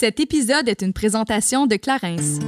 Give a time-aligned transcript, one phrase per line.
[0.00, 2.38] Cet épisode est une présentation de Clarence.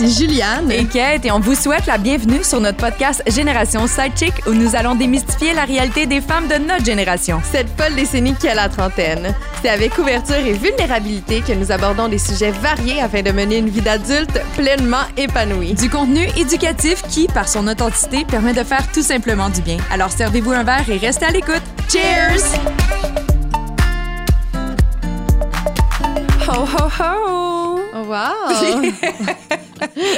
[0.00, 4.32] Ici Juliane et Kate et on vous souhaite la bienvenue sur notre podcast Génération Sidechick
[4.46, 7.40] où nous allons démystifier la réalité des femmes de notre génération.
[7.50, 9.34] Cette folle décennie qui a la trentaine.
[9.60, 13.68] C'est avec ouverture et vulnérabilité que nous abordons des sujets variés afin de mener une
[13.68, 15.74] vie d'adulte pleinement épanouie.
[15.74, 19.78] Du contenu éducatif qui, par son authenticité, permet de faire tout simplement du bien.
[19.90, 21.62] Alors servez-vous un verre et restez à l'écoute.
[21.90, 22.60] Cheers!
[26.48, 27.61] Ho ho ho!
[28.12, 28.52] Wow!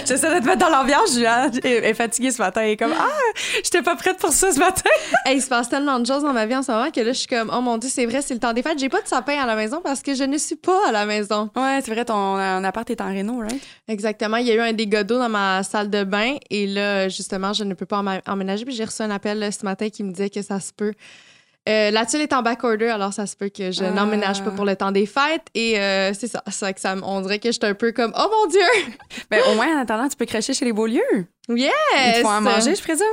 [0.04, 1.52] J'essaie de te mettre dans l'ambiance, Juliane.
[1.62, 2.62] Est fatiguée ce matin.
[2.62, 3.08] Elle est comme Ah,
[3.62, 4.90] j'étais pas prête pour ça ce matin.
[5.24, 7.12] hey, il se passe tellement de choses dans ma vie en ce moment que là,
[7.12, 8.80] je suis comme Oh mon Dieu, c'est vrai, c'est le temps des fêtes.
[8.80, 11.06] J'ai pas de sapin à la maison parce que je ne suis pas à la
[11.06, 11.50] maison.
[11.54, 13.62] Ouais, c'est vrai, ton appart est en réno, right?
[13.86, 14.38] Exactement.
[14.38, 17.52] Il y a eu un dégât d'eau dans ma salle de bain et là, justement,
[17.52, 18.64] je ne peux pas emménager.
[18.64, 20.94] Puis j'ai reçu un appel ce matin qui me disait que ça se peut
[21.68, 24.50] euh, la tuile est en back order, alors ça se peut que je n'emménage pas
[24.50, 25.46] pour le temps des fêtes.
[25.54, 26.42] Et euh, c'est ça.
[26.50, 28.60] C'est vrai que ça, on dirait que je suis un peu comme Oh mon Dieu!
[29.30, 31.00] ben, au moins, en attendant, tu peux cracher chez les beaux lieux.
[31.48, 31.72] Yes!
[31.94, 33.06] Ils te font à manger, je présume?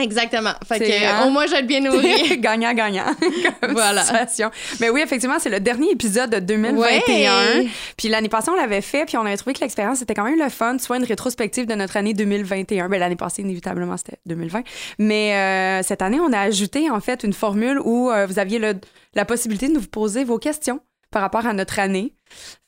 [0.00, 0.52] Exactement.
[0.66, 1.26] Fait que, hein?
[1.26, 2.38] au moins, je vais être bien nourrie.
[2.40, 3.14] Gagnant-gagnant.
[3.70, 4.02] voilà.
[4.02, 4.50] Situation.
[4.80, 7.64] Mais oui, effectivement, c'est le dernier épisode de 2021.
[7.98, 10.38] Puis l'année passée, on l'avait fait, puis on avait trouvé que l'expérience était quand même
[10.38, 12.88] le fun, soit une rétrospective de notre année 2021.
[12.88, 14.62] Ben, l'année passée, inévitablement, c'était 2020.
[14.98, 18.58] Mais euh, cette année, on a ajouté, en fait, une formule où euh, vous aviez
[18.58, 18.74] le,
[19.14, 20.80] la possibilité de nous poser vos questions
[21.12, 22.14] par rapport à notre année.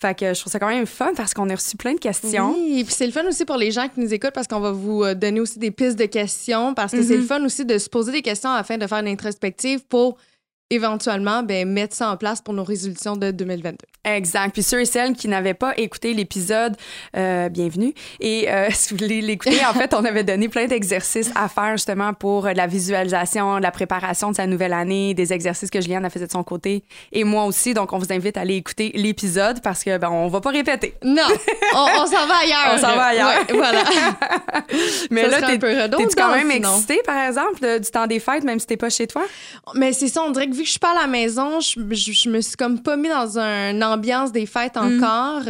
[0.00, 2.53] Fait que je trouve ça quand même fun parce qu'on a reçu plein de questions.
[2.53, 4.61] Oui, et puis c'est le fun aussi pour les gens qui nous écoutent parce qu'on
[4.61, 7.27] va vous euh, donner aussi des pistes de questions parce que c'est le mm-hmm.
[7.27, 10.19] fun aussi de se poser des questions afin de faire une introspective pour
[10.75, 13.77] éventuellement ben, mettre ça en place pour nos résolutions de 2022.
[14.05, 14.53] Exact.
[14.53, 16.77] Puis ceux et celles qui n'avaient pas écouté l'épisode,
[17.16, 17.94] euh, bienvenue.
[18.20, 21.72] Et euh, si vous voulez l'écouter, en fait, on avait donné plein d'exercices à faire
[21.72, 26.11] justement pour la visualisation, la préparation de sa nouvelle année, des exercices que Juliane a
[26.11, 27.72] fait de son côté et moi aussi.
[27.72, 30.94] Donc, on vous invite à aller écouter l'épisode parce que ben, on va pas répéter.
[31.03, 31.22] Non,
[31.75, 32.72] on, s'en va ailleurs.
[32.75, 33.44] on s'en va ailleurs.
[33.54, 33.84] voilà.
[35.10, 38.66] Mais là, t'es, t'es quand même excitée, par exemple, du temps des fêtes, même si
[38.66, 39.22] t'es pas chez toi?
[39.75, 41.80] Mais c'est ça, on dirait que vu que je suis pas à la maison, je,
[41.92, 45.02] je, me suis comme pas mis dans une ambiance des fêtes mm.
[45.02, 45.42] encore.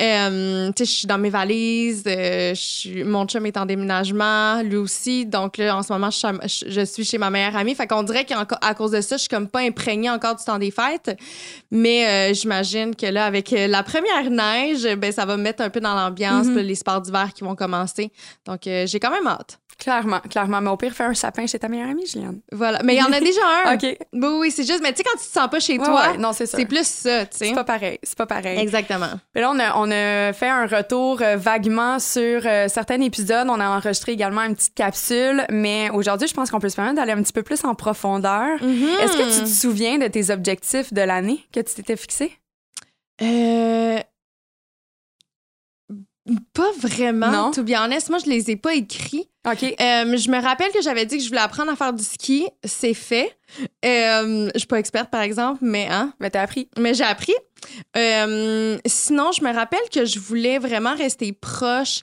[0.00, 2.54] Euh, je suis dans mes valises, euh,
[3.04, 5.26] mon chum est en déménagement, lui aussi.
[5.26, 7.74] Donc là, en ce moment, je, suis chez ma meilleure amie.
[7.74, 10.58] Fait qu'on dirait qu'à cause de ça, je suis comme pas imprégnée encore du temps
[10.58, 11.18] des fêtes.
[11.72, 15.70] Mais euh, j'imagine que là, avec la première neige, ben ça va me mettre un
[15.70, 16.60] peu dans l'ambiance, mm-hmm.
[16.60, 18.12] les sports d'hiver qui vont commencer.
[18.46, 19.58] Donc j'ai quand même hâte.
[19.78, 20.60] Clairement, clairement.
[20.60, 22.40] Mais au pire, fais un sapin chez ta meilleure amie, Juliane.
[22.50, 22.80] Voilà.
[22.82, 23.74] Mais il y en a déjà un.
[23.76, 23.82] OK.
[24.12, 26.32] Oui, oui, c'est juste, mais tu sais, quand tu te sens pas chez toi, non,
[26.32, 26.46] c'est.
[26.46, 27.46] C'est plus ça, tu sais.
[27.48, 27.98] C'est pas pareil.
[28.02, 28.58] C'est pas pareil.
[28.58, 29.10] Exactement.
[29.34, 33.46] Mais là, on a, on a fait un retour euh, vaguement sur euh, certains épisodes.
[33.48, 35.44] On a enregistré également une petite capsule.
[35.50, 38.58] Mais aujourd'hui, je pense qu'on peut se permettre d'aller un petit peu plus en profondeur.
[38.58, 39.00] Mm-hmm.
[39.00, 42.32] Est-ce que tu te souviens de tes objectifs de l'année que tu t'étais fixé?
[43.22, 44.00] Euh.
[46.52, 47.30] Pas vraiment.
[47.30, 47.50] Non?
[47.52, 49.28] To be honest, moi, je les ai pas écrits.
[49.52, 49.62] OK.
[49.62, 52.48] Euh, je me rappelle que j'avais dit que je voulais apprendre à faire du ski.
[52.64, 53.36] C'est fait.
[53.84, 56.12] Euh, je suis pas experte, par exemple, mais hein?
[56.20, 56.68] Mais t'as appris.
[56.78, 57.34] Mais j'ai appris.
[57.96, 62.02] Euh, sinon, je me rappelle que je voulais vraiment rester proche.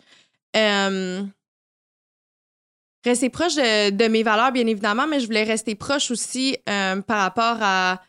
[3.06, 7.20] rester proche de, de, mes valeurs, bien évidemment, mais je voulais rester proche aussi par
[7.20, 8.02] rapport à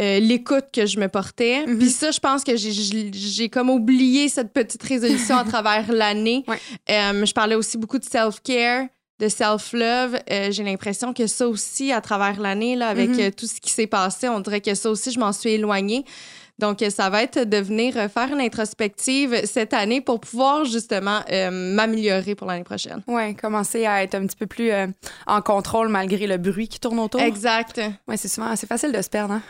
[0.00, 1.66] euh, l'écoute que je me portais.
[1.66, 1.78] Mhm.
[1.78, 6.44] Puis ça, je pense que j'ai comme oublié cette petite résolution à travers l'année.
[6.90, 8.86] Euh, je parlais aussi beaucoup de self-care,
[9.18, 10.18] de self-love.
[10.30, 13.32] Euh, j'ai l'impression que ça aussi, à travers l'année, là, avec mhm.
[13.32, 16.04] tout ce qui s'est passé, on dirait que ça aussi, je m'en suis éloignée.
[16.58, 21.20] Donc, ça va être de venir faire une introspective cette année pour pouvoir justement
[21.50, 23.02] m'améliorer pour l'année prochaine.
[23.06, 24.70] Oui, commencer à être un petit peu plus
[25.26, 27.20] en contrôle malgré le bruit qui tourne autour.
[27.20, 27.80] Exact.
[28.08, 29.34] Oui, c'est souvent assez facile de se perdre.
[29.34, 29.42] Hein?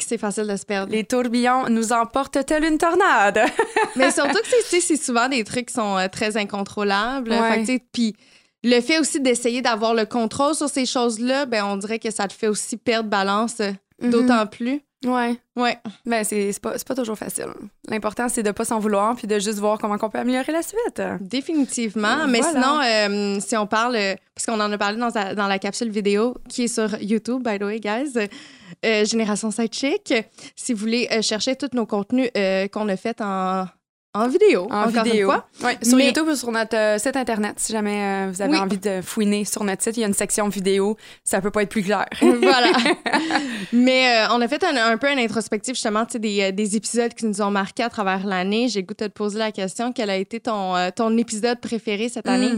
[0.00, 0.92] c'est facile de se perdre.
[0.92, 3.40] Les tourbillons nous emportent telle une tornade?
[3.96, 7.34] Mais surtout que c'est souvent des trucs qui sont euh, très incontrôlables.
[7.92, 8.14] Puis
[8.64, 12.28] le fait aussi d'essayer d'avoir le contrôle sur ces choses-là, ben on dirait que ça
[12.28, 14.10] te fait aussi perdre balance euh, mm-hmm.
[14.10, 14.82] d'autant plus.
[15.04, 15.36] Ouais.
[15.56, 15.78] Ouais.
[16.06, 17.48] Ben, c'est pas, pas toujours facile.
[17.88, 20.62] L'important, c'est de pas s'en vouloir puis de juste voir comment on peut améliorer la
[20.62, 21.02] suite.
[21.20, 22.26] Définitivement.
[22.28, 23.96] Mais sinon, euh, si on parle,
[24.34, 27.58] parce qu'on en a parlé dans, dans, la capsule vidéo qui est sur YouTube, by
[27.58, 28.12] the way, guys,
[28.84, 30.14] euh, Génération Sidechick.
[30.56, 32.30] Si vous voulez euh, chercher tous nos contenus
[32.72, 33.66] qu'on a fait en
[34.14, 34.68] en vidéo.
[34.70, 35.30] En vidéo.
[35.30, 35.72] Fois.
[35.82, 39.00] sur YouTube ou sur notre euh, site Internet, si jamais euh, vous avez envie de
[39.00, 40.96] fouiner sur notre site, il y a une section vidéo.
[41.24, 42.06] Ça peut pas être plus clair.
[42.20, 42.72] voilà.
[43.72, 47.40] Mais euh, on a fait un, peu un introspectif, justement, des, des épisodes qui nous
[47.40, 48.68] ont marqués à travers l'année.
[48.68, 52.28] J'ai goûté de te poser la question quel a été ton, ton épisode préféré cette
[52.28, 52.52] année?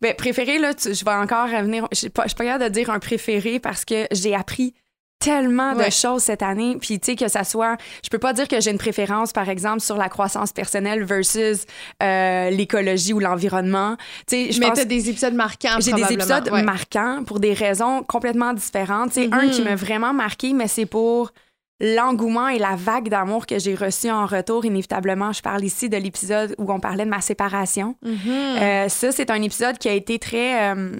[0.00, 1.86] Ben, préféré, là, je vais encore revenir.
[1.92, 4.74] Je suis pas, pas capable de dire un préféré parce que j'ai appris
[5.18, 6.76] tellement de choses cette année.
[6.80, 7.76] Puis, tu sais, que ça soit.
[8.04, 11.64] Je peux pas dire que j'ai une préférence, par exemple, sur la croissance personnelle versus
[12.02, 13.96] euh, l'écologie ou l'environnement.
[14.26, 18.02] Tu sais, je Mais t'as des épisodes marquants, J'ai des épisodes marquants pour des raisons
[18.02, 19.12] complètement différentes.
[19.12, 19.64] Tu sais, un qui mm-hmm.
[19.64, 21.32] m'a vraiment marqué, mais c'est pour
[21.80, 25.32] l'engouement et la vague d'amour que j'ai reçu en retour, inévitablement.
[25.32, 27.96] Je parle ici de l'épisode où on parlait de ma séparation.
[28.04, 28.62] Mm-hmm.
[28.62, 30.92] Euh, ça, c'est un épisode qui a été très, euh,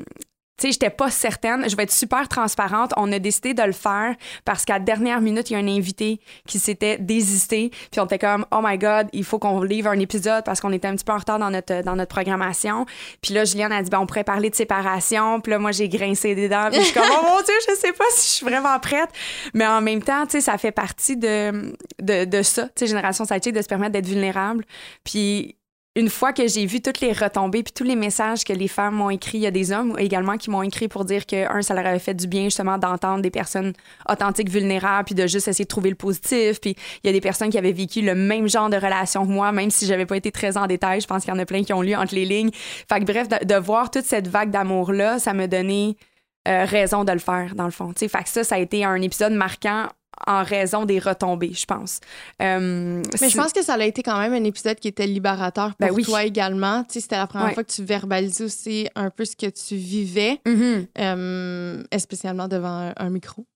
[0.58, 1.68] tu sais, j'étais pas certaine.
[1.68, 2.92] Je vais être super transparente.
[2.96, 4.14] On a décidé de le faire
[4.44, 7.70] parce qu'à dernière minute, il y a un invité qui s'était désisté.
[7.90, 10.72] Puis on était comme, oh my God, il faut qu'on livre un épisode parce qu'on
[10.72, 12.86] était un petit peu en retard dans notre, dans notre programmation.
[13.20, 15.40] Puis là, Juliane a dit, ben, on pourrait parler de séparation.
[15.40, 16.70] Puis là, moi, j'ai grincé des dents.
[16.70, 19.10] Puis je suis comme, oh mon Dieu, je sais pas si je suis vraiment prête.
[19.52, 22.86] Mais en même temps, tu sais, ça fait partie de, de, de ça, tu sais,
[22.86, 24.64] Génération Sidechick, de se permettre d'être vulnérable.
[25.04, 25.56] Puis
[25.96, 28.96] une fois que j'ai vu toutes les retombées puis tous les messages que les femmes
[28.96, 31.62] m'ont écrit, il y a des hommes également qui m'ont écrit pour dire que un
[31.62, 33.72] ça leur avait fait du bien justement d'entendre des personnes
[34.06, 37.22] authentiques vulnérables puis de juste essayer de trouver le positif puis il y a des
[37.22, 40.18] personnes qui avaient vécu le même genre de relation que moi même si j'avais pas
[40.18, 42.14] été très en détail, je pense qu'il y en a plein qui ont lu entre
[42.14, 42.50] les lignes.
[42.52, 45.96] Fait que bref de, voir toute cette vague d'amour là, ça me donnait
[46.46, 47.94] euh, raison de le faire dans le fond.
[47.94, 49.86] T'sais, fait que ça ça a été un épisode marquant
[50.26, 52.00] en raison des retombées, je pense.
[52.42, 55.74] Euh, mais je pense que ça a été quand même un épisode qui était libérateur
[55.74, 56.84] pour ben toi également.
[56.84, 59.76] Tu sais, c'était la première fois que tu verbalisais aussi un peu ce que tu
[59.76, 60.86] vivais, mm-hmm.
[60.98, 63.46] euh, spécialement devant un, micro.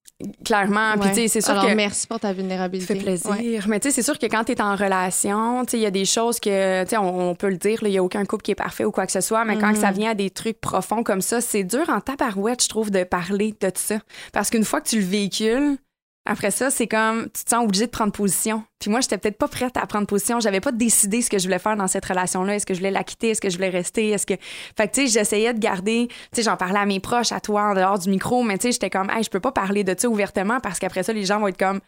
[0.45, 0.93] Clairement.
[1.01, 2.95] Puis, tu sais, c'est sûr Alors, merci pour ta vulnérabilité.
[2.95, 3.67] Ça fait plaisir.
[3.69, 5.87] Mais, tu sais, c'est sûr que quand tu es en relation, tu sais, il y
[5.87, 8.43] a des choses que, tu sais, on, peut le dire, il n'y a aucun couple
[8.43, 9.95] qui est parfait ou quoi que ce soit, mais quand ça mm-hmm.
[9.95, 13.55] vient à des trucs profonds comme ça, c'est dur en tabarouette, je trouve, de parler
[13.61, 13.97] de ça.
[14.33, 15.79] Parce qu'une fois que tu le véhicules,
[16.27, 18.63] après ça, c'est comme tu te sens obligé de prendre position.
[18.79, 20.39] Puis moi, j'étais peut-être pas prête à prendre position.
[20.39, 22.57] J'avais pas décidé ce que je voulais faire dans cette relation-là.
[22.57, 23.31] Est-ce que je voulais la quitter?
[23.31, 24.11] Est-ce que je voulais rester?
[24.11, 24.35] Est-ce que.
[24.77, 26.09] Fait que, tu sais, j'essayais de garder.
[26.09, 28.69] Tu sais, j'en parlais à mes proches, à toi, en dehors du micro, mais tu
[28.69, 31.25] sais, j'étais comme, hey, je peux pas parler de ça ouvertement parce qu'après ça, les
[31.25, 31.81] gens vont être comme,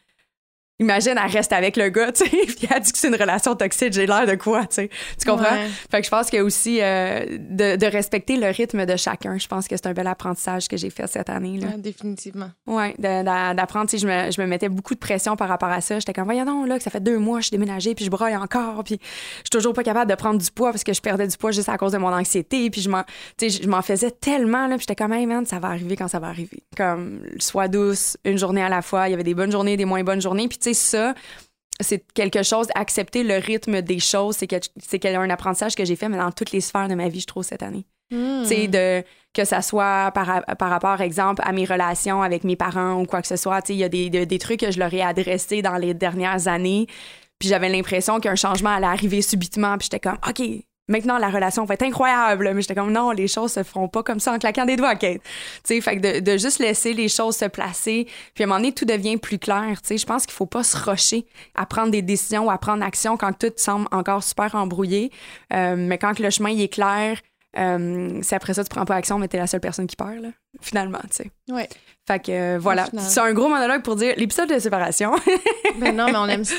[0.80, 3.54] Imagine, elle reste avec le gars, tu sais, puis elle dit que c'est une relation
[3.54, 4.90] toxique, j'ai l'air de quoi, tu sais.
[5.20, 5.56] Tu comprends?
[5.90, 9.46] Fait que je pense que aussi euh, de, de, respecter le rythme de chacun, je
[9.46, 11.58] pense que c'est un bel apprentissage que j'ai fait cette année.
[11.58, 11.76] Là.
[11.76, 12.50] définitivement.
[12.66, 15.80] Oui, d'apprendre, tu sais, je me, je me, mettais beaucoup de pression par rapport à
[15.80, 15.98] ça.
[15.98, 18.10] J'étais comme, voyons non, là, que ça fait deux mois, je suis déménagée, puis je
[18.10, 21.00] broille encore, puis je suis toujours pas capable de prendre du poids parce que je
[21.00, 23.04] perdais du poids juste à cause de mon anxiété, puis je m'en,
[23.36, 25.96] tu sais, je m'en faisais tellement, là, puis j'étais comme, hey man, ça va arriver
[25.96, 26.62] quand ça va arriver.
[26.76, 29.08] Comme, sois douce, une journée à la fois.
[29.08, 31.14] Il y avait des bonnes journées, des moins bonnes journées, puis tu sais, ça,
[31.80, 35.96] c'est quelque chose, accepter le rythme des choses, c'est que c'est un apprentissage que j'ai
[35.96, 37.86] fait, mais dans toutes les sphères de ma vie, je trouve, cette année.
[38.10, 38.42] Hmm.
[38.42, 42.56] Tu sais, de que ça soit par, par rapport, exemple, à mes relations avec mes
[42.56, 43.62] parents ou quoi que ce soit.
[43.62, 45.94] Tu sais, il y a des, des, trucs que je leur ai adressés dans les
[45.94, 46.86] dernières années.
[47.38, 49.78] Puis j'avais l'impression qu'un changement allait arriver subitement.
[49.78, 50.42] Puis j'étais comme, OK,
[50.92, 52.52] maintenant la relation va être incroyable.
[52.54, 54.94] Mais j'étais comme non, les choses se feront pas comme ça en claquant des doigts,
[54.94, 55.22] Kate.
[55.22, 58.60] Tu sais, fait que de, juste laisser les choses se placer, puis à un moment
[58.60, 59.80] donné, tout devient plus clair.
[59.82, 62.58] Tu sais, je pense qu'il faut pas se rocher à prendre des décisions ou à
[62.58, 65.10] prendre action quand tout semble encore super embrouillé.
[65.52, 67.18] Euh, mais quand le chemin est clair,
[67.58, 70.32] euh, c'est après ça tu prends pas action, mais t'es la seule personne qui perd,
[70.60, 71.30] finalement, tu sais.
[71.50, 71.68] Ouais.
[72.08, 75.12] Fait que euh, voilà, c'est un gros monologue pour dire l'épisode de séparation.
[75.80, 76.56] ben non, mais on aime ça.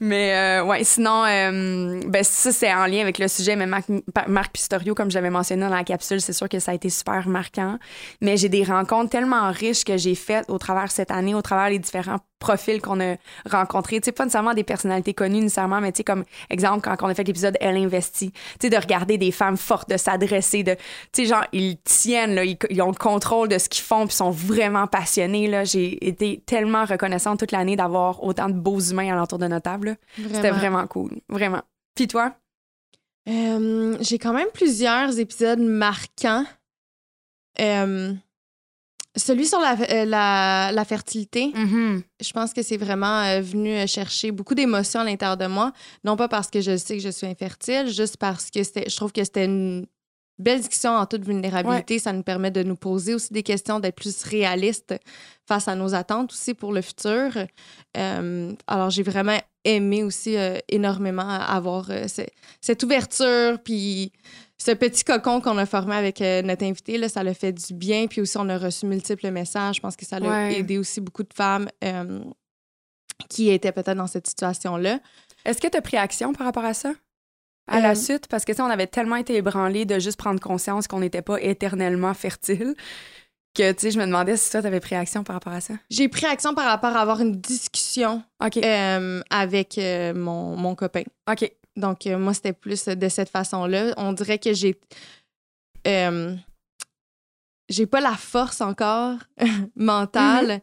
[0.00, 3.84] Mais euh, ouais, sinon, euh, ben ça c'est en lien avec le sujet, mais Marc,
[4.26, 7.28] Marc Pistorio, comme j'avais mentionné dans la capsule, c'est sûr que ça a été super
[7.28, 7.78] marquant.
[8.20, 11.70] Mais j'ai des rencontres tellement riches que j'ai faites au travers cette année, au travers
[11.70, 13.16] les différents profils qu'on a
[13.48, 14.00] rencontrés.
[14.00, 17.08] Tu sais, pas nécessairement des personnalités connues nécessairement, mais tu sais, comme exemple, quand on
[17.08, 20.74] a fait l'épisode Elle investit, tu sais, de regarder des femmes fortes, de s'adresser, de,
[21.12, 24.06] tu sais, genre, ils tiennent, là, ils, ils ont le contrôle de ce qu'ils font,
[24.06, 25.46] puis sont vraiment passionnée.
[25.46, 25.64] Là.
[25.64, 29.96] J'ai été tellement reconnaissante toute l'année d'avoir autant de beaux humains alentour de notre table.
[30.32, 31.12] C'était vraiment cool.
[31.28, 31.62] Vraiment.
[31.94, 32.34] Puis toi?
[33.28, 36.44] Euh, j'ai quand même plusieurs épisodes marquants.
[37.60, 38.12] Euh,
[39.16, 40.04] celui sur la, euh,
[40.72, 42.02] la, fertilité, mm-hmm.
[42.22, 45.72] je pense que c'est vraiment venu chercher beaucoup d'émotions à l'intérieur de moi.
[46.04, 49.12] Non pas parce que je sais que je suis infertile, juste parce que je trouve
[49.12, 49.86] que c'était une
[50.38, 51.98] belle discussion en toute vulnérabilité.
[51.98, 54.94] Ça nous permet de nous poser aussi des questions, d'être plus réalistes
[55.46, 57.30] face à nos attentes aussi pour le futur.
[57.96, 62.06] Euh, alors, j'ai vraiment aimé aussi euh, énormément avoir euh,
[62.60, 64.12] cette ouverture, puis
[64.64, 68.06] ce petit cocon qu'on a formé avec notre invité, là, ça l'a fait du bien.
[68.06, 69.76] Puis aussi, on a reçu multiples messages.
[69.76, 71.68] Je pense que ça a aidé aussi beaucoup de femmes
[73.28, 75.00] qui étaient peut-être dans cette situation-là.
[75.44, 76.92] Est-ce que tu as pris action par rapport à ça?
[77.68, 78.26] à la suite?
[78.28, 81.40] Parce que, tu on avait tellement été ébranlés de juste prendre conscience qu'on n'était pas
[81.40, 82.74] éternellement fertile
[83.54, 85.74] que, tu sais, je me demandais si toi, t'avais pris action par rapport à ça.
[85.90, 91.02] J'ai pris action par rapport à avoir une discussion euh, avec euh, mon, mon, copain.
[91.30, 91.50] OK.
[91.76, 93.94] Donc, euh, moi, c'était plus de cette façon-là.
[93.96, 94.78] On dirait que j'ai...
[97.68, 99.18] j'ai pas la force encore
[99.76, 100.60] mentale mm-hmm.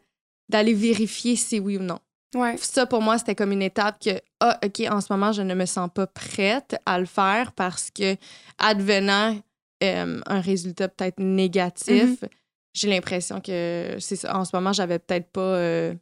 [0.49, 1.99] d'aller vérifier si oui ou non.
[2.35, 2.55] Ouais.
[2.57, 5.55] Ça, pour moi, c'était comme une étape que, ah, OK, en ce moment, je ne
[5.55, 8.15] me sens pas prête à le faire parce que,
[8.57, 9.39] advenant
[9.81, 12.29] un résultat peut-être négatif, mm-hmm
[12.73, 15.93] j'ai l'impression que c'est en ce moment, j'avais peut-être pas euh,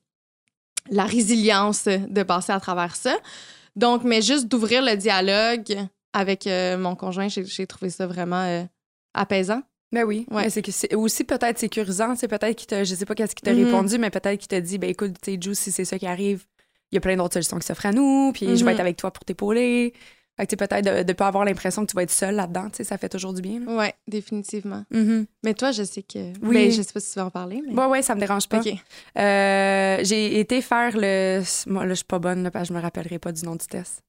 [0.90, 3.18] la résilience de passer à travers ça.
[3.78, 5.78] Donc, mais juste d'ouvrir le dialogue
[6.12, 8.64] avec euh, mon conjoint, j'ai trouvé ça vraiment euh,
[9.14, 9.62] apaisant.
[9.94, 10.50] Ben oui, ouais.
[10.50, 13.44] c'est que c'est aussi peut-être sécurisant, c'est peut-être qu'il t'a, je sais pas qu'est-ce qu'il
[13.46, 13.66] t'a mm-hmm.
[13.66, 16.46] répondu, mais peut-être qu'il t'a dit, ben écoute, tu sais, si c'est ça qui arrive,
[16.92, 18.74] il y a plein d'autres solutions qui s'offrent à nous, puis je vais mm-hmm.
[18.74, 19.94] être avec toi pour t'épauler.
[20.38, 22.98] Fait que peut-être de ne pas avoir l'impression que tu vas être seule là-dedans, ça
[22.98, 23.62] fait toujours du bien.
[23.66, 24.86] Oui, définitivement.
[24.94, 25.26] Mm-hmm.
[25.44, 26.34] Mais toi, je sais que.
[26.44, 26.54] Oui.
[26.54, 27.64] Ben, je sais pas si tu veux en parler.
[27.66, 27.86] Mais...
[27.86, 28.62] Oui, ça me dérange pas.
[28.62, 31.42] Euh, j'ai été faire le.
[31.66, 33.56] Moi, là, je suis pas bonne, là, parce que je me rappellerai pas du nom
[33.56, 34.04] du test.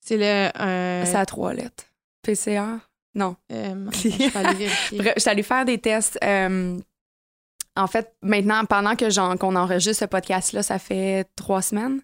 [0.00, 0.50] C'est le.
[1.04, 1.84] C'est à trois lettres.
[2.22, 2.80] PCA?
[3.14, 3.36] Non.
[3.52, 6.18] Euh, je suis allée Bref, je suis allée faire des tests.
[6.24, 6.78] Euh,
[7.76, 12.00] en fait, maintenant, pendant que qu'on enregistre ce podcast-là, ça fait trois semaines.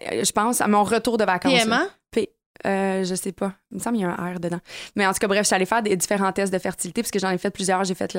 [0.00, 1.62] Je pense à mon retour de vacances.
[1.64, 1.86] PMA?
[2.66, 3.54] Euh, je sais pas.
[3.70, 4.60] Il me semble qu'il y a un R dedans.
[4.94, 7.10] Mais en tout cas, bref, je suis allée faire des différents tests de fertilité parce
[7.10, 7.84] que j'en ai fait plusieurs.
[7.84, 8.16] J'ai fait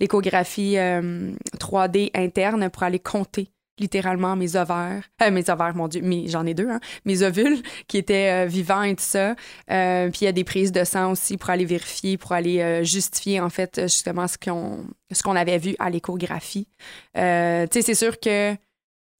[0.00, 6.02] l'échographie 3D euh, interne pour aller compter littéralement mes ovaires, euh, mes ovaires, mon Dieu,
[6.26, 9.34] j'en ai deux, hein, mes ovules qui étaient vivants et tout ça.
[9.66, 13.40] puis il y a des prises de sang aussi pour aller vérifier, pour aller justifier
[13.40, 16.68] en fait justement ce qu'on ce qu'on avait vu à l'échographie.
[17.14, 18.54] tu sais, c'est sûr que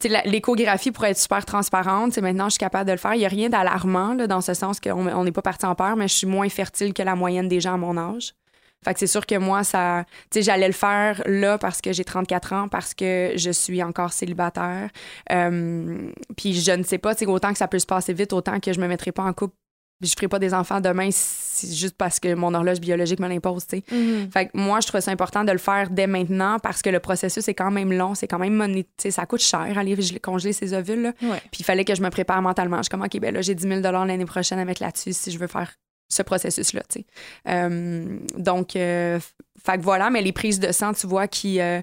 [0.05, 2.17] l'échographie pourrait être super transparente.
[2.19, 3.15] maintenant, je suis capable de le faire.
[3.15, 6.09] Il n'y a rien d'alarmant dans ce sens qu'on n'est pas parti en peur, mais
[6.09, 8.35] je suis moins fertile que la moyenne des gens à mon âge.
[8.85, 10.05] Fait que c'est sûr que moi, ça,
[10.35, 14.91] j'allais le faire là parce que j'ai 34 ans, parce que je suis encore célibataire.
[15.31, 18.73] Euh, puis je ne sais pas, autant que ça peut se passer vite, autant que
[18.73, 19.55] je me mettrai pas en couple
[20.03, 23.77] je ferai pas des enfants demain juste parce que mon horloge biologique me l'impose, tu
[23.77, 23.85] sais.
[23.95, 24.31] Mm-hmm.
[24.33, 27.01] Fait que moi, je trouve ça important de le faire dès maintenant parce que le
[27.01, 28.87] processus est quand même long, c'est quand même moné...
[28.99, 31.13] ça coûte cher aller congeler ces ovules là.
[31.13, 32.79] Puis il fallait que je me prépare mentalement.
[32.79, 35.31] Je suis comme OK, ben là j'ai 10 000 l'année prochaine à mettre là-dessus si
[35.31, 35.73] je veux faire
[36.09, 37.07] ce processus là, tu sais.
[37.49, 39.19] Euh, donc euh,
[39.65, 41.81] fait que voilà, mais les prises de sang, tu vois qui, euh,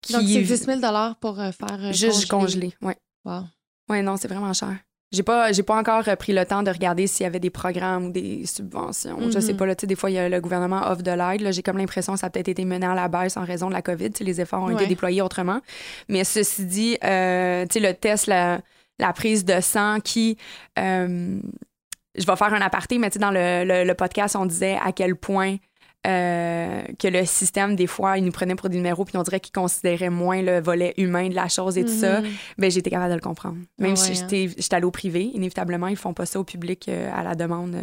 [0.00, 0.14] qui...
[0.14, 0.80] Donc c'est 10 000
[1.20, 2.96] pour faire juste congeler, ouais.
[3.24, 3.44] Wow.
[3.88, 4.76] Ouais, non, c'est vraiment cher.
[5.12, 8.06] J'ai pas, j'ai pas encore pris le temps de regarder s'il y avait des programmes
[8.06, 9.18] ou des subventions.
[9.30, 9.58] Je sais mhm.
[9.58, 11.52] pas, là, des fois, y a, le gouvernement offre de l'aide.
[11.52, 13.74] J'ai comme l'impression que ça a peut-être été mené à la baisse en raison de
[13.74, 14.10] la COVID.
[14.20, 15.60] les efforts ont été déployés autrement.
[16.08, 18.60] Mais ceci dit, euh, le test, la,
[18.98, 20.38] la, prise de sang qui.
[20.78, 21.38] Euh,
[22.14, 25.56] je vais faire un aparté, mais dans le, le, podcast, on disait à quel point
[26.04, 29.38] euh, que le système, des fois, il nous prenait pour des numéros, puis on dirait
[29.38, 32.20] qu'il considérait moins le volet humain de la chose et tout ça.
[32.20, 32.28] Mhm.
[32.58, 33.58] ben, j'étais capable de le comprendre.
[33.78, 34.26] Même si hein.
[34.28, 37.76] j'étais allée au privé, inévitablement, ils font pas ça au public euh, à la demande.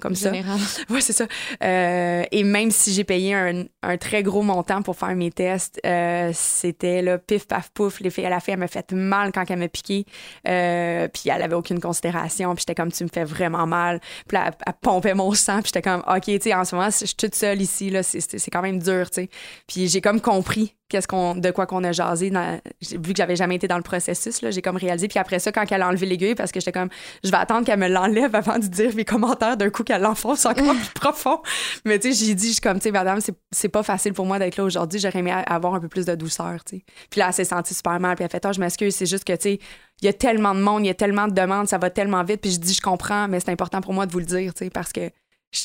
[0.00, 0.32] Comme ça.
[0.88, 1.26] Oui, c'est ça.
[1.62, 5.80] Euh, et même si j'ai payé un, un, très gros montant pour faire mes tests,
[5.86, 8.00] euh, c'était là, pif, paf, pouf.
[8.00, 10.06] Les filles, à la fin, elle m'a fait mal quand elle m'a piqué.
[10.48, 12.54] Euh, puis elle avait aucune considération.
[12.54, 14.00] Puis j'étais comme, tu me fais vraiment mal.
[14.26, 15.60] Puis là, elle, pompait mon sang.
[15.62, 17.90] Puis j'étais comme, OK, tu sais, en ce moment, je suis toute seule ici.
[17.90, 19.30] Là, c'est, c'est quand même dur, tu sais.
[19.66, 23.54] Puis j'ai comme compris qu'est-ce qu'on de quoi qu'on a jasé vu que j'avais jamais
[23.54, 25.08] été dans le processus là j'ai comme réalisé.
[25.08, 26.90] Puis après ça quand elle a enlevé l'aiguille parce que j'étais comme
[27.24, 30.44] je vais attendre qu'elle me l'enlève avant de dire mes commentaires d'un coup qu'elle l'enfonce
[30.44, 31.40] encore plus profond.
[31.86, 33.20] Mais tu sais j'ai dit je suis comme tu sais madame
[33.50, 35.00] c'est pas facile pour moi d'être là aujourd'hui.
[35.00, 36.84] J'aurais aimé avoir un peu plus de douceur tu sais.
[37.08, 39.24] Puis là elle s'est sentie super mal puis elle fait oh, je m'excuse c'est juste
[39.24, 39.58] que tu sais
[40.02, 42.24] il y a tellement de monde il y a tellement de demandes ça va tellement
[42.24, 42.40] vite.
[42.40, 44.64] Puis je dis je comprends mais c'est important pour moi de vous le dire tu
[44.64, 45.10] sais parce que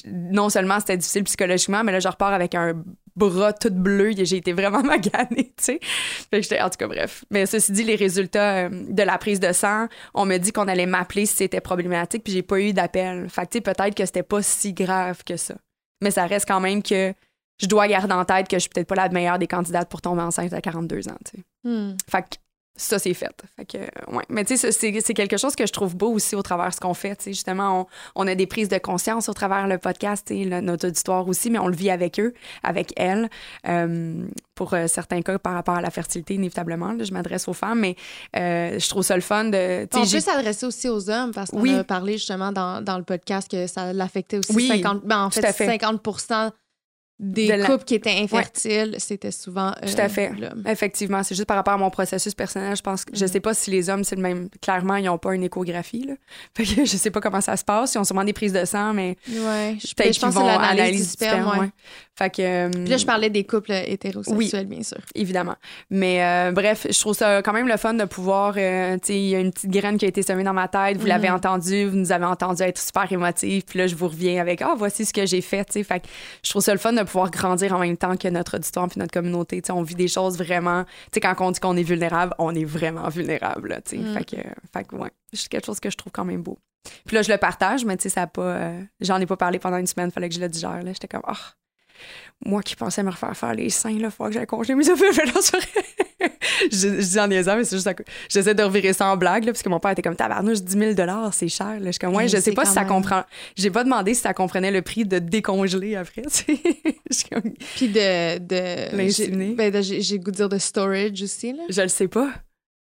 [0.05, 2.73] non seulement c'était difficile psychologiquement, mais là, je repars avec un
[3.15, 4.11] bras tout bleu.
[4.17, 5.79] J'ai été vraiment maganée, tu sais.
[5.81, 7.25] Fait que j'étais, en tout cas, bref.
[7.31, 10.67] Mais ceci dit, les résultats euh, de la prise de sang, on me dit qu'on
[10.67, 13.29] allait m'appeler si c'était problématique, puis j'ai pas eu d'appel.
[13.29, 15.55] Fait que, tu sais, peut-être que c'était pas si grave que ça.
[16.01, 17.13] Mais ça reste quand même que
[17.61, 20.01] je dois garder en tête que je suis peut-être pas la meilleure des candidates pour
[20.01, 21.43] tomber enceinte à 42 ans, tu sais.
[21.63, 21.95] Hmm.
[22.09, 22.35] Fait que
[22.77, 23.31] ça, c'est fait.
[23.55, 23.77] fait que,
[24.13, 24.23] ouais.
[24.29, 26.79] Mais tu sais, c'est quelque chose que je trouve beau aussi au travers de ce
[26.79, 27.21] qu'on fait.
[27.21, 30.87] sais Justement, on, on, a des prises de conscience au travers le podcast, et notre
[30.87, 33.29] auditoire aussi, mais on le vit avec eux, avec elles.
[33.67, 37.79] Euh, pour euh, certains cas, par rapport à la fertilité, inévitablement, je m'adresse aux femmes,
[37.79, 37.95] mais
[38.35, 39.87] euh, je trouve ça le fun de.
[39.93, 43.49] On peut s'adresser aussi aux hommes parce qu'on a parlé justement dans, dans, le podcast
[43.49, 46.01] que ça l'affectait aussi 50, ben, en fait, 50
[47.17, 50.31] des couples qui étaient infertiles, c'était souvent euh, Tout à fait.
[50.67, 53.27] Effectivement, c'est juste par rapport à mon processus personnel, je pense que je mm.
[53.29, 56.15] sais pas si les hommes c'est le même clairement, ils ont pas une échographie là.
[56.55, 58.65] Fait que je sais pas comment ça se passe, ils ont sûrement des prises de
[58.65, 61.69] sang mais Ouais, je, qu'ils vont analyser du sperme, ouais.
[62.17, 64.99] Fait que euh, là je parlais des couples hétérosexuels bien sûr.
[65.15, 65.55] Évidemment.
[65.89, 69.27] Mais euh, bref, je trouve ça quand même le fun de pouvoir tu sais il
[69.27, 71.35] y a une petite graine qui a été semée dans ma tête, vous l'avez mm-hmm.
[71.35, 74.75] entendu, vous nous avez entendu être super émotif, puis là je vous reviens avec ah
[74.77, 75.83] voici ce que j'ai fait, tu sais.
[75.83, 76.07] Fait que
[76.43, 78.99] je trouve ça le fun de pouvoir grandir en même temps que notre auditoire puis
[78.99, 79.61] notre communauté.
[79.69, 80.85] on vit des choses vraiment.
[81.13, 83.81] Quand on dit qu'on est vulnérable, on est vraiment vulnérable.
[83.85, 83.97] sais.
[83.97, 84.13] Mm.
[84.13, 84.37] Fait que,
[84.73, 86.57] fait que, ouais, c'est quelque chose que je trouve quand même beau.
[87.05, 88.41] Puis là, je le partage, mais tu sais, ça a pas.
[88.41, 90.83] Euh, j'en ai pas parlé pendant une semaine, fallait que je le digère.
[90.83, 91.33] Là, j'étais comme, oh,
[92.45, 95.11] moi qui pensais me refaire faire les seins, là, faut que j'aille congeler mes ovules,
[96.71, 97.89] je, je dis en niaisant, mais c'est juste
[98.29, 100.95] j'essaie de revirer ça en blague, là, parce que mon père était comme tabarnouche, 10
[100.95, 101.79] 000 c'est cher.
[101.79, 101.87] Là.
[101.87, 103.23] Je suis comme, ouais, je sais pas si ça comprend.
[103.55, 106.21] J'ai pas demandé si ça comprenait le prix de décongeler après,
[107.31, 107.53] comme...
[107.75, 108.37] Puis de.
[108.39, 111.63] de ben, j'ai goût de dire de storage aussi, là.
[111.69, 112.29] Je le sais pas.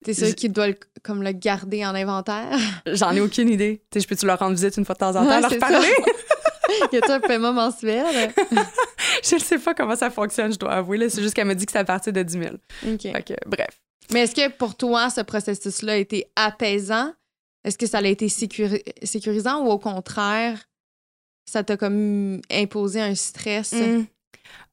[0.04, 0.68] T'es sûr qu'il doit
[1.02, 2.58] comme le garder en inventaire?
[2.86, 3.82] J'en ai aucune idée.
[3.90, 5.78] Tu sais, je peux-tu leur rendre visite une fois de temps en temps, leur parler?
[6.92, 8.32] y a-tu un paiement mensuel?
[9.24, 11.08] je ne sais pas comment ça fonctionne, je dois avouer.
[11.08, 12.54] C'est juste qu'elle m'a dit que c'est à partir de 10 000.
[12.94, 13.34] OK.
[13.46, 13.80] bref.
[14.12, 17.12] Mais est-ce que pour toi, ce processus-là a été apaisant?
[17.64, 20.58] Est-ce que ça a été sécurisant ou au contraire,
[21.44, 23.72] ça t'a comme imposé un stress?
[23.72, 24.04] Mmh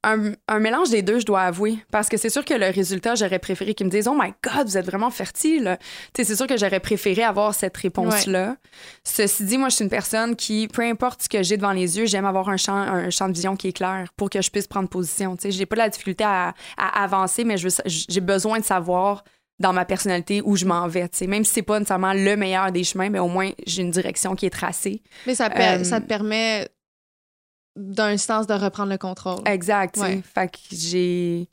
[0.04, 1.78] un, mélange des deux, je dois avouer.
[1.92, 4.68] Parce que c'est sûr que le résultat, j'aurais préféré qu'ils me disent Oh my God,
[4.68, 5.78] vous êtes vraiment fertile.
[6.16, 8.56] C'est sûr que j'aurais préféré avoir cette réponse-là.
[9.04, 11.98] Ceci dit, moi, je suis une personne qui, peu importe ce que j'ai devant les
[11.98, 14.50] yeux, j'aime avoir un champ, un champ de vision qui est clair pour que je
[14.50, 15.36] puisse prendre position.
[15.44, 19.24] J'ai pas la difficulté à, avancer, mais j'ai besoin de savoir
[19.60, 21.10] dans ma personnalité où je m'en vais.
[21.28, 24.34] Même si c'est pas nécessairement le meilleur des chemins, mais au moins j'ai une direction
[24.36, 25.02] qui est tracée.
[25.28, 25.50] Mais ça,
[25.84, 26.70] ça te euh, permet
[27.80, 29.42] d'un sens de reprendre le contrôle.
[29.46, 30.00] Exact.
[30.24, 31.50] Fait que j'ai.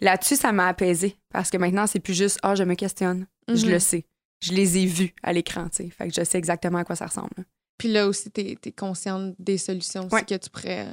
[0.00, 3.26] Là-dessus, ça m'a apaisé parce que maintenant, c'est plus juste Ah, je me questionne.
[3.48, 3.70] Je mm-hmm.
[3.70, 4.06] le sais.
[4.42, 5.90] Je les ai vus à l'écran, tu sais.
[5.90, 7.44] Fait que je sais exactement à quoi ça ressemble.
[7.76, 10.86] Puis là aussi, tu es, consciente des solutions que tu pourrais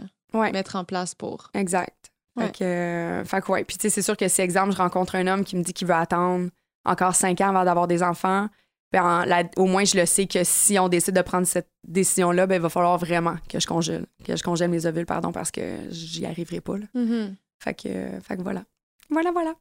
[0.52, 1.50] mettre en place pour.
[1.54, 2.12] Exact.
[2.38, 3.64] Fait que, fait que ouais.
[3.64, 5.74] Puis tu sais, c'est sûr que si, exemple, je rencontre un homme qui me dit
[5.74, 6.50] qu'il veut attendre
[6.86, 8.48] encore cinq ans avant d'avoir des enfants,
[8.92, 9.26] ben,
[9.58, 12.62] au moins, je le sais que si on décide de prendre cette décision-là, ben, il
[12.62, 16.26] va falloir vraiment que je congèle, que je congèle mes ovules, pardon, parce que j'y
[16.26, 16.78] arriverai pas.
[16.78, 16.86] Là.
[16.96, 17.36] Mm-hmm.
[17.64, 18.64] fait, que, fait que voilà.
[19.10, 19.56] Voilà, voilà.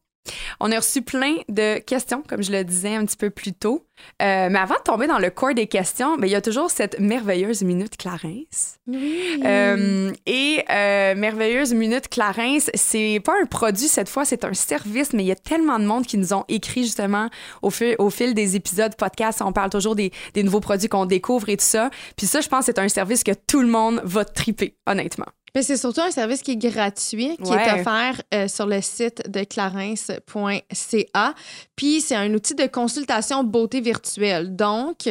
[0.60, 3.86] On a reçu plein de questions, comme je le disais un petit peu plus tôt.
[4.22, 6.70] Euh, mais avant de tomber dans le corps des questions, ben, il y a toujours
[6.70, 8.76] cette merveilleuse minute Clarence.
[8.86, 9.42] Oui.
[9.44, 15.12] Euh, et euh, merveilleuse minute Clarence, c'est pas un produit cette fois, c'est un service,
[15.12, 17.28] mais il y a tellement de monde qui nous ont écrit justement
[17.62, 19.40] au fil, au fil des épisodes podcast.
[19.42, 21.90] On parle toujours des, des nouveaux produits qu'on découvre et tout ça.
[22.16, 25.26] Puis ça, je pense, c'est un service que tout le monde va triper, honnêtement.
[25.54, 29.30] Mais c'est surtout un service qui est gratuit, qui est offert euh, sur le site
[29.30, 31.34] de clarence.ca.
[31.76, 34.54] Puis c'est un outil de consultation beauté virtuelle.
[34.54, 35.08] Donc,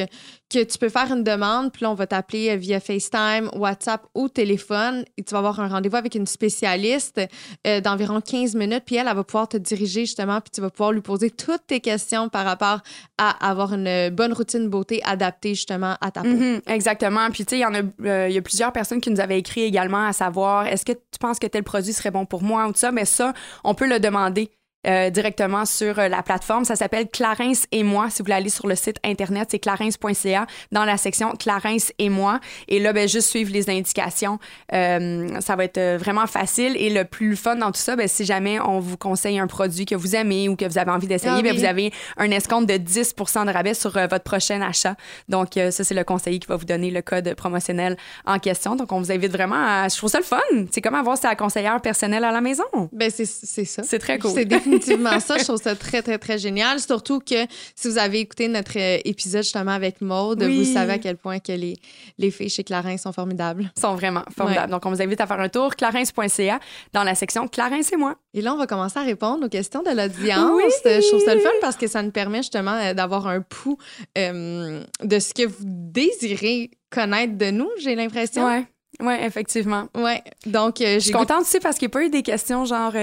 [0.56, 4.06] que tu peux faire une demande, puis là, on va t'appeler euh, via FaceTime, WhatsApp
[4.16, 7.22] ou téléphone, et tu vas avoir un rendez-vous avec une spécialiste
[7.68, 10.70] euh, d'environ 15 minutes, puis elle, elle va pouvoir te diriger justement, puis tu vas
[10.70, 12.82] pouvoir lui poser toutes tes questions par rapport
[13.18, 16.30] à avoir une bonne routine beauté adaptée justement à ta peau.
[16.30, 17.30] Mm-hmm, exactement.
[17.32, 19.40] Puis tu sais, il y en a, euh, y a plusieurs personnes qui nous avaient
[19.40, 22.68] écrit également à savoir, est-ce que tu penses que tel produit serait bon pour moi
[22.68, 24.50] ou tout ça, mais ça, on peut le demander.
[24.86, 26.64] Euh, directement sur euh, la plateforme.
[26.64, 28.12] Ça s'appelle Clarence et moi.
[28.12, 32.10] Si vous voulez aller sur le site internet, c'est clarence.ca dans la section Clarence et
[32.10, 32.40] moi.
[32.68, 34.38] Et là, ben, juste suivre les indications.
[34.74, 36.76] Euh, ça va être vraiment facile.
[36.78, 39.86] Et le plus fun dans tout ça, ben, si jamais on vous conseille un produit
[39.86, 42.70] que vous aimez ou que vous avez envie d'essayer, ah ben, vous avez un escompte
[42.70, 44.96] de 10 de rabais sur votre prochain achat.
[45.30, 48.76] Donc, ça, c'est le conseiller qui va vous donner le code promotionnel en question.
[48.76, 49.88] Donc, on vous invite vraiment à.
[49.88, 50.38] Je trouve ça le fun.
[50.70, 52.64] C'est comme avoir sa conseillère personnelle à la maison.
[52.92, 53.26] Ben, c'est
[53.66, 53.82] ça.
[53.84, 55.38] C'est très cool définitivement ça.
[55.38, 56.80] Je trouve ça très, très, très génial.
[56.80, 60.98] Surtout que si vous avez écouté notre euh, épisode justement avec Maude, vous savez à
[60.98, 61.76] quel point que les,
[62.18, 63.72] les filles chez Clarins sont formidables.
[63.80, 64.72] Sont vraiment formidables.
[64.72, 66.60] Donc, on vous invite à faire un tour, clarins.ca,
[66.94, 68.16] dans la section Clarins et moi.
[68.34, 70.52] Et là, on va commencer à répondre aux questions de l'audience.
[70.54, 70.64] Oui.
[70.86, 73.78] Je trouve ça le fun parce que ça nous permet justement euh, d'avoir un pouls
[74.18, 78.48] euh, de ce que vous désirez connaître de nous, j'ai l'impression.
[78.48, 78.66] Oui.
[79.02, 79.90] Oui, effectivement.
[79.94, 80.24] Ouais.
[80.46, 82.94] Donc, je suis contente aussi parce qu'il n'y a pas eu des questions genre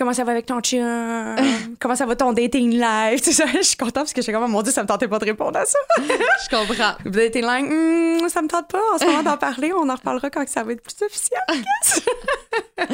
[0.00, 1.36] Comment ça va avec ton chien?
[1.78, 3.20] Comment ça va ton dating life?
[3.32, 3.44] ça.
[3.54, 5.26] Je suis contente parce que je suis comme, mon Dieu, ça me tentait pas de
[5.26, 5.78] répondre à ça.
[5.98, 6.94] je comprends.
[7.04, 9.74] Dating life, hmm, ça me tente pas en ce moment d'en parler.
[9.74, 11.42] On en reparlera quand ça va être plus officiel.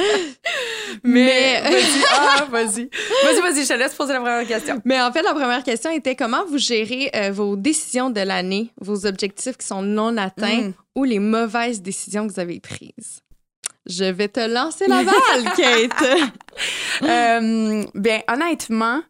[1.05, 2.91] Mais, vas-y, ah, vas-y.
[3.23, 4.83] Vas-y, vas-y, je te laisse poser la première question.
[4.85, 8.73] Mais en fait, la première question était comment vous gérez euh, vos décisions de l'année,
[8.81, 10.73] vos objectifs qui sont non atteints hmm.
[10.97, 13.23] ou les mauvaises décisions que vous avez prises?
[13.87, 16.05] Je vais te lancer la balle, Kate.
[17.03, 19.01] euh, bien, honnêtement.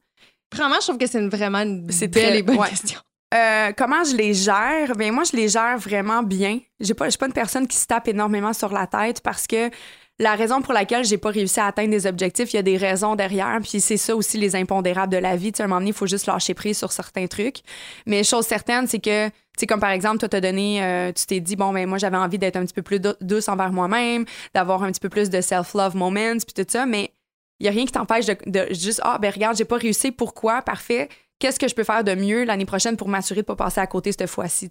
[0.55, 3.01] Vraiment, je trouve que c'est une, vraiment une belle très, et bonne question.
[3.35, 4.95] Euh, comment je les gère?
[4.97, 6.61] Bien, moi, je les gère vraiment bien.
[6.79, 9.71] Je pas, suis pas une personne qui se tape énormément sur la tête parce que
[10.19, 12.79] la raison pour laquelle j'ai pas réussi à atteindre des objectifs, il y a des
[12.79, 15.53] raisons derrière, puis c'est ça aussi les impondérables de la vie.
[15.53, 17.59] Tu sais, à un moment donné, il faut juste lâcher prise sur certains trucs.
[18.07, 19.29] Mais chose certaine, c'est que,
[19.61, 22.17] sais, comme par exemple, toi, t'as donné, euh, tu t'es dit, bon, ben moi, j'avais
[22.17, 25.41] envie d'être un petit peu plus douce envers moi-même, d'avoir un petit peu plus de
[25.41, 27.13] self-love moments, puis tout ça, mais
[27.61, 30.13] il y a rien qui t'empêche de, de, juste, ah, ben regarde, j'ai pas réussi,
[30.13, 30.63] pourquoi?
[30.63, 33.81] Parfait qu'est-ce que je peux faire de mieux l'année prochaine pour m'assurer de pas passer
[33.81, 34.71] à côté cette fois-ci?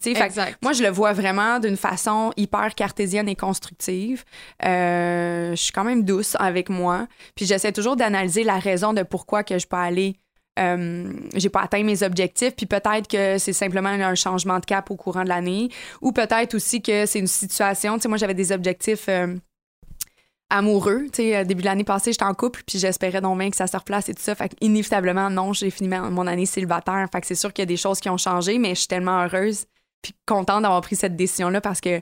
[0.61, 4.23] moi, je le vois vraiment d'une façon hyper cartésienne et constructive.
[4.63, 7.07] Euh, je suis quand même douce avec moi.
[7.35, 10.17] Puis j'essaie toujours d'analyser la raison de pourquoi que je peux aller
[10.59, 14.89] euh, j'ai pas atteint mes objectifs, puis peut-être que c'est simplement un changement de cap
[14.89, 15.69] au courant de l'année,
[16.01, 19.35] ou peut-être aussi que c'est une situation, tu sais, moi j'avais des objectifs euh,
[20.49, 21.03] amoureux.
[21.11, 23.57] Tu sais, euh, début de l'année passée, j'étais en couple, puis j'espérais donc bien que
[23.57, 24.35] ça se replace et tout ça.
[24.35, 27.07] Fait inévitablement, non, j'ai fini mon année célibataire.
[27.11, 28.87] Fait que c'est sûr qu'il y a des choses qui ont changé, mais je suis
[28.87, 29.65] tellement heureuse
[30.01, 31.99] puis contente d'avoir pris cette décision-là parce que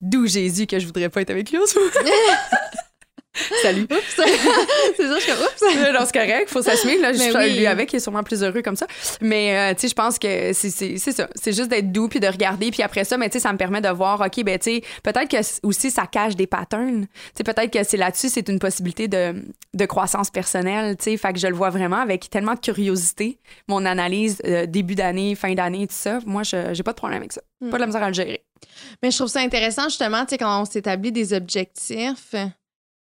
[0.00, 1.58] d'où Jésus que je voudrais pas être avec lui
[3.62, 3.82] Salut.
[3.82, 4.00] Oups.
[4.16, 5.92] c'est ça, je suis oups.
[5.92, 6.98] Non, c'est correct, faut s'assumer.
[6.98, 7.58] Là, je oui.
[7.58, 8.86] lui avec, il est sûrement plus heureux comme ça.
[9.20, 11.28] Mais, euh, tu sais, je pense que c'est ça.
[11.34, 12.70] C'est juste d'être doux puis de regarder.
[12.70, 14.82] Puis après ça, mais tu sais, ça me permet de voir, OK, ben, tu sais,
[15.02, 17.06] peut-être que aussi ça cache des patterns.
[17.06, 19.34] Tu sais, peut-être que c'est là-dessus, c'est une possibilité de,
[19.74, 20.96] de croissance personnelle.
[20.96, 23.38] Tu sais, fait que je le vois vraiment avec tellement de curiosité.
[23.66, 26.20] Mon analyse euh, début d'année, fin d'année, tout ça.
[26.24, 27.42] Moi, je j'ai pas de problème avec ça.
[27.60, 28.44] Pas de la misère à le gérer.
[29.02, 32.34] Mais je trouve ça intéressant, justement, tu sais, quand on s'établit des objectifs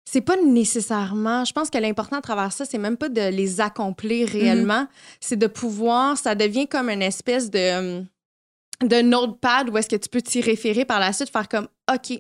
[0.06, 1.46] c'est pas nécessairement.
[1.46, 4.34] Je pense que l'important à travers ça, c'est même pas de les accomplir mhm.
[4.34, 4.88] réellement.
[5.20, 6.18] C'est de pouvoir.
[6.18, 8.08] Ça devient comme une espèce de, hum,
[8.84, 12.20] de notepad où est-ce que tu peux t'y référer par la suite, faire comme OK,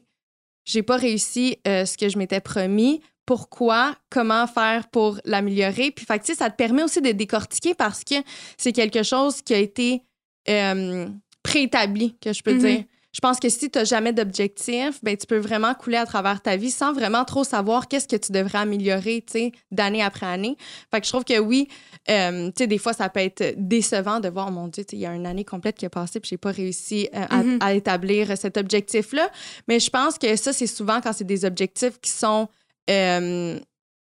[0.66, 3.02] j'ai pas réussi euh, ce que je m'étais promis.
[3.26, 3.96] Pourquoi?
[4.10, 5.92] Comment faire pour l'améliorer?
[5.92, 8.16] Puis, fait, ça te permet aussi de décortiquer parce que
[8.58, 10.04] c'est quelque chose qui a été
[10.48, 12.60] hum, préétabli, que je peux mhm.
[12.60, 12.84] dire.
[13.14, 16.42] Je pense que si tu n'as jamais d'objectif, ben, tu peux vraiment couler à travers
[16.42, 19.26] ta vie sans vraiment trop savoir qu'est-ce que tu devrais améliorer
[19.72, 20.56] d'année après année.
[20.92, 21.68] Fait que je trouve que oui,
[22.10, 25.14] euh, des fois, ça peut être décevant de voir, oh mon Dieu, il y a
[25.14, 27.58] une année complète qui est passée puis j'ai pas réussi euh, mm-hmm.
[27.60, 29.30] à, établir cet objectif-là.
[29.68, 32.48] Mais je pense que ça, c'est souvent quand c'est des objectifs qui sont.
[32.90, 33.60] Euh,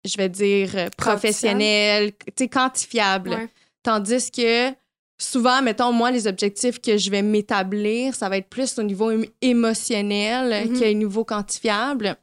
[0.05, 2.11] je vais dire professionnels,
[2.51, 3.49] quantifiables.
[3.83, 4.71] Tandis que
[5.17, 9.11] souvent, mettons, moi, les objectifs que je vais m'établir, ça va être plus au niveau
[9.41, 10.79] émotionnel mm-hmm.
[10.79, 12.17] qu'au niveau quantifiable.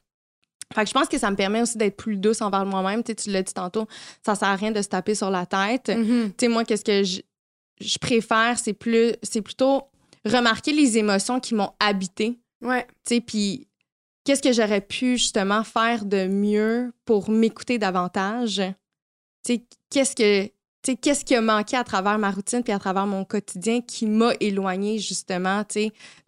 [0.74, 3.02] Fait que je pense que ça me permet aussi d'être plus douce envers moi-même.
[3.02, 3.86] Tu, l'as dit tantôt,
[4.24, 5.88] ça sert à rien de se taper sur la tête.
[5.88, 6.28] Mm-hmm.
[6.28, 7.20] Tu sais, moi, qu'est-ce que je,
[7.80, 9.82] je préfère, c'est plus, c'est plutôt
[10.24, 12.38] remarquer les émotions qui m'ont habité.
[12.62, 12.86] Ouais.
[13.06, 13.68] Tu sais, puis
[14.24, 18.62] qu'est-ce que j'aurais pu justement faire de mieux pour m'écouter davantage?
[19.44, 20.50] Tu sais, qu'est-ce que
[20.82, 24.32] qu'est-ce qui a manqué à travers ma routine puis à travers mon quotidien qui m'a
[24.40, 25.64] éloigné justement,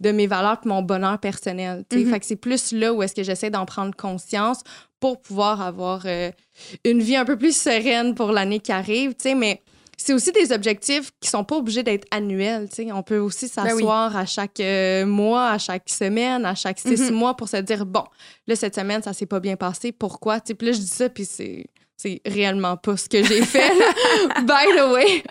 [0.00, 1.84] de mes valeurs et mon bonheur personnel.
[1.90, 2.10] Mm-hmm.
[2.10, 4.62] Fait que c'est plus là où est-ce que j'essaie d'en prendre conscience
[5.00, 6.30] pour pouvoir avoir euh,
[6.84, 9.60] une vie un peu plus sereine pour l'année qui arrive, mais
[9.96, 12.68] c'est aussi des objectifs qui sont pas obligés d'être annuels.
[12.92, 17.00] On peut aussi ben s'asseoir à chaque euh, mois, à chaque semaine, à chaque six
[17.00, 17.12] mm-hmm.
[17.12, 18.04] mois pour se dire bon,
[18.46, 19.92] là, cette semaine, ça s'est pas bien passé.
[19.92, 20.40] Pourquoi?
[20.40, 21.66] Puis là, je dis ça, puis c'est
[22.04, 23.70] c'est réellement pas ce que j'ai fait,
[24.42, 25.24] by the way.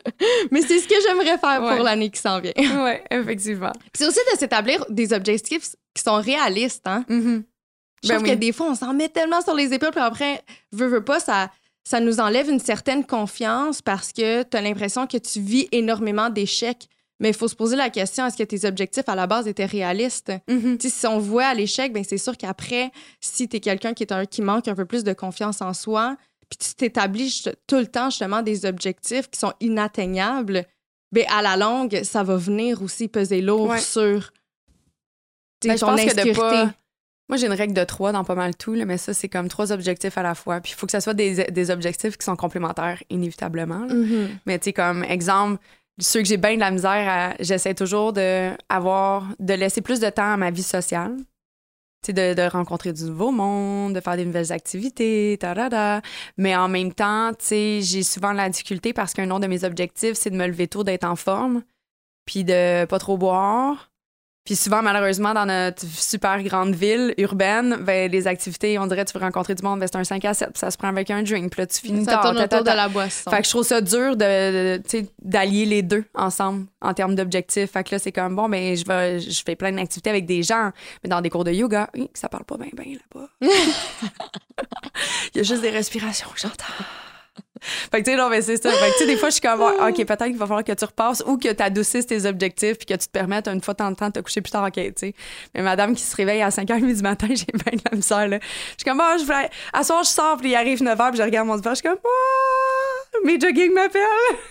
[0.50, 2.54] Mais c'est ce que j'aimerais faire pour l'année qui s'en vient.
[2.58, 3.72] Oui, effectivement.
[3.94, 6.88] c'est aussi de s'établir des objectifs qui sont réalistes.
[6.88, 7.06] Hein?
[7.08, 7.44] Mm-hmm.
[8.04, 10.42] Je trouve ben que des fois, on s'en met tellement sur les épaules, puis après,
[10.72, 11.52] veux, veux pas, ça,
[11.84, 16.32] ça nous enlève une certaine confiance parce que tu as l'impression que tu vis énormément
[16.32, 16.88] d'échecs.
[17.20, 19.68] Mais il faut se poser la question, est-ce que tes objectifs à la base étaient
[19.68, 20.34] réalistes?
[20.50, 20.90] Mm-hmm.
[20.90, 24.12] Si on voit à l'échec, ben c'est sûr qu'après, si tu es quelqu'un qui, est
[24.12, 26.18] un, qui manque un peu plus de confiance en soi,
[26.58, 30.66] puis tu t'établis tout le temps justement des objectifs qui sont inatteignables,
[31.12, 34.32] bien, à la longue, ça va venir aussi peser lourd sur
[35.64, 36.66] ben, ton insécurité.
[37.30, 39.72] Moi, j'ai une règle de trois dans pas mal tout, mais ça, c'est comme trois
[39.72, 40.60] objectifs à la fois.
[40.60, 43.88] Puis il faut que ce soit des, des, objectifs qui sont complémentaires, inévitablement.
[43.88, 44.28] Mm-hmm.
[44.46, 45.64] Mais tu sais, comme exemple,
[46.00, 50.10] ceux que j'ai bien de la misère, j'essaie toujours de, avoir, de laisser plus de
[50.10, 51.16] temps à ma vie sociale
[52.12, 56.02] de, de, rencontrer du nouveau monde, de faire des nouvelles activités, tarada.
[56.38, 60.30] Mais en même temps, j'ai souvent la difficulté parce qu'un autre de mes objectifs, c'est
[60.30, 61.64] de me lever tôt, d'être en forme,
[62.26, 63.93] puis de pas trop boire,
[64.46, 69.18] Puis souvent, malheureusement, dans notre super grande ville urbaine, ben, les activités, on dirait, tu
[69.18, 71.10] veux rencontrer du monde, ben, c'est un 5 à 7, puis ça se prend avec
[71.12, 73.32] un drink, puis là, tu finis ça tourne autour de la boisson.
[73.32, 74.82] Fait que je trouve ça dur de,
[75.22, 77.72] d'allier les deux ensemble en termes d'objectifs.
[77.72, 80.44] Fait que là, c'est comme, bon, ben, je, vais, je fais plein d'activités avec des
[80.44, 80.72] gens,
[81.04, 83.30] mais dans des cours de yoga, ça parle pas bien, bien là-bas.
[85.34, 86.84] Il y a juste des respirations que j'entends.
[87.64, 88.72] Fait que, tu sais, non, mais c'est ça.
[88.72, 90.72] Fait que, tu sais, des fois, je suis comme, OK, peut-être qu'il va falloir que
[90.72, 93.74] tu repasses ou que tu adoucisses tes objectifs puis que tu te permettes une fois
[93.74, 95.16] de temps en temps de te coucher plus tard, OK, tu sais.
[95.54, 98.40] Mais madame qui se réveille à 5h30 du matin, j'ai bien de la misère, là.
[98.42, 98.48] Je
[98.78, 99.50] suis comme, oh, je voulais.
[99.72, 101.88] À soir, je sors, puis il arrive 9h, puis je regarde mon divan, je suis
[101.88, 104.02] comme, oh, mes jogging m'appellent.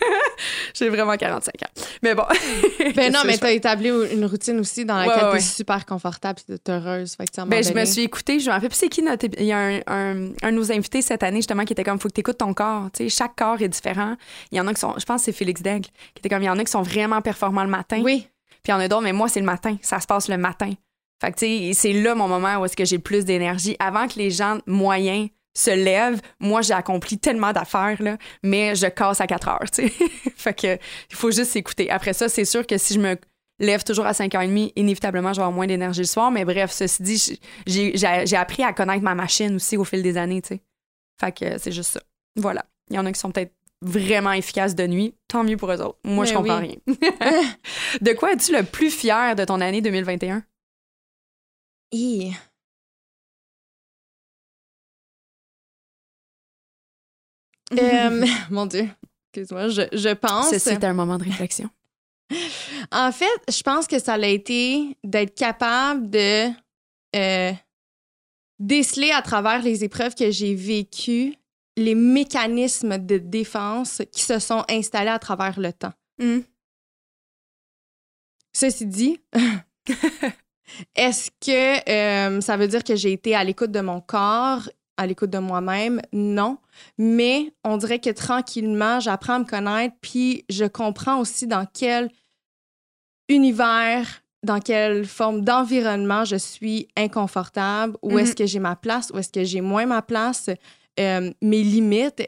[0.75, 1.83] j'ai vraiment 45 ans.
[2.03, 2.25] Mais bon.
[2.96, 6.59] ben non, mais t'as établi une routine aussi dans laquelle tu t'es super confortable et
[6.59, 7.14] t'es heureuse.
[7.16, 9.27] Fait que ben, je me suis écoutée, je me rappelle, puis c'est qui notre.
[9.38, 11.98] Il y a un, un, un, de nos invités cette année, justement, qui était comme,
[11.98, 14.17] faut que t'écoutes ton corps, tu sais chaque corps est différent.
[14.51, 16.43] Il y en a qui sont, je pense que c'est Félix Daigle, qui était comme,
[16.43, 18.01] il y en a qui sont vraiment performants le matin.
[18.03, 18.27] Oui.
[18.62, 19.77] Puis il y en a d'autres, mais moi, c'est le matin.
[19.83, 20.73] Ça se passe le matin.
[21.21, 23.77] Fait que, tu sais, c'est là mon moment où est-ce que j'ai plus d'énergie.
[23.79, 28.87] Avant que les gens moyens se lèvent, moi, j'ai accompli tellement d'affaires, là, mais je
[28.87, 29.93] casse à 4 heures, tu sais.
[30.37, 30.79] fait que,
[31.11, 31.91] il faut juste s'écouter.
[31.91, 33.17] Après ça, c'est sûr que si je me
[33.59, 36.31] lève toujours à 5h30, inévitablement, je vais avoir moins d'énergie le soir.
[36.31, 40.43] Mais bref, ceci dit, j'ai appris à connaître ma machine aussi au fil des années,
[40.43, 40.61] tu sais.
[41.21, 42.01] Fait que c'est juste ça.
[42.37, 42.65] Voilà.
[42.90, 45.14] Il y en a qui sont peut-être vraiment efficaces de nuit.
[45.29, 45.99] Tant mieux pour eux autres.
[46.05, 46.77] Moi, je comprends rien.
[48.01, 50.42] de quoi es-tu le plus fier de ton année 2021?
[57.81, 58.87] Euh, mon Dieu,
[59.33, 60.55] excuse-moi, je, je pense.
[60.59, 61.71] C'est un moment de réflexion.
[62.92, 66.49] en fait, je pense que ça a été d'être capable de
[67.16, 67.53] euh,
[68.59, 71.35] déceler à travers les épreuves que j'ai vécues
[71.77, 75.93] les mécanismes de défense qui se sont installés à travers le temps.
[76.19, 76.41] Hmm.
[78.53, 79.19] Ceci dit,
[80.95, 85.07] est-ce que euh, ça veut dire que j'ai été à l'écoute de mon corps, à
[85.07, 86.03] l'écoute de moi-même?
[86.13, 86.59] Non.
[86.99, 92.11] Mais on dirait que tranquillement, j'apprends à me connaître, puis je comprends aussi dans quel
[93.29, 98.37] univers, dans quelle forme d'environnement je suis inconfortable, où est-ce mhm.
[98.37, 100.51] que j'ai ma place, où est-ce que j'ai moins ma place.
[101.01, 102.23] Euh, mes limites,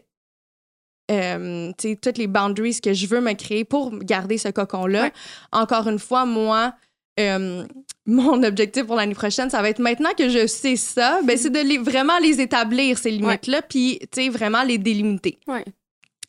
[1.11, 5.11] euh, toutes les boundaries que je veux me créer pour garder ce cocon-là.
[5.53, 6.75] Encore une fois, moi,
[7.21, 7.67] euh,
[8.07, 11.51] mon objectif pour l'année prochaine, ça va être maintenant que je sais ça, ben, c'est
[11.51, 14.01] de vraiment les établir, ces limites-là, puis
[14.31, 15.39] vraiment les délimiter.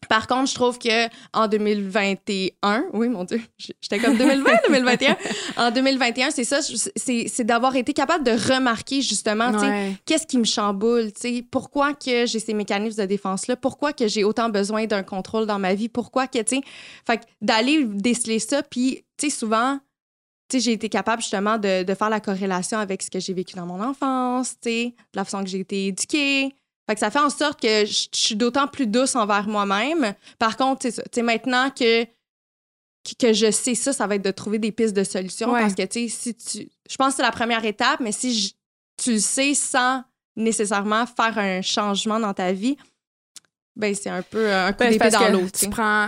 [0.09, 5.17] Par contre, je trouve que en 2021, oui, mon Dieu, j'étais comme 2020, 2021.
[5.57, 9.51] en 2021, c'est ça, c'est d'avoir été capable de remarquer justement,
[10.05, 11.11] qu'est-ce qui me chamboule,
[11.51, 15.59] pourquoi que j'ai ces mécanismes de défense-là, pourquoi que j'ai autant besoin d'un contrôle dans
[15.59, 16.61] ma vie, pourquoi que, tu sais,
[17.05, 19.79] fait d'aller déceler ça, puis, tu sais, souvent,
[20.49, 23.33] tu sais, j'ai été capable justement de, de, faire la corrélation avec ce que j'ai
[23.33, 26.55] vécu dans mon enfance, tu sais, la façon que j'ai été éduquée,
[26.87, 30.13] fait que ça fait en sorte que je, suis d'autant plus douce envers moi-même.
[30.37, 34.71] Par contre, c'est maintenant que, que je sais ça, ça va être de trouver des
[34.71, 35.51] pistes de solutions.
[35.51, 36.69] Parce que, tu sais, si tu.
[36.87, 38.55] Je pense que c'est la première étape, mais si
[38.97, 40.03] tu le sais sans
[40.35, 42.77] nécessairement faire un changement dans ta vie,
[43.75, 45.49] ben c'est un peu un coup ben, d'épée dans l'eau.
[45.49, 46.07] Tu prends,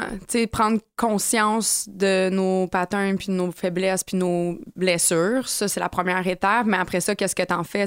[0.52, 5.90] prendre conscience de nos patterns, puis de nos faiblesses, puis nos blessures, ça, c'est la
[5.90, 6.68] première étape.
[6.68, 7.86] Mais après ça, qu'est-ce que t'en fais?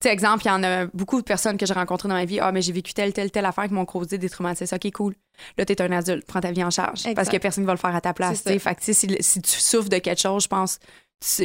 [0.00, 2.24] Tu sais, exemple, il y en a beaucoup de personnes que j'ai rencontrées dans ma
[2.24, 2.40] vie.
[2.40, 4.74] Ah, mais j'ai vécu telle, telle, telle affaire qui m'ont causé des traumatismes.
[4.74, 5.14] OK, cool.
[5.58, 6.26] Là, t'es un adulte.
[6.26, 7.02] Prends ta vie en charge.
[7.14, 8.42] Parce que personne ne va le faire à ta place.
[8.42, 10.78] Fait que, si, si tu souffres de quelque chose, je pense,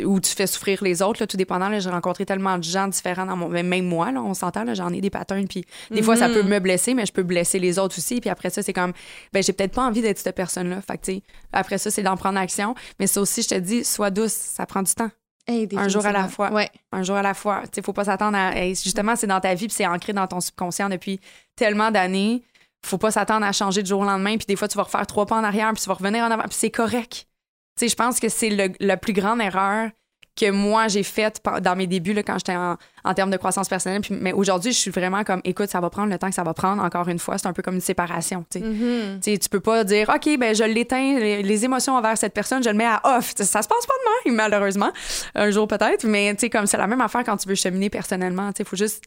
[0.05, 1.77] ou tu fais souffrir les autres, là, tout dépendant.
[1.77, 3.49] J'ai rencontré tellement de gens différents dans mon.
[3.49, 5.47] Même moi, là, on s'entend, j'en ai des patterns.
[5.49, 6.47] Puis des fois, ça peut mm-hmm.
[6.47, 8.21] me blesser, mais je peux blesser les autres aussi.
[8.21, 8.93] Puis après ça, c'est comme,
[9.33, 10.79] ben, j'ai peut-être pas envie d'être cette personne-là.
[10.81, 11.11] Fait que,
[11.51, 12.73] après ça, c'est d'en prendre action.
[12.99, 14.31] Mais ça aussi, je te dis, sois douce.
[14.31, 15.11] Ça prend du temps
[15.47, 16.51] un jour à la fois.
[16.51, 16.69] Ouais.
[16.91, 17.63] Un jour à la fois.
[17.75, 18.53] Il faut pas s'attendre à.
[18.69, 21.19] justement, c'est dans ta vie, puis c'est ancré dans ton subconscient depuis
[21.55, 22.43] tellement d'années.
[22.85, 25.05] Faut pas s'attendre à changer du jour au lendemain, puis des fois, tu vas refaire
[25.07, 27.27] trois pas en arrière, puis tu vas revenir en avant, puis c'est correct.
[27.77, 29.89] Tu sais, je pense que c'est la plus grande erreur
[30.35, 33.69] que moi j'ai faite dans mes débuts là, quand j'étais en, en, termes de croissance
[33.69, 34.01] personnelle.
[34.01, 36.43] Puis, mais aujourd'hui, je suis vraiment comme, écoute, ça va prendre le temps que ça
[36.43, 36.83] va prendre.
[36.83, 38.45] Encore une fois, c'est un peu comme une séparation.
[38.51, 38.59] Tu
[39.21, 42.69] sais, tu peux pas dire, ok, ben je l'éteins, les, émotions envers cette personne, je
[42.69, 43.33] le mets à off.
[43.37, 44.91] ça se passe pas de même, malheureusement,
[45.35, 46.05] un jour peut-être.
[46.05, 48.51] Mais comme c'est la même affaire quand tu veux cheminer personnellement.
[48.51, 49.03] Tu sais, faut juste,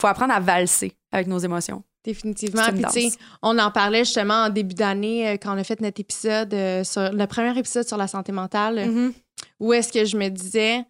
[0.00, 1.82] faut apprendre à valser avec nos émotions.
[2.02, 2.62] Définitivement.
[2.72, 5.82] Puis, tu sais, on en parlait justement en début d'année euh, quand on a fait
[5.82, 8.78] notre épisode euh, sur le premier épisode sur la santé mentale.
[8.78, 9.12] Mm-hmm.
[9.60, 10.84] Où est-ce que je me disais,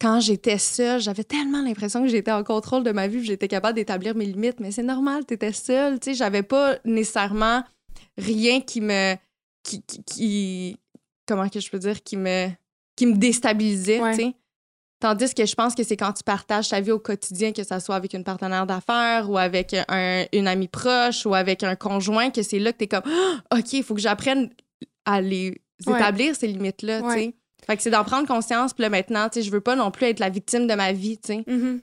[0.00, 3.48] quand j'étais seule, j'avais tellement l'impression que j'étais en contrôle de ma vie, que j'étais
[3.48, 7.62] capable d'établir mes limites, mais c'est normal, tu étais seule, tu sais, j'avais pas nécessairement
[8.16, 9.14] rien qui me
[9.62, 10.76] qui,
[11.26, 12.48] comment que je peux dire qui me
[12.96, 14.34] qui me déstabilisait, tu sais.
[15.00, 17.78] Tandis que je pense que c'est quand tu partages ta vie au quotidien, que ce
[17.78, 22.30] soit avec une partenaire d'affaires ou avec un, une amie proche ou avec un conjoint,
[22.30, 23.04] que c'est là que tu es comme
[23.56, 24.50] OK, il faut que j'apprenne
[25.04, 27.02] à les établir, ces limites-là.
[27.14, 27.34] sais.
[27.66, 28.72] Fait que c'est d'en prendre conscience.
[28.72, 31.18] Puis là, maintenant, je veux pas non plus être la victime de ma vie.
[31.18, 31.44] tu sais.
[31.46, 31.80] Mm-hmm.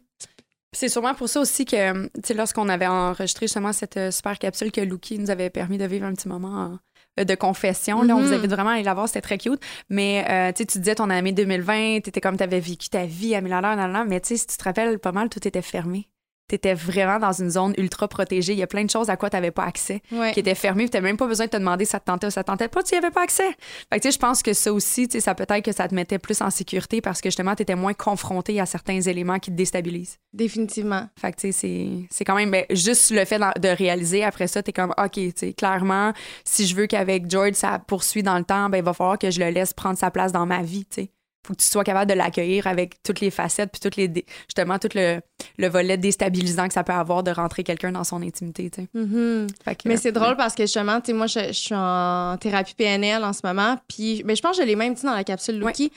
[0.73, 4.37] C'est sûrement pour ça aussi que, tu sais, lorsqu'on avait enregistré justement cette euh, super
[4.37, 6.77] capsule que Luki nous avait permis de vivre un petit moment
[7.17, 8.01] euh, de confession.
[8.01, 8.33] Là, on vous mm-hmm.
[8.33, 9.61] avait vraiment aller la voir, c'était très cute.
[9.89, 13.35] Mais euh, tu disais ton année 2020, tu étais comme tu avais vécu ta vie
[13.35, 16.09] à mille à mais tu sais, si tu te rappelles pas mal, tout était fermé
[16.47, 18.53] tu étais vraiment dans une zone ultra protégée.
[18.53, 20.01] Il y a plein de choses à quoi tu n'avais pas accès
[20.33, 20.87] qui étaient fermées.
[20.87, 22.47] Tu n'avais même pas besoin de te demander si ça te tentait ou ça te
[22.47, 22.83] tentait pas.
[22.83, 23.49] Tu n'y avais pas accès.
[23.91, 26.49] Fait que, je pense que ça aussi, ça peut-être que ça te mettait plus en
[26.49, 30.19] sécurité parce que justement, tu étais moins confronté à certains éléments qui te déstabilisent.
[30.33, 31.07] Définitivement.
[31.19, 34.73] Fait que c'est quand même ben, juste le fait de réaliser après ça, tu es
[34.73, 35.19] comme, OK,
[35.55, 39.17] clairement, si je veux qu'avec George, ça poursuit dans le temps, ben, il va falloir
[39.17, 40.85] que je le laisse prendre sa place dans ma vie.
[40.89, 41.09] sais
[41.45, 44.11] faut que tu sois capable de l'accueillir avec toutes les facettes puis toutes les
[44.47, 45.19] justement tout le,
[45.57, 48.87] le, volet déstabilisant que ça peut avoir de rentrer quelqu'un dans son intimité tu sais.
[48.95, 49.47] Mm-hmm.
[49.85, 53.33] mais c'est drôle parce que justement tu sais moi je, suis en thérapie PNL en
[53.33, 55.91] ce moment puis mais je pense que je l'ai même dit dans la capsule Lucky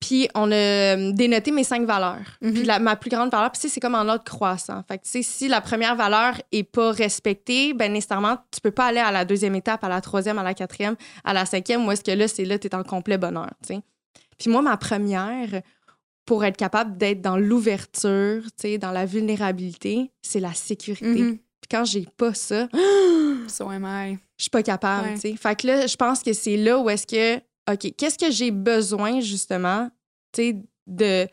[0.00, 2.52] puis on a euh, dénoté mes cinq valeurs mm-hmm.
[2.52, 5.60] puis ma plus grande valeur puis c'est comme en ordre croissant fait que si la
[5.60, 9.82] première valeur est pas respectée ben nécessairement tu peux pas aller à la deuxième étape
[9.84, 12.58] à la troisième à la quatrième à la cinquième où est-ce que là c'est là
[12.58, 13.50] tu es en complet bonheur
[14.42, 15.62] puis moi, ma première,
[16.26, 18.42] pour être capable d'être dans l'ouverture,
[18.80, 21.22] dans la vulnérabilité, c'est la sécurité.
[21.22, 21.38] Mm-hmm.
[21.38, 22.68] Puis quand j'ai pas ça,
[23.46, 24.18] so am I.
[24.36, 27.06] Je suis pas capable, tu Fait que là, je pense que c'est là où est-ce
[27.06, 27.36] que,
[27.72, 29.88] OK, qu'est-ce que j'ai besoin, justement,
[30.32, 30.56] tu
[30.88, 31.28] de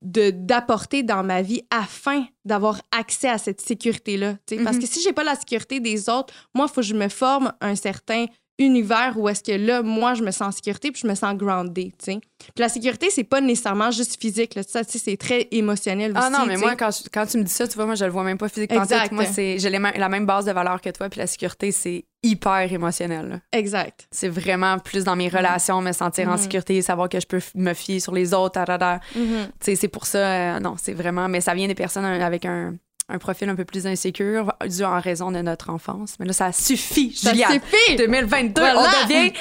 [0.00, 4.80] d'apporter dans ma vie afin d'avoir accès à cette sécurité là parce mm-hmm.
[4.80, 7.52] que si j'ai pas la sécurité des autres moi il faut que je me forme
[7.60, 8.24] un certain
[8.58, 11.36] univers où est-ce que là, moi, je me sens en sécurité puis je me sens
[11.36, 12.20] grounded, tu sais.
[12.38, 16.34] Puis la sécurité, c'est pas nécessairement juste physique, là, ça, c'est très émotionnel ah aussi.
[16.34, 18.10] Ah non, mais moi, quand, quand, tu me dis ça, tu vois, moi, je le
[18.10, 18.82] vois même pas physiquement.
[18.82, 19.12] Exact.
[19.12, 23.40] Moi, j'ai la même base de valeur que toi, puis la sécurité, c'est hyper émotionnel.
[23.52, 24.08] Exact.
[24.10, 26.38] C'est vraiment plus dans mes relations, me sentir en mm-hmm.
[26.38, 29.00] sécurité, savoir que je peux me fier sur les autres, mm-hmm.
[29.14, 32.44] Tu sais, c'est pour ça, euh, non, c'est vraiment, mais ça vient des personnes avec
[32.44, 32.74] un
[33.08, 36.14] un profil un peu plus insécure dû en raison de notre enfance.
[36.18, 37.14] Mais là, ça suffit.
[37.16, 37.96] Ça suffit!
[37.96, 39.32] 2022, on devient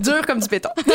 [0.00, 0.70] dur comme du béton.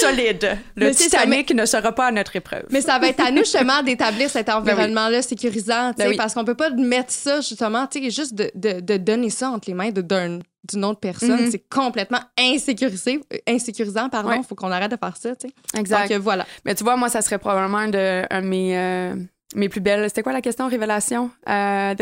[0.00, 0.58] solide.
[0.76, 2.64] Le Titanic ne sera pas à notre épreuve.
[2.70, 6.44] Mais ça va être à nous, justement, d'établir cet ben environnement-là sécurisant, ben parce qu'on
[6.44, 9.74] peut pas mettre ça, justement, tu sais, juste de, de, de, donner ça entre les
[9.74, 11.50] mains d'une autre personne, mm-hmm.
[11.50, 14.32] c'est complètement insécurisé, insécurisant, pardon.
[14.32, 15.78] Il faut qu'on arrête de faire ça, tu sais.
[15.78, 16.10] Exact.
[16.10, 16.46] Donc, voilà.
[16.64, 18.78] Mais tu vois, moi, ça serait probablement de, un de mes...
[18.78, 19.14] Euh,
[19.56, 20.04] mes plus belles.
[20.08, 21.30] C'était quoi la question, révélation?
[21.48, 21.94] Euh,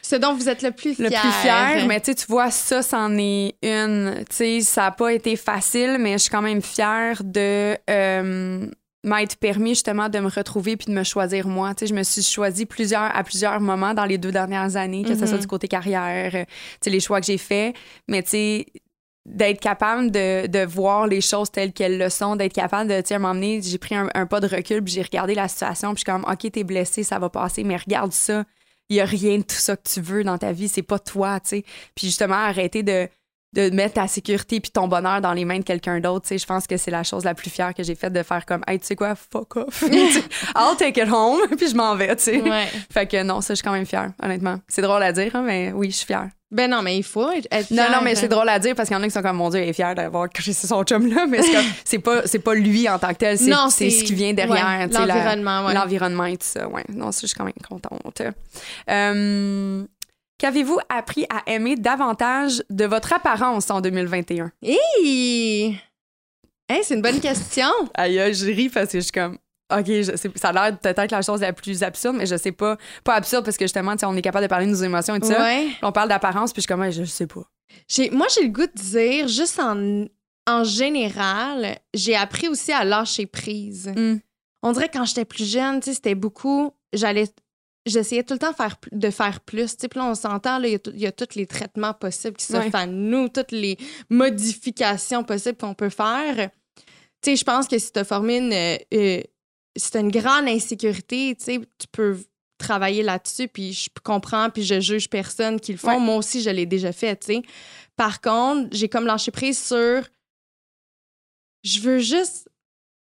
[0.00, 1.10] Ce dont vous êtes le plus fier.
[1.10, 4.24] Le plus fier, mais tu vois, ça, c'en est une.
[4.28, 8.66] Tu sais, ça n'a pas été facile, mais je suis quand même fière de euh,
[9.04, 11.74] m'être permis justement de me retrouver puis de me choisir moi.
[11.74, 15.02] Tu sais, je me suis choisie plusieurs, à plusieurs moments dans les deux dernières années,
[15.02, 15.40] que ce soit mm-hmm.
[15.40, 16.46] du côté carrière, tu
[16.80, 17.76] sais, les choix que j'ai faits.
[18.08, 18.66] Mais tu sais,
[19.24, 23.16] d'être capable de, de, voir les choses telles qu'elles le sont, d'être capable de, tu
[23.18, 26.20] m'emmener, j'ai pris un, pas de recul, puis j'ai regardé la situation, puis je suis
[26.20, 28.44] comme, OK, t'es blessé, ça va passer, mais regarde ça,
[28.88, 30.98] il y a rien de tout ça que tu veux dans ta vie, c'est pas
[30.98, 31.64] toi, tu sais.
[31.94, 33.08] Puis justement, arrêter de,
[33.54, 36.38] de mettre ta sécurité puis ton bonheur dans les mains de quelqu'un d'autre, tu sais,
[36.38, 38.62] je pense que c'est la chose la plus fière que j'ai faite de faire comme,
[38.66, 39.82] hey, tu sais quoi, fuck off.
[40.56, 42.42] I'll take it home, puis je m'en vais, tu sais.
[42.90, 44.58] Fait que non, ça, je suis quand même fière, honnêtement.
[44.66, 46.28] C'est drôle à dire, hein, mais oui, je suis fière.
[46.52, 47.70] Ben non, mais il faut être.
[47.70, 49.38] Non, non, mais c'est drôle à dire parce qu'il y en a qui sont comme,
[49.38, 51.40] mon Dieu, elle est fière d'avoir caché son chum-là, mais
[51.84, 54.86] c'est pas, c'est pas lui en tant que tel, c'est, c'est ce qui vient derrière.
[54.88, 55.72] l'environnement, ouais.
[55.74, 56.84] L'environnement et tout ça, ouais.
[56.90, 58.22] Non, ça, je suis quand même contente.
[58.90, 59.84] Euh,
[60.36, 64.52] qu'avez-vous appris à aimer davantage de votre apparence en 2021?
[64.62, 65.78] Hey!
[66.68, 67.68] Hey, c'est une bonne question.
[67.94, 69.38] Aïe, je ris parce que je suis comme,
[69.78, 69.90] OK,
[70.36, 72.76] ça a l'air peut-être la chose la plus absurde, mais je sais pas.
[73.04, 75.28] Pas absurde parce que justement, on est capable de parler de nos émotions et tout
[75.28, 75.46] ça.
[75.82, 77.42] On parle d'apparence, puis je suis comme, je sais pas.
[78.12, 80.06] Moi, j'ai le goût de dire, juste en,
[80.46, 83.92] en général, j'ai appris aussi à lâcher prise.
[83.96, 84.16] Mm.
[84.62, 86.72] On dirait que quand j'étais plus jeune, c'était beaucoup.
[86.92, 87.28] J'allais.
[87.84, 89.74] J'essayais tout le temps faire, de faire plus.
[89.74, 93.28] Puis là, on s'entend, il y, a tous les traitements possibles qui s'offrent à nous,
[93.28, 93.76] toutes les
[94.08, 96.50] modifications possibles qu'on peut faire.
[97.22, 99.20] Tu sais, je pense que si tu as formé une, euh,
[99.76, 102.18] c'est une grande insécurité, tu sais, tu peux
[102.58, 105.98] travailler là-dessus, puis je comprends, puis je juge personne qui le font.
[105.98, 107.42] Moi aussi, je l'ai déjà fait, tu sais.
[107.96, 110.08] Par contre, j'ai comme lâché prise sur...
[111.64, 112.48] Je veux juste...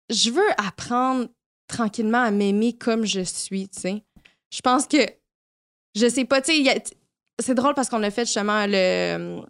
[0.10, 1.28] Je veux apprendre
[1.68, 4.04] tranquillement à m'aimer comme je suis, tu sais.
[4.52, 4.98] Je pense que...
[5.96, 6.84] Je sais pas, tu sais,
[7.40, 9.42] c'est drôle parce qu'on a fait justement le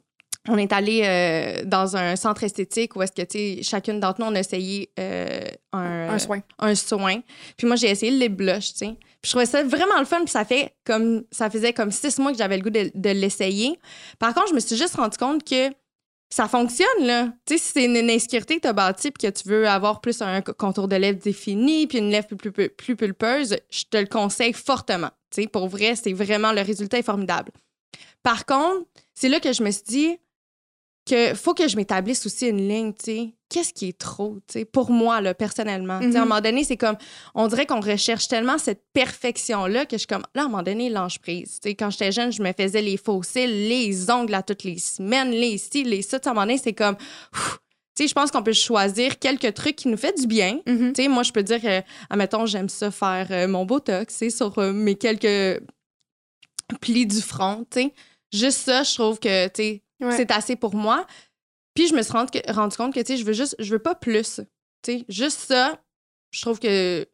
[0.47, 4.21] on est allé euh, dans un centre esthétique où est-ce que, tu sais, chacune d'entre
[4.21, 5.41] nous, on a essayé euh,
[5.73, 6.41] un, un, soin.
[6.59, 7.21] Un soin.
[7.57, 8.95] Puis moi, j'ai essayé le lip blush, tu sais.
[9.21, 10.19] Puis je trouvais ça vraiment le fun.
[10.19, 13.09] Puis ça fait comme, ça faisait comme six mois que j'avais le goût de, de
[13.09, 13.79] l'essayer.
[14.19, 15.71] Par contre, je me suis juste rendu compte que
[16.29, 17.33] ça fonctionne, là.
[17.45, 20.01] Tu sais, si c'est une insécurité que tu as bâtie puis que tu veux avoir
[20.01, 23.97] plus un contour de lèvres défini puis une lèvre plus, plus, plus pulpeuse, je te
[23.97, 25.11] le conseille fortement.
[25.31, 27.51] Tu sais, pour vrai, c'est vraiment, le résultat est formidable.
[28.23, 30.17] Par contre, c'est là que je me suis dit,
[31.05, 33.33] que faut que je m'établisse aussi une ligne, tu sais.
[33.47, 35.95] Qu'est-ce qui est trop, tu sais, pour moi, là, personnellement?
[35.95, 36.17] À un mhm.
[36.17, 36.97] moment donné, c'est comme,
[37.35, 40.63] on dirait qu'on recherche tellement cette perfection-là que je suis comme, là, à un moment
[40.63, 41.59] donné, lâche prise.
[41.61, 44.63] Tu sais, quand j'étais jeune, je me faisais les faux cils, les ongles à toutes
[44.63, 46.17] les semaines, les styles, les ça.
[46.17, 49.75] À un moment donné, c'est comme, tu sais, je pense qu'on peut choisir quelques trucs
[49.75, 50.59] qui nous fait du bien.
[50.65, 50.93] Mhm.
[50.93, 54.31] Tu sais, moi, je peux dire que, admettons, j'aime ça faire euh, mon botox, c'est
[54.31, 55.61] sur euh, mes quelques
[56.81, 57.93] plis du front, tu sais.
[58.33, 61.05] Juste ça, je trouve que, tu sais, c'est assez pour moi.
[61.73, 62.31] Puis je me suis rendu,
[62.77, 64.41] compte que, tu sais, je veux juste, je veux pas plus.
[64.81, 65.79] Tu sais, juste ça,
[66.31, 67.05] je trouve que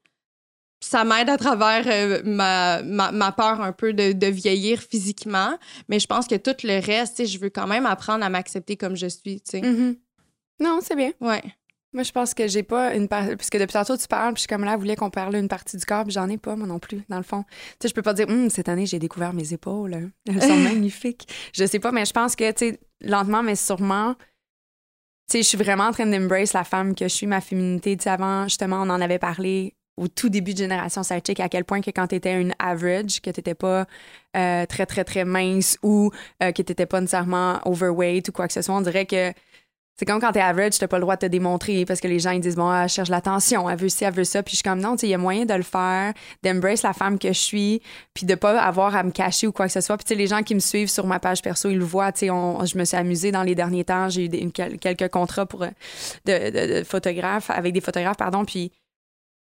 [0.81, 5.57] ça m'aide à travers euh, ma, ma, peur un peu de, vieillir physiquement.
[5.89, 8.29] Mais je pense que tout le reste, tu sais, je veux quand même apprendre à
[8.29, 9.61] m'accepter comme je suis, tu sais.
[9.61, 9.97] Mm-hmm.
[10.61, 11.11] Non, c'est bien.
[11.19, 11.43] Ouais.
[11.93, 13.35] Moi, je pense que j'ai pas une partie.
[13.35, 15.75] Puisque depuis tantôt, tu parles, puis je suis comme là, voulais qu'on parle une partie
[15.75, 17.43] du corps, puis j'en ai pas, moi non plus, dans le fond.
[17.43, 19.93] Tu sais, je peux pas dire, hum, cette année, j'ai découvert mes épaules.
[19.93, 20.09] Hein.
[20.27, 21.27] Elles sont magnifiques.
[21.53, 25.47] Je sais pas, mais je pense que, tu sais, lentement, mais sûrement, tu sais, je
[25.47, 27.97] suis vraiment en train d'embrace la femme que je suis, ma féminité.
[27.97, 31.49] Tu sais, avant, justement, on en avait parlé au tout début de Génération Sidechick, à
[31.49, 33.85] quel point que quand tu étais une average, que tu pas
[34.35, 36.11] euh, très, très, très mince ou
[36.41, 39.31] euh, que tu pas nécessairement overweight ou quoi que ce soit, on dirait que
[39.97, 42.19] c'est comme quand t'es average, t'as pas le droit de te démontrer parce que les
[42.19, 44.41] gens ils disent bon, elle cherche l'attention, elle veut ci, elle veut ça.
[44.41, 46.13] Puis je suis comme non, tu sais, il y a moyen de le faire,
[46.43, 47.81] d'embrace la femme que je suis,
[48.13, 49.97] puis de pas avoir à me cacher ou quoi que ce soit.
[49.97, 52.11] Puis tu sais, les gens qui me suivent sur ma page perso, ils le voient.
[52.11, 54.09] Tu sais, je me suis amusée dans les derniers temps.
[54.09, 55.69] J'ai eu quelques contrats pour euh,
[56.25, 58.43] de, de, photographes avec des photographes, pardon.
[58.43, 58.71] Puis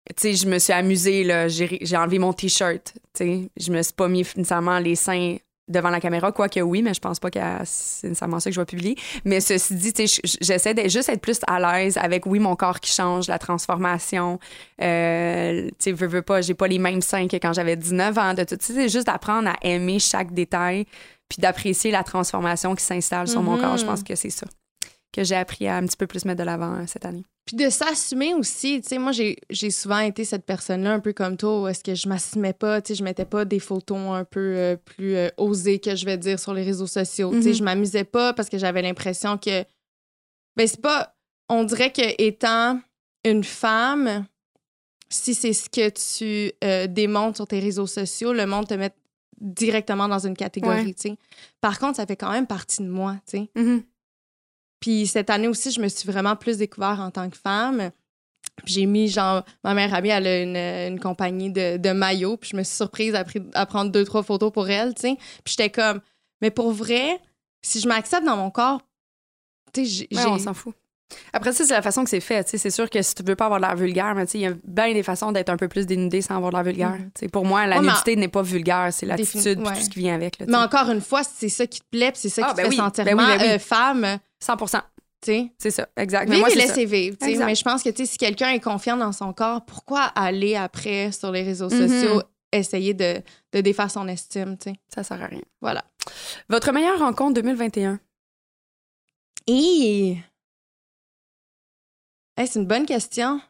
[0.09, 1.47] tu sais, je me suis amusée là.
[1.47, 2.93] J'ai enlevé mon t-shirt.
[3.13, 5.37] Tu sais, je me suis pas mis nécessairement les seins
[5.71, 8.61] devant la caméra, quoique oui, mais je pense pas que c'est nécessairement ça que je
[8.61, 8.95] vais publier.
[9.25, 9.93] Mais ceci dit,
[10.41, 14.39] j'essaie de juste être plus à l'aise avec, oui, mon corps qui change, la transformation.
[14.81, 18.17] Euh, tu sais, veux, veux pas, j'ai pas les mêmes seins que quand j'avais 19
[18.17, 18.33] ans.
[18.33, 20.85] De tout, c'est juste d'apprendre à aimer chaque détail
[21.29, 23.77] puis d'apprécier la transformation qui s'installe sur mon corps.
[23.77, 24.07] Je pense mm-hmm.
[24.07, 24.47] que c'est ça
[25.11, 27.25] que j'ai appris à un petit peu plus mettre de l'avant euh, cette année.
[27.45, 31.37] Puis de s'assumer aussi, tu sais, moi, j'ai souvent été cette personne-là, un peu comme
[31.37, 34.23] toi, où est-ce que je m'assumais pas, tu sais, je mettais pas des photos un
[34.23, 37.31] peu euh, plus euh, osées que je vais dire sur les réseaux sociaux.
[37.31, 37.57] Tu sais, mm-hmm.
[37.57, 39.63] je m'amusais pas parce que j'avais l'impression que.
[40.55, 41.15] Ben, c'est pas.
[41.49, 42.79] On dirait que étant
[43.25, 44.25] une femme,
[45.09, 46.53] si c'est ce que tu
[46.87, 48.91] démontres sur tes réseaux sociaux, le monde te met
[49.41, 51.17] directement dans une catégorie, tu sais.
[51.59, 53.49] Par contre, ça fait quand même partie de moi, tu sais.
[53.55, 53.83] Mm-hmm.
[54.81, 57.91] Puis cette année aussi, je me suis vraiment plus découvert en tant que femme.
[58.65, 62.57] J'ai mis, genre, ma mère amie, elle a une, compagnie de, de maillots, puis je
[62.57, 63.23] me suis surprise à,
[63.53, 65.15] à, prendre deux, trois photos pour elle, tu sais.
[65.43, 66.01] Puis j'étais comme,
[66.41, 67.19] mais pour vrai,
[67.61, 68.81] si je m'accepte dans mon corps,
[69.71, 70.27] tu sais, j'ai.
[70.27, 70.75] on s'en fout.
[71.33, 72.47] Après ça, c'est la façon que c'est fait.
[72.47, 74.53] C'est sûr que si tu veux pas avoir de l'air vulgaire, mais il y a
[74.63, 76.97] bien des façons d'être un peu plus dénudé sans avoir de l'air vulgaire.
[76.97, 77.29] Mm-hmm.
[77.29, 80.37] Pour moi, la nudité n'est pas vulgaire, c'est l'attitude et tout ce qui vient avec.
[80.47, 82.69] mais encore une fois, c'est ça qui te plaît, c'est ça ah, qui te ben
[82.71, 84.19] fait sentir ben ben euh, femme.
[84.39, 84.55] 100
[85.23, 86.27] c'est ça, exact.
[86.29, 87.17] Mais moi, laisser vivre.
[87.21, 91.31] Mais je pense que si quelqu'un est confiant dans son corps, pourquoi aller après sur
[91.31, 91.87] les réseaux mm-hmm.
[91.87, 93.21] sociaux essayer de,
[93.53, 94.57] de, défaire son estime?
[94.61, 94.73] sais?
[94.93, 95.41] Ça sert à rien.
[95.61, 95.83] Voilà.
[96.49, 97.99] Votre meilleure rencontre 2021?
[99.47, 100.17] Et...
[102.47, 103.41] c'est une bonne question.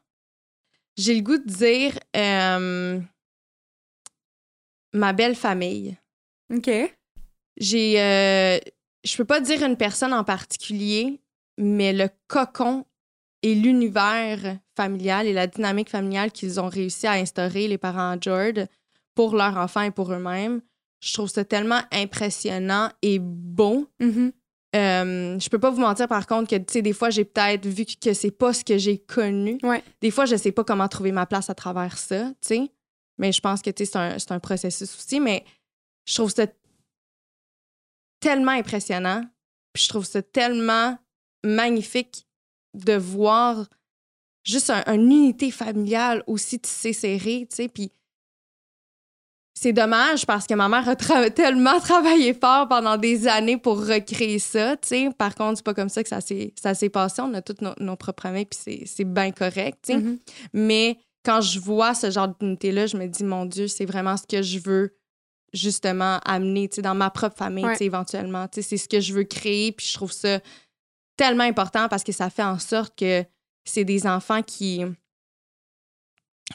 [0.97, 2.99] J'ai le goût de dire euh,
[4.93, 5.97] ma belle famille.
[6.53, 6.69] OK.
[7.57, 8.01] J'ai.
[8.01, 8.59] Euh,
[9.03, 11.19] je peux pas dire une personne en particulier,
[11.57, 12.85] mais le cocon
[13.41, 18.67] et l'univers familial et la dynamique familiale qu'ils ont réussi à instaurer, les parents George,
[19.15, 20.61] pour leurs enfants et pour eux-mêmes,
[21.01, 23.87] je trouve ça tellement impressionnant et beau.
[23.99, 24.31] Mm-hmm.
[24.73, 27.65] Euh, je peux pas vous mentir par contre que tu sais des fois j'ai peut-être
[27.65, 29.59] vu que c'est pas ce que j'ai connu.
[29.99, 32.71] Des fois je sais pas comment trouver ma place à travers ça, tu sais.
[33.17, 35.43] Mais je pense que c'est un, un processus aussi mais
[36.05, 36.47] je trouve ça
[38.21, 39.23] tellement impressionnant.
[39.73, 40.97] Puis je trouve ça tellement
[41.43, 42.25] magnifique
[42.73, 43.67] de voir
[44.45, 47.91] juste une unité familiale aussi tissée serrée, tu sais, puis
[49.61, 50.95] c'est dommage parce que ma mère a
[51.29, 55.09] tellement travaillé fort pendant des années pour recréer ça, tu sais.
[55.15, 57.21] Par contre, c'est pas comme ça que ça s'est passé.
[57.21, 59.99] On a toutes nos, propres amis, puis c'est bien correct, tu sais.
[59.99, 60.19] Mm-hmm.
[60.53, 64.23] Mais quand je vois ce genre d'unité-là, je me dis, mon Dieu, c'est vraiment ce
[64.25, 64.97] que je veux
[65.53, 68.47] justement amener dans ma propre famille éventuellement.
[68.51, 70.39] C'est ce que je veux créer, puis je trouve ça
[71.17, 73.23] tellement important parce que ça fait en sorte que
[73.63, 74.81] c'est des enfants qui,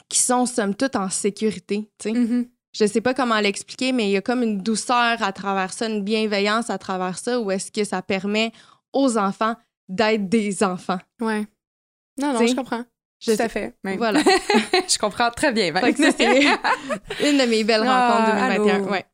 [0.09, 1.89] qui sont somme toute en sécurité.
[2.03, 2.47] Je mm-hmm.
[2.79, 5.87] Je sais pas comment l'expliquer, mais il y a comme une douceur à travers ça,
[5.87, 8.51] une bienveillance à travers ça, où est-ce que ça permet
[8.93, 9.55] aux enfants
[9.89, 10.99] d'être des enfants.
[11.19, 11.47] Ouais.
[12.19, 12.83] Non, non, je comprends.
[13.19, 13.73] Je Tout à fait.
[13.83, 14.21] Voilà.
[14.87, 15.73] je comprends très bien.
[15.75, 16.43] c'est
[17.27, 18.83] une de mes belles rencontres 2021.
[18.85, 19.05] Ah, ouais.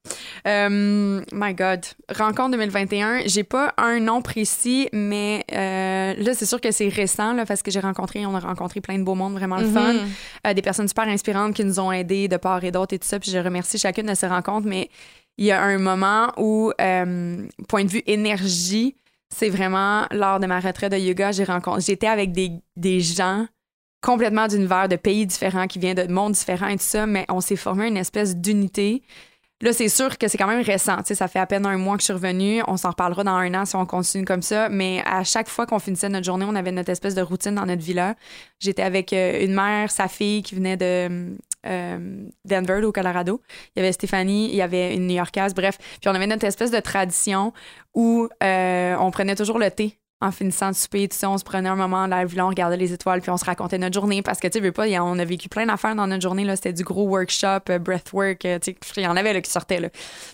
[0.46, 1.86] Um, my God.
[2.14, 3.22] Rencontre 2021.
[3.28, 7.64] J'ai pas un nom précis, mais euh, là, c'est sûr que c'est récent là, parce
[7.64, 9.94] que j'ai rencontré, on a rencontré plein de beaux mondes, vraiment le fun.
[9.94, 10.48] Mm-hmm.
[10.48, 13.08] Euh, des personnes super inspirantes qui nous ont aidés de part et d'autre et tout
[13.08, 13.20] ça.
[13.20, 14.90] Puis je remercie chacune de ces rencontres, mais
[15.38, 18.98] il y a un moment où, euh, point de vue énergie,
[19.30, 23.48] c'est vraiment lors de ma retraite de yoga, j'ai rencontré, j'étais avec des, des gens
[24.04, 27.42] complètement d'univers, de pays différents, qui viennent de mondes différents et tout ça, mais on
[27.42, 29.02] s'est formé une espèce d'unité.
[29.62, 30.98] Là, c'est sûr que c'est quand même récent.
[31.06, 32.62] ça fait à peine un mois que je suis revenue.
[32.68, 34.68] On s'en reparlera dans un an si on continue comme ça.
[34.68, 37.66] Mais à chaque fois qu'on finissait notre journée, on avait notre espèce de routine dans
[37.66, 38.16] notre villa.
[38.60, 43.42] J'étais avec euh, une mère, sa fille qui venait de euh, Denver, au Colorado.
[43.74, 45.78] Il y avait Stéphanie, il y avait une New-Yorkaise, bref.
[46.02, 47.54] Puis on avait notre espèce de tradition
[47.94, 51.44] où euh, on prenait toujours le thé en finissant de souper, tu sais, on se
[51.44, 54.22] prenait un moment la ville, on regardait les étoiles, puis on se racontait notre journée
[54.22, 56.56] parce que, tu sais, pas, on a vécu plein d'affaires dans notre journée, là.
[56.56, 59.52] C'était du gros workshop, euh, breathwork, euh, tu sais, il y en avait, là, qui
[59.52, 59.90] sortaient, là.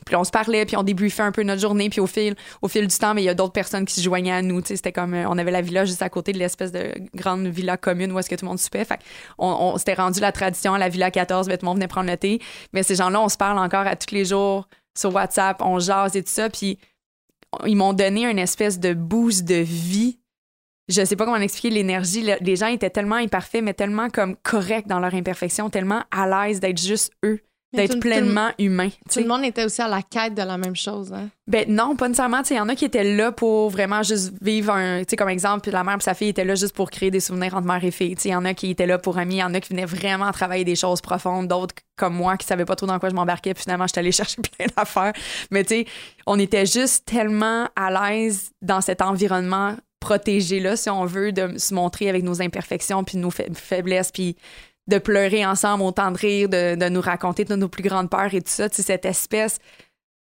[0.05, 2.67] Puis on se parlait, puis on débriefait un peu notre journée, puis au fil, au
[2.67, 4.67] fil du temps, mais il y a d'autres personnes qui se joignaient à nous, tu
[4.67, 7.47] sais, c'était comme, euh, on avait la villa juste à côté de l'espèce de grande
[7.47, 8.85] villa commune où est-ce que tout le monde soupait.
[8.85, 8.99] Fait
[9.39, 12.17] on, s'était rendu la tradition la villa 14, ben, tout le monde venait prendre le
[12.17, 12.39] thé.
[12.73, 16.15] Mais ces gens-là, on se parle encore à tous les jours sur WhatsApp, on jase
[16.15, 16.77] et tout ça, puis
[17.65, 20.19] ils m'ont donné une espèce de boost de vie
[20.89, 22.27] je sais pas comment expliquer l'énergie.
[22.41, 26.59] Les gens étaient tellement imparfaits, mais tellement comme corrects dans leur imperfection, tellement à l'aise
[26.59, 27.39] d'être juste eux,
[27.73, 28.89] d'être pleinement humains.
[29.11, 31.13] Tout le monde était aussi à la quête de la même chose.
[31.13, 31.29] Hein?
[31.47, 32.41] Ben non, pas nécessairement.
[32.49, 34.99] Il y en a qui étaient là pour vraiment juste vivre un.
[34.99, 37.19] Tu sais, comme exemple, la mère et sa fille étaient là juste pour créer des
[37.19, 38.15] souvenirs entre mère et fille.
[38.23, 39.85] Il y en a qui étaient là pour amis, il y en a qui venaient
[39.85, 43.15] vraiment travailler des choses profondes, d'autres comme moi qui savaient pas trop dans quoi je
[43.15, 45.13] m'embarquais, puis finalement, j'étais allée chercher plein d'affaires.
[45.51, 45.85] Mais tu sais,
[46.25, 51.57] on était juste tellement à l'aise dans cet environnement protéger là, si on veut, de
[51.57, 54.37] se montrer avec nos imperfections puis nos faiblesses, puis
[54.89, 58.41] de pleurer ensemble, autant de rire, de, nous raconter de nos plus grandes peurs et
[58.41, 58.67] tout ça.
[58.69, 59.59] cette espèce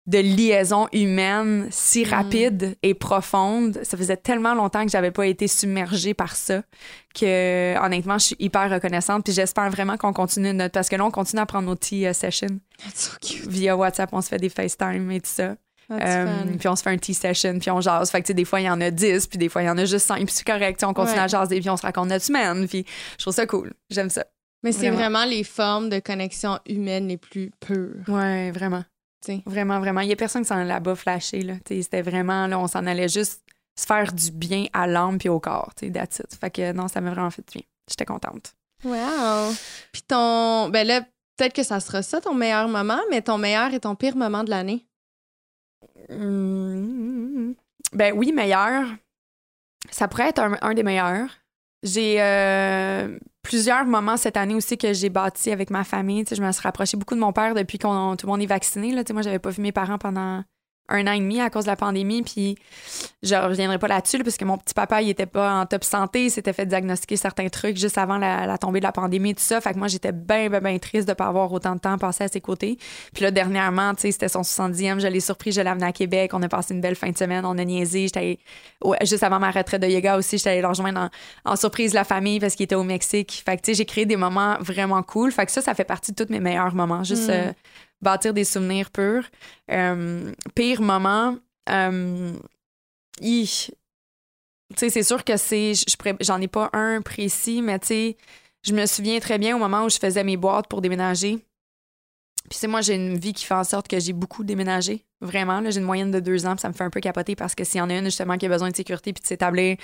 [0.05, 2.10] de liaison humaine si mm.
[2.10, 3.80] rapide et profonde.
[3.84, 6.64] Ça faisait tellement longtemps que j'avais pas été submergée par ça
[7.14, 11.05] que honnêtement, je suis hyper reconnaissante puis j'espère vraiment qu'on continue notre parce que là
[11.05, 12.60] on continue à prendre nos tea sessions.
[13.47, 15.55] Via WhatsApp, on se fait des FaceTime et tout ça.
[15.91, 18.12] Euh, puis on se fait un tea session, puis on jase.
[18.12, 19.78] Fait que, des fois, il y en a 10, puis des fois, il y en
[19.78, 20.84] a juste 5, puis c'est correct.
[20.84, 22.68] On continue à jaser, puis on se raconte notre semaine.
[22.68, 22.86] Puis
[23.18, 23.74] je trouve ça cool.
[23.89, 24.26] J'aime ça.
[24.64, 28.03] Mais c'est vraiment les formes de connexion humaine les plus pures.
[28.07, 28.84] Ouais, vraiment.
[29.45, 30.01] Vraiment, vraiment.
[30.01, 31.41] Il y a personne qui s'en là-bas flasher.
[31.41, 31.55] Là.
[31.68, 33.43] C'était vraiment, là, on s'en allait juste
[33.78, 35.74] se faire du bien à l'âme puis au corps.
[35.76, 36.36] That's it.
[36.39, 37.68] Fait que non, ça m'a vraiment fait du bien.
[37.89, 38.55] J'étais contente.
[38.84, 39.53] Wow!
[39.91, 40.70] Puis ton.
[40.70, 41.01] Ben là,
[41.38, 44.43] peut-être que ça sera ça ton meilleur moment, mais ton meilleur et ton pire moment
[44.43, 44.86] de l'année?
[46.10, 47.53] Hmm.
[47.93, 48.88] Ben oui, meilleur.
[49.91, 51.30] Ça pourrait être un, des meilleurs.
[51.84, 56.24] J'ai euh, plusieurs moments cette année aussi que j'ai bâti avec ma famille.
[56.30, 58.92] je me suis rapprochée beaucoup de mon père depuis qu'on tout le monde est vacciné.
[58.92, 59.04] Là.
[59.12, 60.44] moi, j'avais pas vu mes parents pendant
[60.90, 62.24] un an et demi à cause de la pandémie.
[62.24, 62.58] Puis
[63.24, 66.26] je reviendrai pas là-dessus parce que mon petit papa, il était pas en top santé.
[66.26, 69.44] Il s'était fait diagnostiquer certains trucs juste avant la, tombée de la pandémie et tout
[69.44, 69.62] ça.
[69.62, 72.24] Fait que moi, j'étais bien, bien, bien triste de pas avoir autant de temps passé
[72.24, 72.78] à ses côtés.
[73.14, 75.00] Puis là, dernièrement, tu sais, c'était son 70e.
[75.00, 76.32] Je l'ai surpris, je l'ai amené à Québec.
[76.34, 77.46] On a passé une belle fin de semaine.
[77.46, 78.04] On a niaisé.
[78.04, 78.40] J'étais
[79.02, 81.10] juste avant ma retraite de yoga aussi, j'étais allée le rejoindre
[81.46, 83.44] en, surprise la famille parce qu'il était au Mexique.
[83.46, 85.32] Fait que, tu sais, j'ai créé des moments vraiment cool.
[85.32, 87.04] Fait que ça, ça fait partie de tous mes meilleurs moments.
[87.04, 87.32] Juste, mm.
[87.32, 87.52] euh,
[88.02, 89.26] bâtir des souvenirs purs.
[89.72, 91.38] Euh, pire moment,
[91.70, 92.34] euh,
[94.76, 95.74] c'est sûr que c'est,
[96.22, 97.80] j'en ai pas un précis, mais
[98.64, 101.39] je me souviens très bien au moment où je faisais mes boîtes pour déménager.
[102.50, 105.06] Puis c'est moi, j'ai une vie qui fait en sorte que j'ai beaucoup déménagé.
[105.22, 107.54] Vraiment, j'ai une moyenne de deux ans, puis ça me fait un peu capoter parce
[107.54, 109.78] que s'il y en a une justement qui a besoin de sécurité puis de s'établir,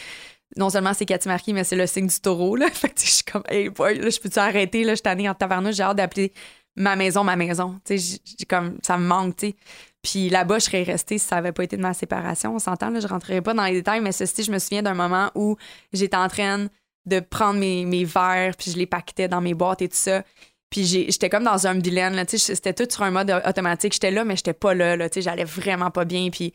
[0.57, 2.55] non seulement c'est Marquis, mais c'est le signe du taureau.
[2.55, 2.69] Là.
[2.73, 4.83] Fait que je suis comme, hey boy, là, je peux-tu arrêter?
[4.83, 6.31] Là, je suis en tabarnouche, j'ai hâte d'appeler
[6.75, 7.79] ma maison, ma maison.
[7.85, 9.55] Tu sais, comme, ça me manque, tu sais.
[10.01, 12.55] Puis là-bas, je serais restée si ça n'avait pas été de ma séparation.
[12.55, 14.93] On s'entend, là, je rentrerai pas dans les détails, mais ceci, je me souviens d'un
[14.93, 15.57] moment où
[15.93, 16.67] j'étais en train
[17.05, 20.23] de prendre mes, mes verres, puis je les paquetais dans mes boîtes et tout ça.
[20.69, 23.93] Puis j'étais comme dans un là, tu sais, c'était tout sur un mode automatique.
[23.93, 26.29] J'étais là, mais j'étais pas là, là, tu sais, j'allais vraiment pas bien.
[26.29, 26.53] Puis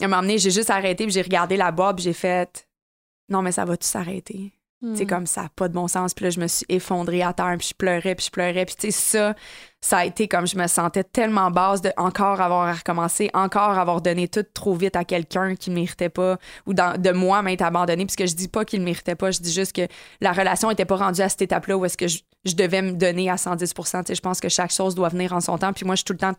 [0.00, 2.68] à un moment donné, j'ai juste arrêté, puis j'ai regardé la boîte, puis j'ai fait
[3.28, 4.52] «Non, mais ça va tout s'arrêter.»
[4.94, 5.06] C'est hmm.
[5.06, 6.12] comme ça, pas de bon sens.
[6.12, 8.66] Puis là, je me suis effondrée à terre, puis je pleurais, puis je pleurais.
[8.66, 9.34] Puis tu sais, ça,
[9.80, 13.78] ça a été comme je me sentais tellement basse de encore avoir à recommencer, encore
[13.78, 17.62] avoir donné tout trop vite à quelqu'un qui ne méritait pas, ou de moi m'être
[17.62, 18.04] abandonnée.
[18.04, 19.86] Puisque je dis pas qu'il ne méritait pas, je dis juste que
[20.20, 23.30] la relation était pas rendue à cette étape-là où est-ce que je, devais me donner
[23.30, 25.72] à 110% Tu sais, je pense que chaque chose doit venir en son temps.
[25.72, 26.34] Puis moi, je suis tout le temps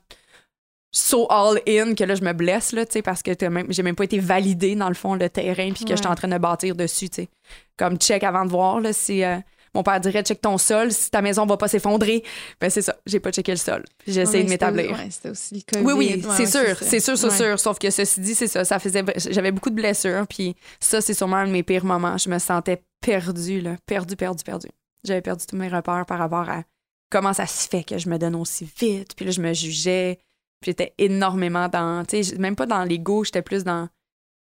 [0.95, 3.31] so all in que là je me blesse là tu sais parce que
[3.69, 6.15] j'ai même pas été validée dans le fond le terrain puis que je j'étais en
[6.15, 7.29] train de bâtir dessus tu sais.
[7.77, 9.37] Comme check avant de voir là si euh,
[9.73, 12.23] mon père dirait check ton sol si ta maison va pas s'effondrer.
[12.61, 13.83] Ben c'est ça j'ai pas checké le sol.
[14.07, 14.91] J'ai essayé de m'établir.
[14.91, 15.85] ouais, c'était aussi le COVID.
[15.85, 17.59] oui oui c'est sûr c'est sûr c'est sûr.
[17.59, 21.13] Sauf que ceci dit c'est ça ça faisait j'avais beaucoup de blessures puis ça c'est
[21.13, 22.17] sûrement un de mes pires moments.
[22.17, 23.75] Je me sentais perdue là.
[23.85, 24.67] Perdu perdu perdu
[25.03, 26.63] j'avais perdu tous mes repères par rapport à
[27.09, 30.19] comment ça se fait que je me donne aussi vite puis là je me jugeais
[30.65, 33.89] j'étais énormément dans, tu sais, même pas dans l'ego, j'étais plus dans.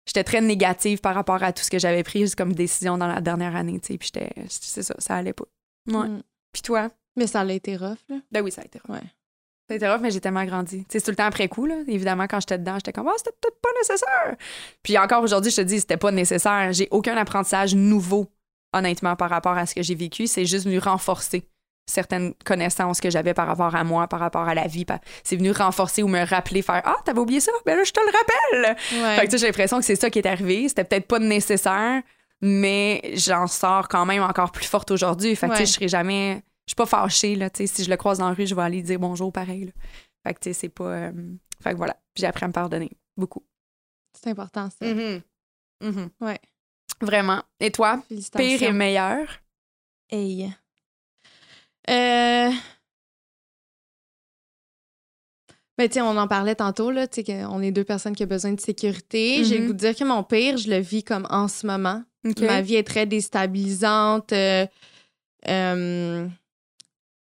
[0.06, 3.20] J'étais très négative par rapport à tout ce que j'avais pris comme décision dans la
[3.20, 3.98] dernière année, tu sais.
[3.98, 4.30] Puis j'étais.
[4.48, 5.46] C'est ça, ça allait pas.
[5.88, 6.08] Ouais.
[6.08, 6.22] Mm.
[6.52, 6.90] Puis toi?
[7.16, 8.16] Mais ça a été rough, là.
[8.30, 8.96] Ben oui, ça a été rough.
[8.96, 9.02] Ouais.
[9.66, 10.84] Ça a été rough, mais j'ai tellement grandi.
[10.84, 11.76] Tu sais, c'est tout le temps après coup, là.
[11.88, 14.36] Évidemment, quand j'étais dedans, j'étais comme, oh, c'était peut-être pas nécessaire.
[14.82, 16.72] Puis encore aujourd'hui, je te dis, c'était pas nécessaire.
[16.72, 18.30] J'ai aucun apprentissage nouveau,
[18.74, 20.26] honnêtement, par rapport à ce que j'ai vécu.
[20.26, 21.48] C'est juste venu renforcer
[21.87, 24.87] certaines connaissances que j'avais par rapport à moi, par rapport à la vie.
[25.22, 27.53] C'est venu renforcer ou me rappeler, faire Ah, t'avais oublié ça?
[27.66, 28.76] Ben là, je te le rappelle.
[29.18, 30.68] Fait que j'ai l'impression que c'est ça qui est arrivé.
[30.68, 32.03] C'était peut-être pas nécessaire,
[32.41, 35.37] mais j'en sors quand même encore plus forte aujourd'hui.
[35.37, 36.43] Fait que je serai jamais.
[36.66, 37.51] Je suis pas fâchée, là.
[37.53, 39.72] Si je le croise dans la rue, je vais aller dire bonjour pareil.
[40.26, 40.85] Fait que c'est pas.
[40.85, 41.12] Euh,
[41.62, 41.97] fait que voilà.
[42.16, 42.91] J'ai appris à me pardonner.
[43.16, 43.45] Beaucoup.
[44.18, 44.87] C'est important, ça.
[44.87, 45.22] Mm-hmm.
[45.82, 46.09] Mm-hmm.
[46.22, 46.41] Ouais.
[47.03, 47.43] Vraiment.
[47.61, 48.03] Et toi?
[48.37, 49.26] Pire et meilleur?
[50.11, 50.55] Hey.
[51.91, 52.51] Euh...
[55.76, 58.28] Ben, tu on en parlait tantôt, là, tu sais, on est deux personnes qui ont
[58.28, 59.43] besoin de sécurité.
[59.43, 59.66] J'ai le mm-hmm.
[59.66, 62.03] goût de dire que mon pire, je le vis comme en ce moment.
[62.41, 64.32] Ma vie est très déstabilisante.
[64.32, 64.66] Euh,
[65.49, 66.28] euh,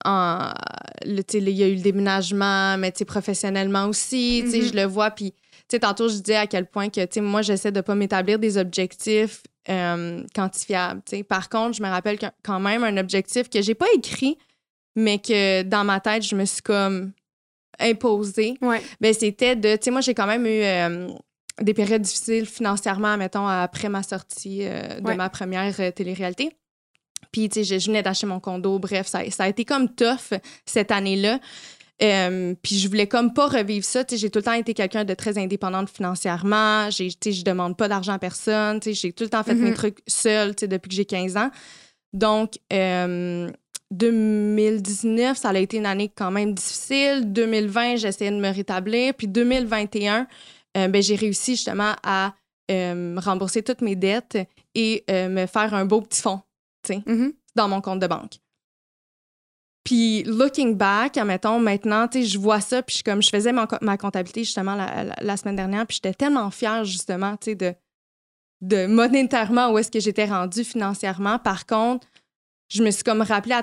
[0.05, 4.69] il y a eu le déménagement, mais professionnellement aussi, mm-hmm.
[4.69, 5.11] je le vois.
[5.11, 5.33] Puis,
[5.81, 10.23] tantôt, je disais à quel point que, moi, j'essaie de pas m'établir des objectifs euh,
[10.35, 11.03] quantifiables.
[11.27, 14.37] Par contre, je me rappelle quand même un objectif que j'ai pas écrit,
[14.97, 17.13] mais que dans ma tête, je me suis comme
[17.79, 18.57] imposée.
[18.61, 18.81] Ouais.
[19.01, 19.77] Ben, c'était de.
[19.77, 21.09] Tu sais, moi, j'ai quand même eu euh,
[21.61, 26.51] des périodes difficiles financièrement, mettons, après ma sortie euh, de ma première euh, télé-réalité.
[27.31, 28.79] Puis, tu sais, je, venais d'acheter mon condo.
[28.79, 31.39] Bref, ça, ça, a été comme tough cette année-là.
[31.99, 34.05] puis je voulais comme pas revivre ça.
[34.11, 36.91] J'ai tout le temps été quelqu'un de très indépendante financièrement.
[36.91, 38.81] Je demande pas d'argent à personne.
[38.85, 39.75] J'ai tout le temps fait mes mm-hmm.
[39.75, 41.51] trucs seule depuis que j'ai 15 ans.
[42.13, 42.59] Donc,
[43.93, 47.33] 2019, ça a été une année quand même difficile.
[47.33, 49.15] 2020, j'essayais de me rétablir.
[49.15, 50.27] Puis 2021,
[50.77, 52.35] euh, ben, j'ai réussi justement à
[52.71, 54.39] euh, rembourser toutes mes dettes
[54.75, 56.41] et euh, me faire un beau petit fonds
[56.89, 57.35] mm-hmm.
[57.55, 58.39] dans mon compte de banque.
[59.85, 63.67] Puis, looking back, admettons, maintenant, je vois ça, puis comme je faisais ma,
[63.97, 67.75] comptabilité justement la, semaine dernière, puis j'étais tellement fière justement, de,
[68.61, 71.41] de monétairement où est-ce que j'étais rendue financièrement.
[71.41, 72.07] Par contre,
[72.73, 73.55] je me suis comme rappelé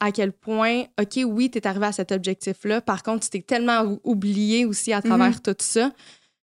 [0.00, 2.80] à, quel point, OK, oui, tu es arrivé à cet objectif-là.
[2.80, 5.40] Par contre, tu t'es tellement oublié aussi à travers mhm.
[5.40, 5.90] tout ça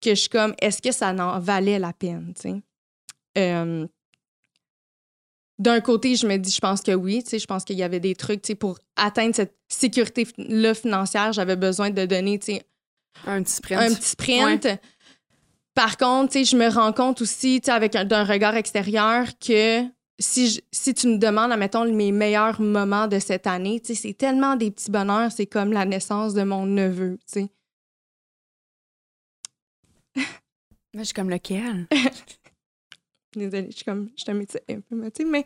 [0.02, 2.34] que je suis comme, est-ce que ça en valait la peine,
[3.38, 3.88] euh,
[5.60, 7.24] d'un côté, je me dis, je pense que oui.
[7.32, 11.34] Je pense qu'il y avait des trucs pour atteindre cette sécurité-là financière.
[11.34, 12.40] J'avais besoin de donner
[13.26, 13.82] un petit sprint.
[13.82, 14.68] Un petit sprint.
[15.74, 19.84] Par contre, je me rends compte aussi, avec d'un regard extérieur, que
[20.20, 24.72] si, si tu me demandes, admettons, mes meilleurs moments de cette année, c'est tellement des
[24.72, 27.50] petits bonheurs, c'est comme la naissance de mon neveu, tu sais.
[30.94, 31.88] je suis comme lequel?
[33.36, 35.44] Désolée, je suis comme, je te un peu, mais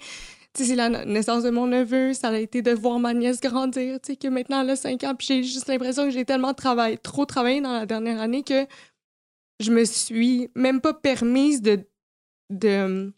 [0.54, 4.14] c'est la naissance de mon neveu, ça a été de voir ma nièce grandir, tu
[4.14, 6.98] sais, que maintenant elle a 5 ans, puis j'ai juste l'impression que j'ai tellement travaillé,
[6.98, 8.66] trop travaillé dans la dernière année que
[9.60, 11.86] je me suis même pas permise de,
[12.50, 13.14] de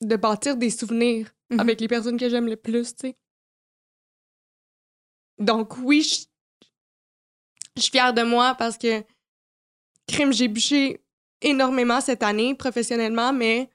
[0.00, 1.60] de bâtir des souvenirs mhm.
[1.60, 3.16] avec les personnes que j'aime le plus, tu sais.
[5.38, 9.02] Donc oui, je, suis fière de moi parce que
[10.06, 11.00] crime, j'ai bûché
[11.42, 13.68] énormément cette année professionnellement, mais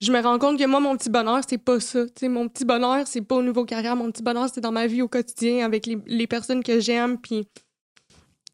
[0.00, 2.06] je me rends compte que moi, mon petit bonheur, c'est pas ça.
[2.18, 3.94] sais, mon petit bonheur, c'est pas au niveau carrière.
[3.96, 7.18] Mon petit bonheur, c'est dans ma vie au quotidien avec les, les personnes que j'aime.
[7.20, 7.46] Puis,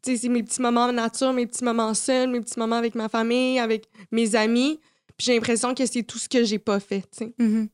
[0.03, 3.59] c'est mes petits moments nature, mes petits moments seuls, mes petits moments avec ma famille,
[3.59, 4.79] avec mes amis
[5.19, 7.33] j'ai l'impression que c'est tout ce que j'ai pas fait, tu sais.
[7.39, 7.67] Mm-hmm.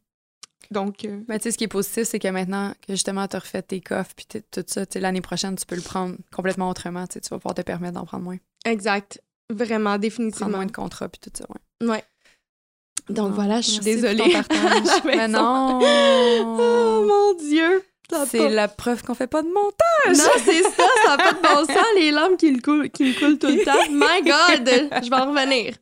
[0.72, 1.06] Donc.
[1.06, 3.39] Euh, Mais tu sais, ce qui est positif, c'est que maintenant que justement, tu as
[3.39, 7.06] refait tes coffres, puis tout ça, l'année prochaine, tu peux le prendre complètement autrement.
[7.08, 8.38] Tu vas pouvoir te permettre d'en prendre moins.
[8.66, 9.22] Exact.
[9.52, 10.48] Vraiment, définitivement.
[10.48, 11.88] Prendre moins de contrats, puis tout ça, ouais.
[11.88, 12.04] Ouais.
[13.10, 14.36] Donc voilà, je suis désolée.
[15.06, 15.80] Mais non!
[15.84, 17.84] oh mon Dieu!
[18.28, 20.18] C'est la preuve qu'on fait pas de montage.
[20.18, 23.06] Non, c'est ça, ça n'a pas de bon sens, les larmes qui me coulent, qui
[23.06, 23.74] me coulent tout le temps.
[23.89, 25.74] My God, je vais en revenir.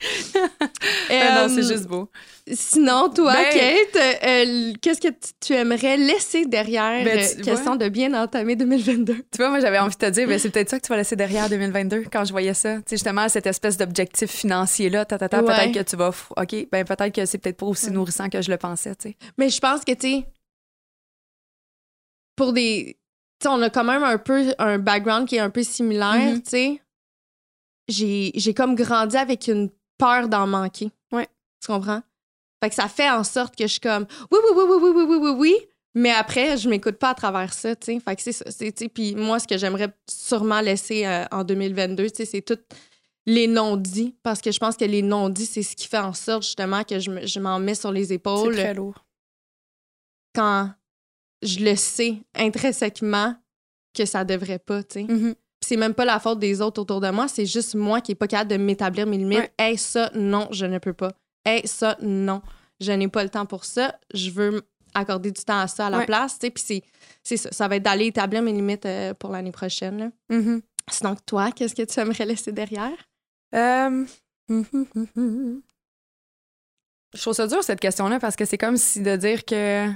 [1.10, 2.10] non, c'est euh, juste beau.
[2.52, 7.88] Sinon, toi, ben, Kate, euh, qu'est-ce que tu aimerais laisser derrière, ben, euh, question de
[7.88, 9.14] bien entamer 2022?
[9.14, 10.98] Tu vois, moi, j'avais envie de te dire, ben, c'est peut-être ça que tu vas
[10.98, 12.78] laisser derrière 2022 quand je voyais ça.
[12.78, 16.10] Tu sais, justement, cette espèce d'objectif financier-là, peut-être que tu vas...
[16.10, 19.18] OK, ben peut-être que c'est peut-être pas aussi nourrissant que je le pensais, tu sais.
[19.38, 20.26] Mais je pense que, tu sais,
[22.36, 22.98] pour des.
[23.40, 26.36] Tu sais, on a quand même un peu un background qui est un peu similaire,
[26.36, 26.44] mm-hmm.
[26.44, 28.32] tu sais.
[28.36, 30.92] J'ai comme grandi avec une peur d'en manquer.
[31.12, 31.28] Ouais.
[31.62, 32.02] Tu comprends?
[32.64, 34.92] Fait que ça fait en sorte que je suis comme oui, oui, oui, oui, oui,
[34.96, 35.56] oui, oui, oui, oui.
[35.96, 38.00] Mais après, je m'écoute pas à travers ça, tu sais.
[38.00, 38.46] Fait que c'est ça.
[38.94, 42.58] Puis moi, ce que j'aimerais sûrement laisser euh, en 2022, tu sais, c'est tout
[43.26, 44.16] les non-dits.
[44.24, 47.00] Parce que je pense que les non-dits, c'est ce qui fait en sorte justement que
[47.00, 48.56] je m'en mets sur les épaules.
[48.56, 49.06] C'est très lourd.
[50.34, 50.72] Quand
[51.44, 53.36] je le sais intrinsèquement
[53.94, 55.04] que ça devrait pas, tu sais.
[55.04, 55.36] Mm-hmm.
[55.62, 58.16] C'est même pas la faute des autres autour de moi, c'est juste moi qui est
[58.16, 59.52] pas capable de m'établir mes limites.
[59.58, 61.14] Hey, ça, non, je ne peux pas.
[61.46, 62.42] Hey, ça, non,
[62.82, 63.98] je n'ai pas le temps pour ça.
[64.14, 64.62] Je veux
[64.94, 66.52] accorder du temps à ça à la place, tu sais.
[66.52, 66.84] Puis
[67.24, 70.12] c'est ça, ça va être d'aller établir mes limites euh, pour l'année prochaine.
[70.30, 70.62] Mm-hmm.
[70.92, 72.98] Sinon, toi, qu'est-ce que tu aimerais laisser derrière?
[73.56, 74.06] Euh...
[77.14, 79.88] Je trouve ça dur, cette question-là, parce que c'est comme si de dire que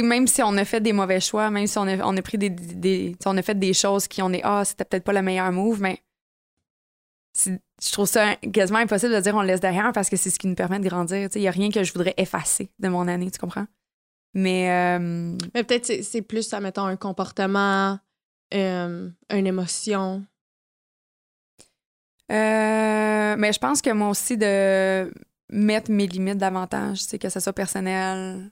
[0.00, 2.38] même si on a fait des mauvais choix, même si on a, on a pris
[2.38, 5.20] des, des on a fait des choses qui on est ah c'était peut-être pas le
[5.22, 6.02] meilleur move, mais
[7.44, 10.38] je trouve ça quasiment impossible de dire on le laisse derrière parce que c'est ce
[10.38, 11.28] qui nous permet de grandir.
[11.34, 13.66] Il n'y a rien que je voudrais effacer de mon année, tu comprends?
[14.34, 17.98] Mais, euh, mais peut-être c'est plus, ça mettons, un comportement,
[18.54, 20.24] euh, une émotion.
[22.30, 25.12] Euh, mais je pense que moi aussi, de
[25.50, 28.50] mettre mes limites davantage, que ce soit personnel,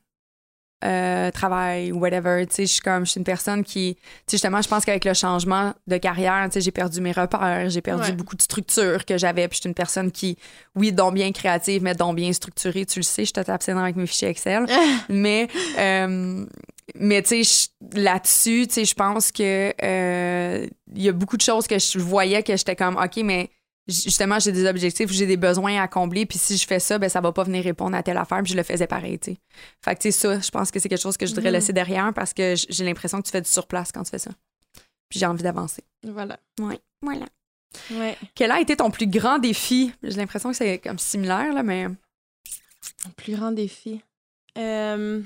[0.84, 2.46] euh, travail ou whatever.
[2.46, 4.84] Tu sais, je suis comme, je suis une personne qui, tu sais, justement, je pense
[4.84, 8.42] qu'avec le changement de carrière, tu sais, j'ai perdu mes repères, j'ai perdu beaucoup de
[8.42, 9.48] structures que j'avais.
[9.48, 10.38] Puis je suis une personne qui,
[10.74, 12.86] oui, donc bien créative, mais donc bien structurée.
[12.86, 14.66] Tu le sais, je te abstinent avec mes fichiers Excel.
[15.08, 16.46] mais, euh,
[16.94, 21.42] mais tu sais, là-dessus, tu sais, je pense que euh, il y a beaucoup de
[21.42, 23.50] choses que je voyais que j'étais comme, OK, mais
[23.88, 27.08] justement, j'ai des objectifs, j'ai des besoins à combler, puis si je fais ça, ben
[27.08, 29.38] ça va pas venir répondre à telle affaire, puis je le faisais pareil, tu sais.
[29.84, 31.52] Fait que, tu sais, ça, je pense que c'est quelque chose que je voudrais mm-hmm.
[31.54, 34.30] laisser derrière parce que j'ai l'impression que tu fais du surplace quand tu fais ça.
[35.08, 35.82] Puis j'ai envie d'avancer.
[36.04, 36.38] Voilà.
[36.60, 37.26] Oui, voilà.
[37.92, 38.16] Ouais.
[38.34, 39.92] Quel a été ton plus grand défi?
[40.02, 41.88] J'ai l'impression que c'est comme similaire, là, mais.
[41.88, 44.02] Mon plus grand défi.
[44.58, 45.22] Euh...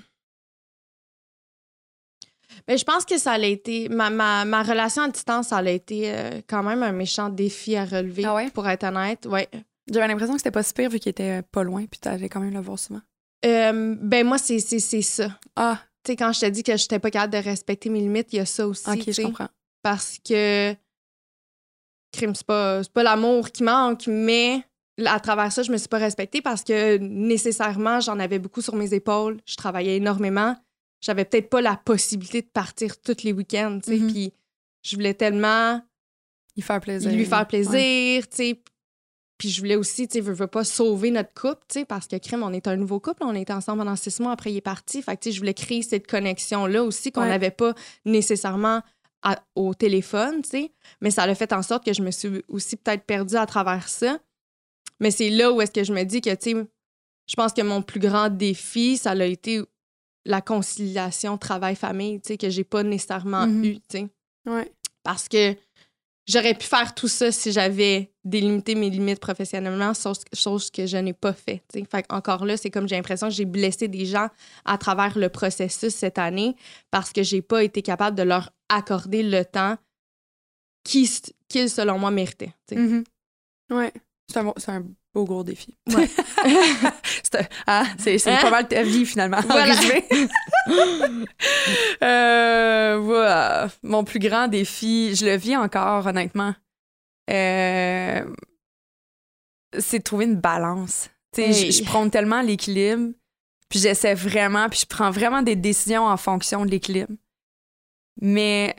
[2.67, 3.89] Mais je pense que ça a été.
[3.89, 7.77] Ma, ma, ma, relation à distance, ça a été euh, quand même un méchant défi
[7.77, 9.27] à relever, ah pour être honnête.
[9.27, 9.49] Ouais.
[9.91, 12.41] J'avais l'impression que c'était pas super vu qu'il était pas loin, puis tu avais quand
[12.41, 13.03] même le voir souvent.
[13.45, 15.39] Euh, ben, moi, c'est ça.
[15.57, 15.79] Ah.
[16.03, 18.37] Tu sais, quand je t'ai dit que j'étais pas capable de respecter mes limites, il
[18.37, 18.91] y a ça aussi.
[18.91, 19.49] Ok, je comprends.
[19.83, 20.75] Parce que.
[22.13, 24.63] Crime, c'est pas, pas l'amour qui manque, mais
[25.05, 28.77] à travers ça, je me suis pas respectée parce que nécessairement, j'en avais beaucoup sur
[28.77, 29.39] mes épaules.
[29.47, 30.57] Je travaillais énormément
[31.05, 34.11] j'avais peut-être pas la possibilité de partir tous les week-ends, tu sais, mm-hmm.
[34.11, 34.33] puis
[34.83, 35.83] je voulais tellement
[36.57, 37.13] lui faire plaisir.
[37.13, 38.63] Lui faire plaisir, tu sais.
[39.37, 42.17] Puis je voulais aussi, tu sais, veux, pas sauver notre couple, tu sais, parce que
[42.17, 44.63] crime, on est un nouveau couple, on était ensemble pendant six mois, après il est
[44.63, 45.03] parti.
[45.03, 47.75] Fait que, tu sais, je voulais créer cette connexion-là aussi qu'on n'avait pas
[48.07, 48.81] nécessairement
[49.55, 50.73] au téléphone, tu sais.
[51.03, 53.89] Mais ça a fait en sorte que je me suis aussi peut-être perdue à travers
[53.89, 54.19] ça.
[55.01, 56.67] Mais c'est là où est-ce que je me dis que, tu sais,
[57.27, 59.63] je pense que mon plus grand défi, ça a été
[60.25, 63.65] la conciliation travail-famille, tu sais, que j'ai pas nécessairement mm-hmm.
[63.65, 64.09] eu, tu sais.
[64.47, 64.73] Ouais.
[65.03, 65.55] Parce que
[66.27, 69.93] j'aurais pu faire tout ça si j'avais délimité mes limites professionnellement,
[70.33, 71.87] chose, que je n'ai pas fait, tu sais.
[71.91, 74.29] Fait encore là, c'est comme j'ai l'impression que j'ai blessé des gens
[74.65, 76.57] à travers le processus cette année
[76.91, 79.77] parce que j'ai pas été capable de leur accorder le temps
[80.85, 81.09] qu'ils,
[81.69, 82.81] selon moi, méritaient, tu sais.
[82.81, 83.05] Mm-hmm.
[83.71, 83.93] Ouais.
[84.31, 84.85] C'est un, un
[85.15, 85.77] beau gros défi.
[85.95, 86.09] Ouais.
[87.23, 89.75] c'est, ah, c'est, pas mal ta vie, finalement, voilà.
[92.03, 93.69] euh, voilà.
[93.83, 96.55] Mon plus grand défi, je le vis encore, honnêtement.
[97.31, 98.25] Euh,
[99.79, 101.11] c'est de trouver une balance.
[101.37, 101.53] Hey.
[101.53, 103.13] Je, je prône tellement l'équilibre,
[103.69, 107.13] puis j'essaie vraiment, puis je prends vraiment des décisions en fonction de l'équilibre.
[108.21, 108.77] Mais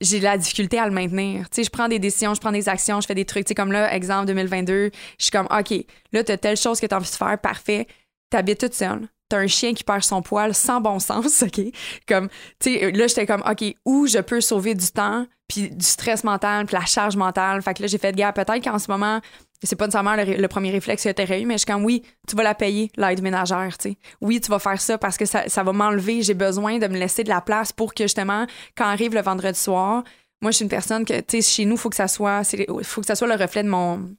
[0.00, 1.48] j'ai de la difficulté à le maintenir.
[1.50, 3.46] Tu sais, je prends des décisions, je prends des actions, je fais des trucs.
[3.46, 5.74] Tu sais, comme là, exemple 2022, je suis comme, OK,
[6.12, 7.86] là, t'as telle chose que t'as envie de faire, parfait.
[8.30, 9.08] T'habites toute seule.
[9.28, 11.60] T'as un chien qui perd son poil sans bon sens, OK?
[12.06, 12.28] Comme,
[12.60, 16.24] tu sais, là, j'étais comme, OK, où je peux sauver du temps, puis du stress
[16.24, 17.62] mental, puis la charge mentale?
[17.62, 19.20] Fait que là, j'ai fait, gars, peut-être qu'en ce moment,
[19.62, 22.02] c'est pas nécessairement le, premier réflexe que tu aurais eu, mais je suis comme, oui,
[22.28, 23.98] tu vas la payer, l'aide ménagère, tu sais.
[24.20, 26.22] Oui, tu vas faire ça parce que ça, ça va m'enlever.
[26.22, 28.46] J'ai besoin de me laisser de la place pour que, justement,
[28.76, 30.04] quand arrive le vendredi soir,
[30.42, 32.42] moi, je suis une personne que, tu sais, chez nous, faut que ça soit,
[32.82, 34.10] faut que ça soit le reflet de mon,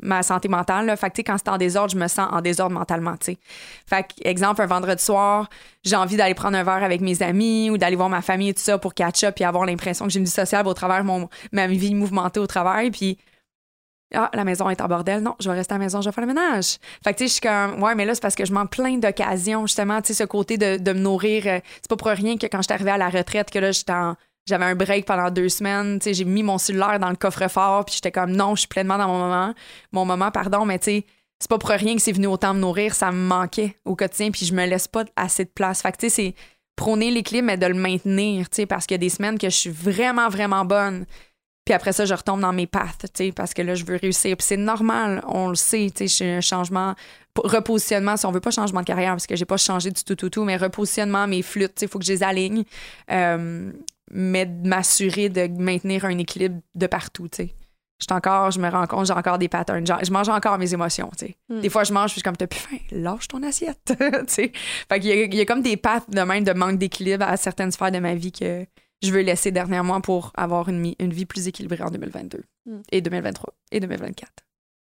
[0.00, 0.96] ma santé mentale.
[0.96, 3.38] Fait que, quand c'est en désordre, je me sens en désordre mentalement, tu sais.
[3.86, 5.48] Fait que, exemple, un vendredi soir,
[5.82, 8.54] j'ai envie d'aller prendre un verre avec mes amis ou d'aller voir ma famille et
[8.54, 11.02] tout ça pour catch up et avoir l'impression que j'ai une vie sociale au travers
[11.02, 12.90] mon, ma vie mouvementée au travail.
[12.90, 13.18] Puis
[14.12, 15.22] ah, la maison est en bordel.
[15.22, 16.78] Non, je vais rester à la maison, je vais faire le ménage.
[17.02, 18.70] Fait que, tu sais, je suis comme, ouais, mais là, c'est parce que je manque
[18.70, 21.46] plein d'occasions, justement, tu sais, ce côté de, de me nourrir.
[21.46, 23.70] Euh, c'est pas pour rien que quand je suis arrivée à la retraite, que là,
[24.46, 25.98] j'avais un break pendant deux semaines.
[25.98, 28.68] Tu sais, j'ai mis mon cellulaire dans le coffre-fort, puis j'étais comme, non, je suis
[28.68, 29.54] pleinement dans mon moment.
[29.92, 31.06] Mon moment, pardon, mais tu sais,
[31.40, 32.94] c'est pas pour rien que c'est venu autant me nourrir.
[32.94, 35.82] Ça me manquait au quotidien, puis je me laisse pas assez de place.
[35.82, 36.34] Fait que, tu sais, c'est
[36.76, 39.48] prôner l'équilibre, mais de le maintenir, tu sais, parce qu'il y a des semaines que
[39.48, 41.06] je suis vraiment, vraiment bonne.
[41.64, 43.96] Puis après ça, je retombe dans mes paths, tu sais, parce que là, je veux
[43.96, 44.36] réussir.
[44.36, 46.94] Puis c'est normal, on le sait, tu sais, j'ai un changement,
[47.36, 50.14] repositionnement, si on veut pas changement de carrière, parce que j'ai pas changé du tout,
[50.14, 52.64] tout, tout, mais repositionnement, mes flûtes, tu sais, il faut que je les aligne.
[53.10, 53.72] Euh,
[54.10, 57.54] mais de m'assurer de maintenir un équilibre de partout, tu sais.
[58.00, 59.86] Je encore, je me rends compte, j'ai encore des patterns.
[59.86, 61.36] Je mange encore mes émotions, tu sais.
[61.48, 61.60] Hmm.
[61.60, 63.94] Des fois, je mange, je suis comme, t'as plus faim, lâche ton assiette, tu
[64.26, 64.52] sais.
[64.88, 67.70] Fait qu'il y, y a comme des paths de même de manque d'équilibre à certaines
[67.70, 68.66] sphères de ma vie que
[69.04, 72.80] je veux laisser dernièrement pour avoir une, une vie plus équilibrée en 2022 hmm.
[72.92, 74.30] et 2023 et 2024.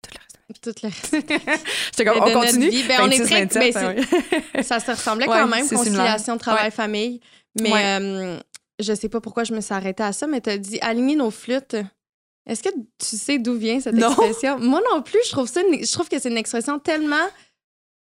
[0.01, 0.61] Tout le reste.
[0.61, 1.11] Tout le reste.
[1.91, 2.72] J'étais comme, on continue?
[2.88, 7.22] Ben, on est très, 27, ben, Ça se ressemblait quand même, conciliation travail-famille.
[7.59, 8.38] Mais euh,
[8.80, 11.15] je sais pas pourquoi je me suis arrêtée à ça, mais tu as dit aligner
[11.15, 11.76] nos flûtes.
[12.45, 14.59] Est-ce que tu sais d'où vient cette expression?
[14.59, 17.28] Moi non plus, je trouve, ça je trouve que c'est une expression tellement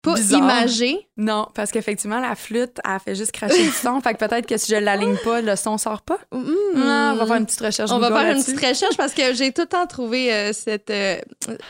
[0.03, 1.07] pas imagé.
[1.15, 4.01] Non, parce qu'effectivement, la flûte, elle fait juste cracher du son.
[4.01, 6.19] fait que peut-être que si je l'aligne pas, le son sort pas.
[6.33, 6.53] Mm.
[6.75, 7.89] Ah, on va faire une petite recherche.
[7.91, 10.89] On va faire une petite recherche parce que j'ai tout le temps trouvé euh, cette,
[10.89, 11.17] euh,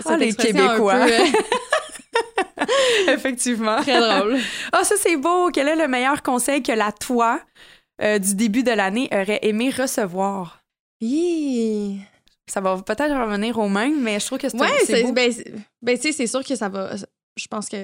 [0.06, 1.06] ah, les Québécois.
[1.08, 1.26] Euh,
[3.14, 3.78] effectivement.
[3.82, 4.40] Très drôle.
[4.72, 5.52] Ah, oh, ça, c'est beau.
[5.52, 7.40] Quel est le meilleur conseil que la toi
[8.02, 10.64] du début de l'année aurait aimé recevoir?
[12.48, 15.32] Ça va peut-être revenir au même, mais je trouve que c'est ouais, c'est ben,
[15.82, 16.96] ben tu sais, c'est sûr que ça va.
[17.36, 17.78] Je pense que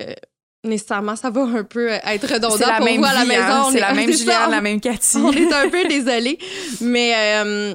[0.63, 3.41] nécessairement, ça va un peu être redondant la pour même vous à la maison.
[3.41, 3.69] Hein.
[3.71, 5.17] C'est la même Juliane, la même Cathy.
[5.17, 6.37] On est un peu désolé.
[6.81, 7.73] Mais, euh,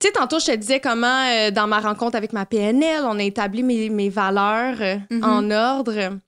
[0.00, 3.18] tu sais, tantôt, je te disais comment, euh, dans ma rencontre avec ma PNL, on
[3.18, 5.24] a établi mes, mes valeurs euh, mm-hmm.
[5.24, 6.18] en ordre.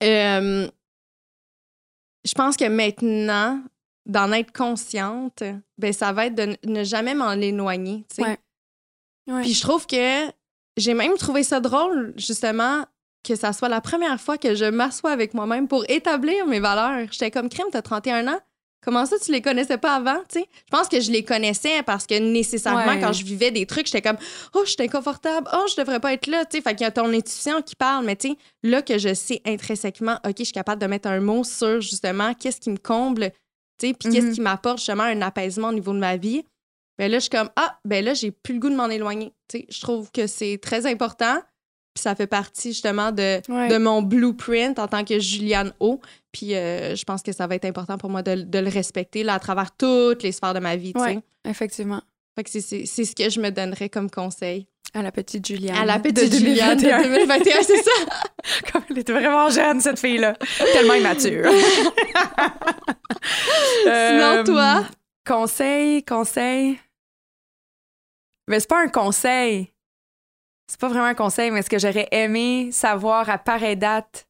[0.00, 0.68] je
[2.34, 3.62] pense que maintenant,
[4.06, 5.44] d'en être consciente,
[5.78, 8.04] ben, ça va être de ne jamais m'en éloigner.
[9.26, 10.28] Puis je trouve que
[10.76, 12.84] j'ai même trouvé ça drôle, justement,
[13.22, 17.06] que ça soit la première fois que je m'assois avec moi-même pour établir mes valeurs.
[17.10, 18.40] J'étais comme crime, t'as 31 ans?
[18.84, 20.48] Comment ça, tu les connaissais pas avant, tu sais?
[20.56, 24.02] Je pense que je les connaissais parce que nécessairement, quand je vivais des trucs, j'étais
[24.02, 24.16] comme,
[24.54, 26.62] oh, je suis inconfortable, oh, je devrais pas être là, tu sais.
[26.62, 29.40] Fait qu'il y a ton intuition qui parle, mais tu sais, là que je sais
[29.46, 33.30] intrinsèquement, OK, je suis capable de mettre un mot sur justement qu'est-ce qui me comble,
[33.78, 34.34] tu sais, puis qu'est-ce mhm.
[34.34, 36.44] qui m'apporte justement un apaisement au niveau de ma vie.
[36.98, 39.32] Ben là, je suis comme, ah, ben là, j'ai plus le goût de m'en éloigner,
[39.46, 39.66] tu sais.
[39.68, 41.38] Je trouve que c'est très important.
[41.94, 46.00] Puis ça fait partie justement de, de mon blueprint en tant que Juliane O.
[46.32, 49.22] Puis euh, je pense que ça va être important pour moi de, de, le respecter
[49.24, 50.92] là, à travers toutes les sphères de ma vie.
[50.94, 52.00] Oui, effectivement.
[52.34, 54.66] Fait que c'est ce que je me donnerais comme conseil.
[54.94, 55.76] À la petite Juliane.
[55.76, 57.90] À la petite Juliane de 2021, c'est ça.
[58.72, 60.34] Comme elle était vraiment jeune, cette fille-là.
[60.74, 61.50] Tellement immature.
[63.84, 64.80] Sinon, toi?
[64.80, 64.84] Euh,
[65.26, 66.78] conseil, conseil.
[68.48, 69.71] Mais c'est pas un conseil
[70.72, 74.26] c'est pas vraiment un conseil, mais ce que j'aurais aimé savoir à pareille date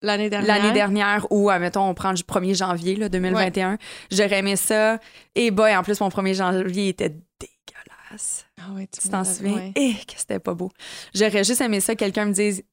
[0.00, 0.56] l'année dernière?
[0.56, 3.76] L'année dernière, ou, admettons, on prend du 1er janvier là, 2021,
[4.10, 4.98] j'aurais aimé ça.
[5.34, 8.46] Et boy, en plus, mon 1er janvier était dégueulasse.
[8.58, 9.70] Ah ouais, tu t'en souviens?
[9.76, 10.70] Eh, que c'était pas beau.
[11.14, 12.64] J'aurais juste aimé ça, quelqu'un me dise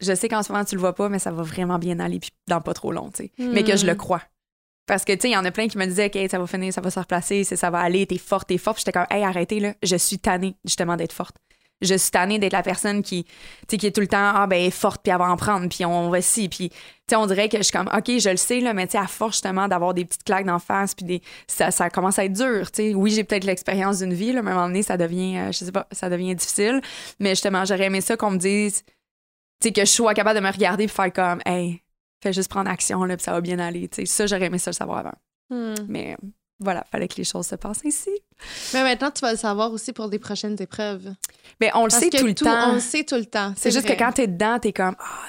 [0.00, 2.20] Je sais qu'en ce moment, tu le vois pas, mais ça va vraiment bien aller,
[2.20, 3.32] puis dans pas trop long, tu sais.
[3.40, 3.96] Mais que je le hmm.
[3.96, 4.22] crois.
[4.86, 6.46] Parce que, tu sais, il y en a plein qui me disaient, OK, ça va
[6.46, 8.78] finir, ça va se replacer, ça va aller, t'es forte, t'es forte.
[8.78, 11.34] J'étais comme, hey, arrêtez, là, je suis tannée, justement, d'être forte
[11.82, 13.26] je suis tannée d'être la personne qui,
[13.68, 16.08] qui est tout le temps, ah, ben, forte, puis elle va en prendre, puis on
[16.08, 16.76] va si, puis, tu
[17.10, 18.98] sais, on dirait que je suis comme, OK, je le sais, là, mais tu sais,
[18.98, 22.24] à force, justement, d'avoir des petites claques d'en face, puis des, ça, ça commence à
[22.24, 22.94] être dur, tu sais.
[22.94, 25.52] Oui, j'ai peut-être l'expérience d'une vie, là, mais à un moment donné, ça devient, euh,
[25.52, 26.80] je sais pas, ça devient difficile,
[27.18, 30.44] mais justement, j'aurais aimé ça qu'on me dise, tu sais, que je sois capable de
[30.44, 31.82] me regarder, puis faire comme, hey,
[32.22, 34.06] fais juste prendre action, là, puis ça va bien aller, tu sais.
[34.06, 35.14] Ça, j'aurais aimé ça le savoir avant.
[35.50, 35.74] Hmm.
[35.88, 36.16] Mais
[36.62, 38.10] voilà, fallait que les choses se passent ainsi.
[38.74, 41.12] Mais maintenant, tu vas le savoir aussi pour des prochaines épreuves.
[41.60, 42.70] Mais on le sait tout le temps.
[42.70, 43.52] On le sait tout le temps.
[43.56, 45.28] C'est juste que quand t'es dedans, t'es comme, ah,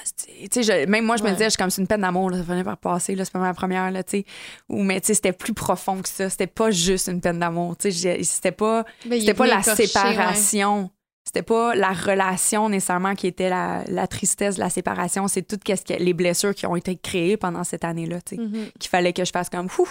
[0.52, 2.42] tu sais, même moi, je me disais, je suis comme, c'est une peine d'amour, ça
[2.42, 4.26] venait par passer, c'est pas ma première, là, tu sais.
[4.70, 6.30] Ou, mais tu sais, c'était plus profond que ça.
[6.30, 8.24] C'était pas juste une peine d'amour, tu sais.
[8.24, 10.90] C'était pas, c'était pas la séparation.
[11.26, 15.64] c'était pas la relation nécessairement qui était la, la tristesse de la séparation, c'est toutes
[15.90, 18.68] les blessures qui ont été créées pendant cette année-là, tu sais, Mhm.
[18.80, 19.88] qu'il fallait que je fasse comme, Ouh,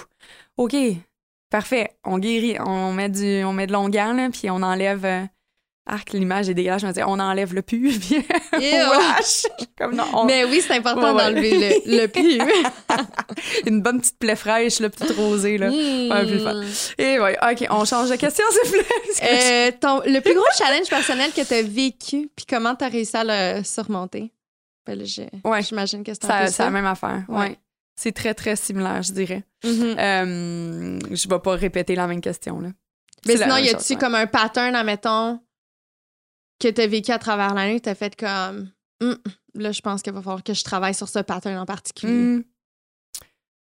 [0.58, 0.76] OK,
[1.52, 5.04] parfait, on guérit, on met, du, on met de l'onguent, là, puis on enlève...
[5.04, 5.22] euh,
[5.84, 6.82] Arc, l'image est dégueulasse.
[6.82, 8.58] Je me disais, on enlève le pu, puis on
[8.92, 9.42] lâche.
[9.76, 11.32] Comme non, on- Mais oui, c'est important Ouais, ouais.
[11.34, 12.40] d'enlever le, le pu.
[13.66, 15.70] une bonne petite plaie fraîche, là, petite rosée, là.
[15.70, 16.54] Ouais, plus le fun.
[16.54, 16.64] Mm.
[16.98, 18.86] Et ouais, OK, on change de question, s'il vous plaît.
[19.24, 22.88] Euh, ton- le plus gros challenge personnel que tu as vécu, puis comment tu as
[22.88, 24.32] réussi à le surmonter?
[24.86, 24.98] Ben
[25.44, 25.62] Ouais.
[25.62, 26.64] J'imagine que c'est un Ça- peu c'est ça.
[26.66, 27.24] la même affaire.
[27.28, 27.56] Ouais.
[27.94, 29.44] C'est très, très similaire, je dirais.
[29.64, 29.96] Mhm.
[29.98, 32.70] Euh, je vais pas répéter la même question, là.
[33.26, 33.98] Mais sinon, y a-tu ouais.
[33.98, 35.40] comme un pattern, admettons,
[36.58, 38.70] que tu as vécu à travers l'année, tu as fait comme.
[39.02, 39.16] Hum,
[39.54, 42.12] là, je pense qu'il va falloir que je travaille sur ce pattern en particulier.
[42.12, 42.44] Hmm.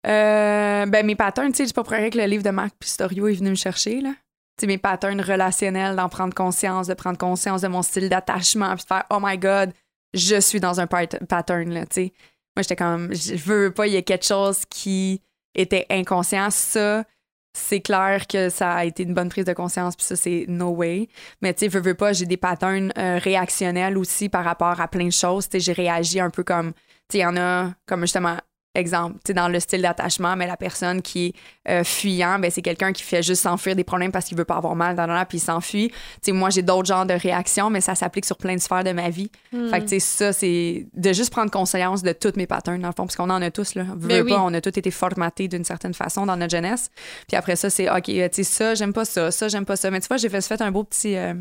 [0.07, 2.75] Euh, ben, mes patterns, tu sais, j'ai pas pour rien que le livre de Marc
[2.79, 4.11] Pistorio est venu me chercher, là.
[4.57, 8.75] Tu sais, mes patterns relationnels, d'en prendre conscience, de prendre conscience de mon style d'attachement,
[8.77, 9.73] puis de faire «Oh my God,
[10.15, 12.13] je suis dans un pat- pattern, là, tu sais.»
[12.57, 15.23] Moi, j'étais comme «Je veux pas, il y a quelque chose qui
[15.55, 16.51] était inconscient.
[16.51, 17.05] Ça,
[17.53, 20.71] c'est clair que ça a été une bonne prise de conscience, puis ça, c'est no
[20.71, 21.09] way.
[21.43, 24.89] Mais tu sais, veux, veux pas, j'ai des patterns euh, réactionnels aussi par rapport à
[24.89, 25.49] plein de choses.
[25.49, 26.81] Tu sais, j'ai réagi un peu comme, tu
[27.13, 28.37] sais, il y en a, comme justement,
[28.75, 31.35] exemple, tu sais, dans le style d'attachement, mais la personne qui est
[31.69, 34.57] euh, fuyant, ben c'est quelqu'un qui fait juste s'enfuir des problèmes parce qu'il veut pas
[34.57, 35.89] avoir mal, dans puis il s'enfuit.
[35.91, 38.85] Tu sais, moi, j'ai d'autres genres de réactions, mais ça s'applique sur plein de sphères
[38.85, 39.31] de ma vie.
[39.53, 39.69] Hmm.
[39.69, 42.89] Fait que, tu sais, ça, c'est de juste prendre conscience de tous mes patterns, dans
[42.89, 43.85] le fond, parce qu'on en a tous, là.
[43.97, 44.31] Veux, Ben oui.
[44.31, 46.91] pas, on a tous été formatés d'une certaine façon dans notre jeunesse.
[47.27, 49.77] Puis après ça, c'est, OK, euh, tu sais, ça, j'aime pas ça, ça, j'aime pas
[49.77, 49.91] ça.
[49.91, 51.17] Mais tu vois, j'ai fait, fait un beau petit...
[51.17, 51.35] euh,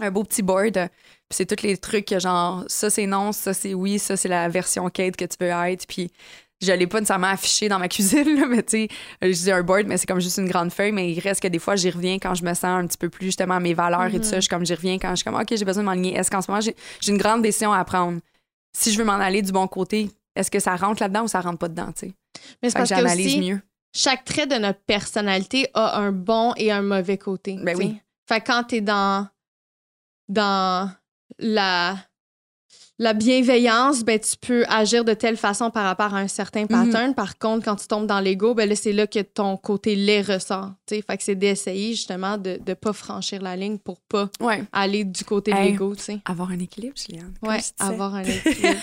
[0.00, 0.74] un beau petit board.
[0.74, 4.48] Puis c'est tous les trucs genre, ça c'est non, ça c'est oui, ça c'est la
[4.48, 5.86] version Kate que tu veux être.
[5.86, 6.10] Puis
[6.60, 8.88] je l'ai pas nécessairement affiché dans ma cuisine, là, mais tu sais,
[9.22, 10.92] je dis un board, mais c'est comme juste une grande feuille.
[10.92, 13.08] Mais il reste que des fois, j'y reviens quand je me sens un petit peu
[13.08, 14.36] plus justement à mes valeurs et tout ça.
[14.36, 16.16] Je, suis comme, j'y reviens quand je suis comme, OK, j'ai besoin de m'aligner.
[16.16, 16.74] Est-ce qu'en ce moment, j'ai
[17.06, 18.20] une grande décision à prendre?
[18.76, 21.40] Si je veux m'en aller du bon côté, est-ce que ça rentre là-dedans ou ça
[21.40, 22.14] rentre pas dedans, tu sais?
[22.62, 23.60] Mais c'est parce que aussi, mieux.
[23.94, 27.58] chaque trait de notre personnalité a un bon et un mauvais côté.
[27.62, 27.98] Ben oui.
[28.28, 29.26] Fait que quand t'es dans,
[30.28, 30.90] dans
[31.38, 31.96] la,
[33.00, 36.68] la bienveillance, ben tu peux agir de telle façon par rapport à un certain Mhm.
[36.68, 37.14] pattern.
[37.14, 40.22] Par contre, quand tu tombes dans l'ego, ben là, c'est là que ton côté laid
[40.22, 40.72] ressort.
[40.86, 41.02] tu sais.
[41.02, 44.64] Fait que c'est d'essayer justement de ne pas franchir la ligne pour pas Ouais.
[44.72, 45.94] aller du côté de l'ego.
[46.24, 47.34] Avoir un équilibre, Juliane.
[47.42, 47.72] disais.
[47.78, 48.80] avoir un équilibre.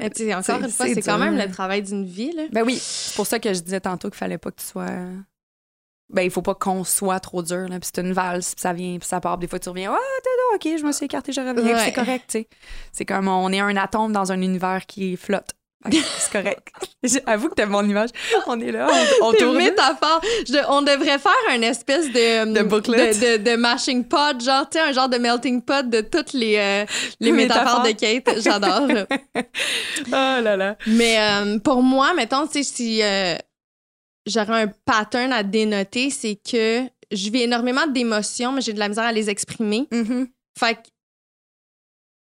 [0.00, 2.44] Encore C'est- une fois, c'est quand même le travail d'une vie, là.
[2.52, 4.86] Ben oui, c'est pour ça que je disais tantôt qu'il fallait pas que tu sois.
[6.10, 7.80] Ben, il faut pas qu'on soit trop dur, là.
[7.80, 9.38] Puis c'est une valse, puis ça vient, puis ça part.
[9.38, 10.28] Des fois, tu reviens, ah, t'es
[10.68, 11.74] là, ok, je me suis écarté, je reviens.
[11.76, 11.82] Ouais.
[11.84, 12.48] c'est correct, tu sais.
[12.92, 15.50] C'est comme on est un atome dans un univers qui flotte.
[15.90, 16.68] C'est correct.
[17.02, 18.08] J'avoue que t'aimes mon image.
[18.46, 18.88] On est là,
[19.22, 19.56] on, tourne.
[19.58, 20.22] métaphores.
[20.46, 23.12] Je- on devrait faire une espèce de De booklet.
[23.12, 26.56] de, de- de mashing pot, genre tu un genre de melting pot de toutes les
[26.56, 26.86] euh,
[27.20, 27.82] les métaphores.
[27.82, 28.40] de Kate.
[28.40, 28.88] J'adore.
[29.36, 29.42] Oh
[30.10, 30.76] là là.
[30.86, 33.34] Mais euh, pour moi, mettons, tu sais, si euh,
[34.26, 38.88] j'aurais un pattern à dénoter, c'est que je vis énormément d'émotions, mais j'ai de la
[38.88, 39.86] misère à les exprimer.
[39.92, 40.28] Mhm.
[40.58, 40.80] Fait que,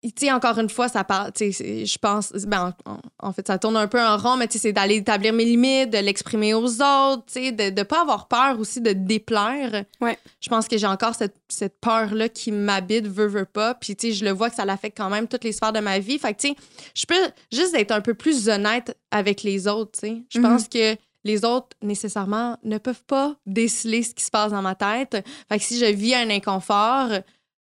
[0.03, 3.45] tu sais, encore une fois, ça parle, tu sais, je pense, ben, en, en fait,
[3.47, 5.97] ça tourne un peu en rond, mais tu sais, c'est d'aller établir mes limites, de
[5.97, 9.83] l'exprimer aux autres, tu sais, de ne pas avoir peur aussi de déplaire.
[9.99, 10.17] Ouais.
[10.39, 13.73] Je pense que j'ai encore cette, cette peur-là qui m'habite, veut, veut pas.
[13.75, 15.81] Puis, tu sais, je le vois que ça l'affecte quand même toutes les sphères de
[15.81, 16.17] ma vie.
[16.17, 16.55] Fait que, tu sais,
[16.95, 20.21] je peux juste être un peu plus honnête avec les autres, tu sais.
[20.29, 20.43] Je Mhm.
[20.45, 24.75] pense que les autres, nécessairement, ne peuvent pas déceler ce qui se passe dans ma
[24.75, 25.17] tête.
[25.49, 27.09] Fait que si je vis un inconfort,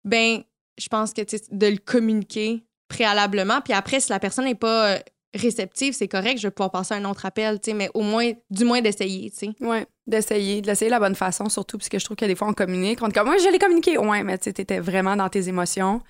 [0.04, 0.42] ben,
[0.78, 3.62] je pense que de le communiquer préalablement.
[3.62, 5.00] Puis après, si la personne n'est pas euh,
[5.34, 8.32] réceptive, c'est correct, je vais pouvoir passer un autre appel, tu sais, mais au moins,
[8.50, 9.50] du moins d'essayer, tu sais.
[9.60, 12.36] Ouais, d'essayer, de l'essayer de la bonne façon, surtout, parce que je trouve que des
[12.36, 13.00] fois, on communique.
[13.02, 13.98] On est comme, ouais, je l'ai communiqué.
[13.98, 16.02] Ouais, mais tu sais, t'étais vraiment dans tes émotions.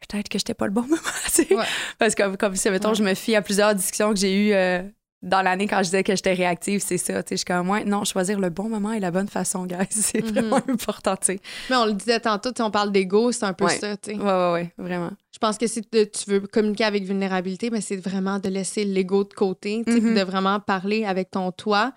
[0.00, 1.54] Peut-être que j'étais pas le bon moment, tu sais.
[1.54, 1.64] Ouais.
[1.98, 2.94] Parce que, comme si, mettons, Ouais.
[2.96, 4.82] je me fie à plusieurs discussions que j'ai eues euh,
[5.22, 7.22] dans l'année quand je disais que j'étais réactive, c'est ça.
[7.22, 9.64] Tu sais, je suis comme, ouais, non, choisir le bon moment et la bonne façon,
[9.66, 10.30] guys, c'est Mhm.
[10.30, 11.40] vraiment important, tu sais.
[11.70, 13.78] Mais on le disait tantôt, on parle d'ego, c'est un peu Ouais.
[13.78, 14.16] ça, tu sais.
[14.16, 15.10] Ouais, ouais, ouais, vraiment.
[15.32, 19.24] Je pense que si tu veux communiquer avec vulnérabilité, ben, c'est vraiment de laisser l'ego
[19.24, 20.14] de côté, Mhm.
[20.14, 21.92] de vraiment parler avec ton toi.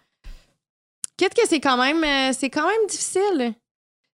[1.18, 3.54] Qu'est-ce que c'est quand même, euh, c'est quand même difficile.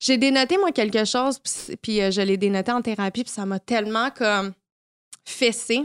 [0.01, 1.39] J'ai dénoté, moi, quelque chose,
[1.83, 4.53] puis euh, je l'ai dénoté en thérapie, puis ça m'a tellement comme
[5.27, 5.83] fessé.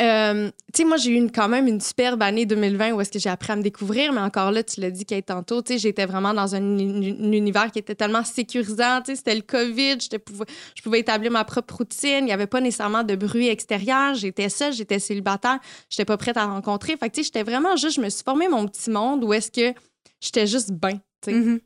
[0.00, 3.10] Euh, tu sais, moi, j'ai eu une- quand même une superbe année 2020 où est-ce
[3.10, 5.72] que j'ai appris à me découvrir, mais encore là, tu l'as dit, Kate, tantôt, tu
[5.72, 9.34] sais, j'étais vraiment dans un, uni- un univers qui était tellement sécurisant, tu sais, c'était
[9.34, 13.48] le COVID, je pouvais établir ma propre routine, il n'y avait pas nécessairement de bruit
[13.48, 15.58] extérieur, j'étais seule, j'étais célibataire,
[15.90, 18.22] j'étais pas prête à rencontrer, fait que, tu sais, j'étais vraiment juste, je me suis
[18.22, 19.76] formé mon petit monde où est-ce que
[20.20, 21.32] j'étais juste bien, tu sais.
[21.32, 21.60] Mhm.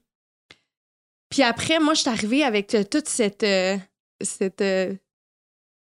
[1.29, 3.77] Puis après, moi, je suis arrivée avec euh, toute cette, euh,
[4.23, 4.95] cette euh,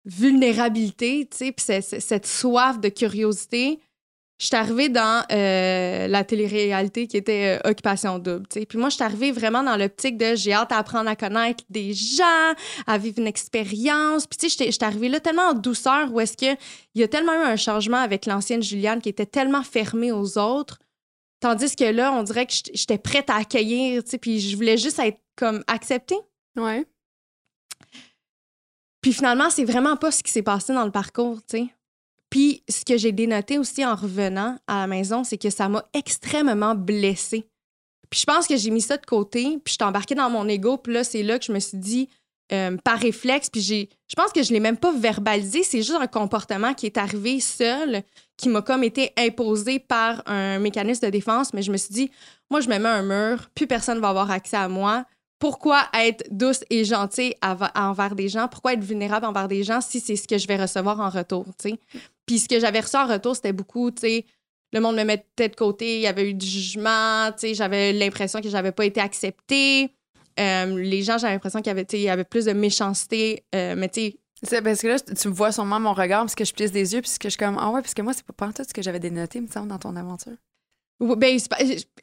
[0.05, 3.79] vulnérabilité, tu sais, puis cette soif de curiosité,
[4.41, 8.47] je suis arrivée dans euh, la télé-réalité qui était euh, Occupation Double.
[8.49, 8.65] sais.
[8.65, 11.63] Puis moi, je suis arrivée vraiment dans l'optique de j'ai hâte à apprendre à connaître
[11.69, 12.55] des gens,
[12.87, 14.25] à vivre une expérience.
[14.25, 16.57] Puis tu sais, je suis arrivée là tellement en douceur où est-ce qu'il
[16.95, 20.79] y a tellement eu un changement avec l'ancienne Juliane qui était tellement fermée aux autres.
[21.39, 24.77] Tandis que là, on dirait que j'étais prête à accueillir, tu sais, puis je voulais
[24.77, 26.17] juste être comme acceptée.
[26.55, 26.87] Ouais.
[29.01, 31.65] Puis finalement, c'est vraiment pas ce qui s'est passé dans le parcours, tu sais.
[32.29, 35.83] Puis ce que j'ai dénoté aussi en revenant à la maison, c'est que ça m'a
[35.93, 37.45] extrêmement blessée.
[38.09, 40.47] Puis je pense que j'ai mis ça de côté, puis je suis embarquée dans mon
[40.47, 42.09] ego, puis là, c'est là que je me suis dit,
[42.53, 45.97] euh, par réflexe, puis j'ai, je pense que je l'ai même pas verbalisé, c'est juste
[45.99, 48.03] un comportement qui est arrivé seul,
[48.35, 52.11] qui m'a comme été imposé par un mécanisme de défense, mais je me suis dit,
[52.49, 55.05] moi, je me mets un mur, plus personne va avoir accès à moi,
[55.41, 58.47] pourquoi être douce et gentille envers des gens?
[58.47, 61.47] Pourquoi être vulnérable envers des gens si c'est ce que je vais recevoir en retour,
[61.59, 61.73] tu
[62.27, 64.25] Puis ce que j'avais reçu en retour, c'était beaucoup, tu sais,
[64.71, 68.49] le monde me mettait de côté, il y avait eu du jugement, j'avais l'impression que
[68.49, 69.89] j'avais pas été acceptée.
[70.39, 74.13] Euh, les gens, j'avais l'impression qu'il y avait, plus de méchanceté, euh, mais tu
[74.43, 76.93] sais, parce que là, tu me vois sûrement mon regard, parce que je plisse des
[76.93, 78.73] yeux, puis que je suis comme, ah ouais, parce que moi, c'est pas tout ce
[78.73, 80.37] que j'avais dénoté, me semble, dans ton aventure.
[81.01, 81.39] Ben,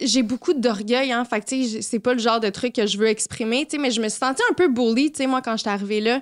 [0.01, 1.25] j'ai beaucoup d'orgueil, hein.
[1.25, 4.01] Fait que, c'est pas le genre de truc que je veux exprimer, tu mais je
[4.01, 6.21] me suis sentie un peu bully, tu sais, moi, quand j'étais arrivée là.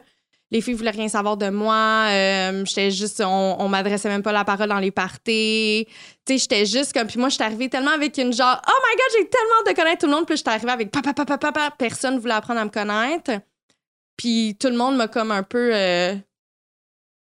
[0.52, 2.06] Les filles voulaient rien savoir de moi.
[2.10, 5.88] Euh, j'étais juste, on, m'adressait même pas la parole dans les parties.
[6.24, 8.96] Tu sais, j'étais juste comme, puis moi, j'étais arrivée tellement avec une genre, oh my
[8.96, 10.26] god, j'ai tellement de connaître tout le monde.
[10.26, 13.32] Puis j'étais arrivée avec papa, papa, papa, personne voulait apprendre à me connaître.
[14.16, 16.14] Puis tout le monde m'a comme un peu, euh,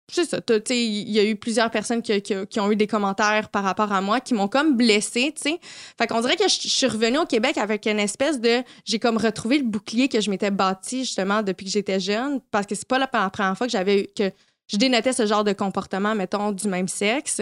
[0.09, 0.38] c'est ça.
[0.70, 4.20] Il y a eu plusieurs personnes qui, ont eu des commentaires par rapport à moi
[4.20, 5.61] qui m'ont comme blessée, tu sais.
[5.98, 8.62] Fait qu'on dirait que je, suis revenue au Québec avec une espèce de...
[8.84, 12.66] J'ai comme retrouvé le bouclier que je m'étais bâti, justement, depuis que j'étais jeune, parce
[12.66, 14.30] que c'est pas la première fois que j'avais que
[14.68, 17.40] je dénotais ce genre de comportement, mettons, du même sexe.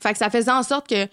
[0.00, 1.06] Fait que ça faisait en sorte que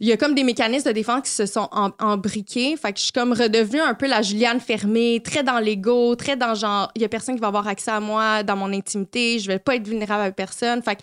[0.00, 1.68] il y a comme des mécanismes de défense qui se sont
[2.00, 2.76] embriqués.
[2.76, 6.36] Fait que je suis comme redevenue un peu la Juliane fermée, très dans l'ego, très
[6.36, 9.38] dans genre, il y a personne qui va avoir accès à moi dans mon intimité,
[9.38, 10.82] je vais pas être vulnérable avec personne.
[10.82, 11.02] Fait que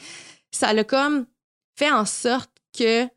[0.52, 1.26] ça a comme
[1.78, 3.08] fait en sorte que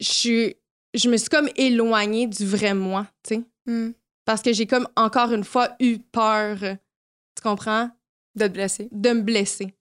[0.00, 0.52] je
[0.94, 3.42] je me suis comme éloignée du vrai moi, tu sais.
[3.66, 3.92] Hmm.
[4.24, 7.90] Parce que j'ai comme encore une fois eu peur, tu comprends?
[8.34, 8.88] De te blesser.
[8.92, 9.74] De me blesser.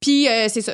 [0.00, 0.72] Puis euh, c'est ça,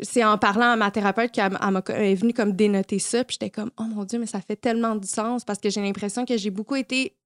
[0.00, 1.52] c'est en parlant à ma thérapeute qu'elle
[1.88, 3.24] est venue comme dénoter ça.
[3.24, 5.80] Puis j'étais comme, oh mon Dieu, mais ça fait tellement du sens parce que j'ai
[5.80, 7.16] l'impression que j'ai beaucoup été.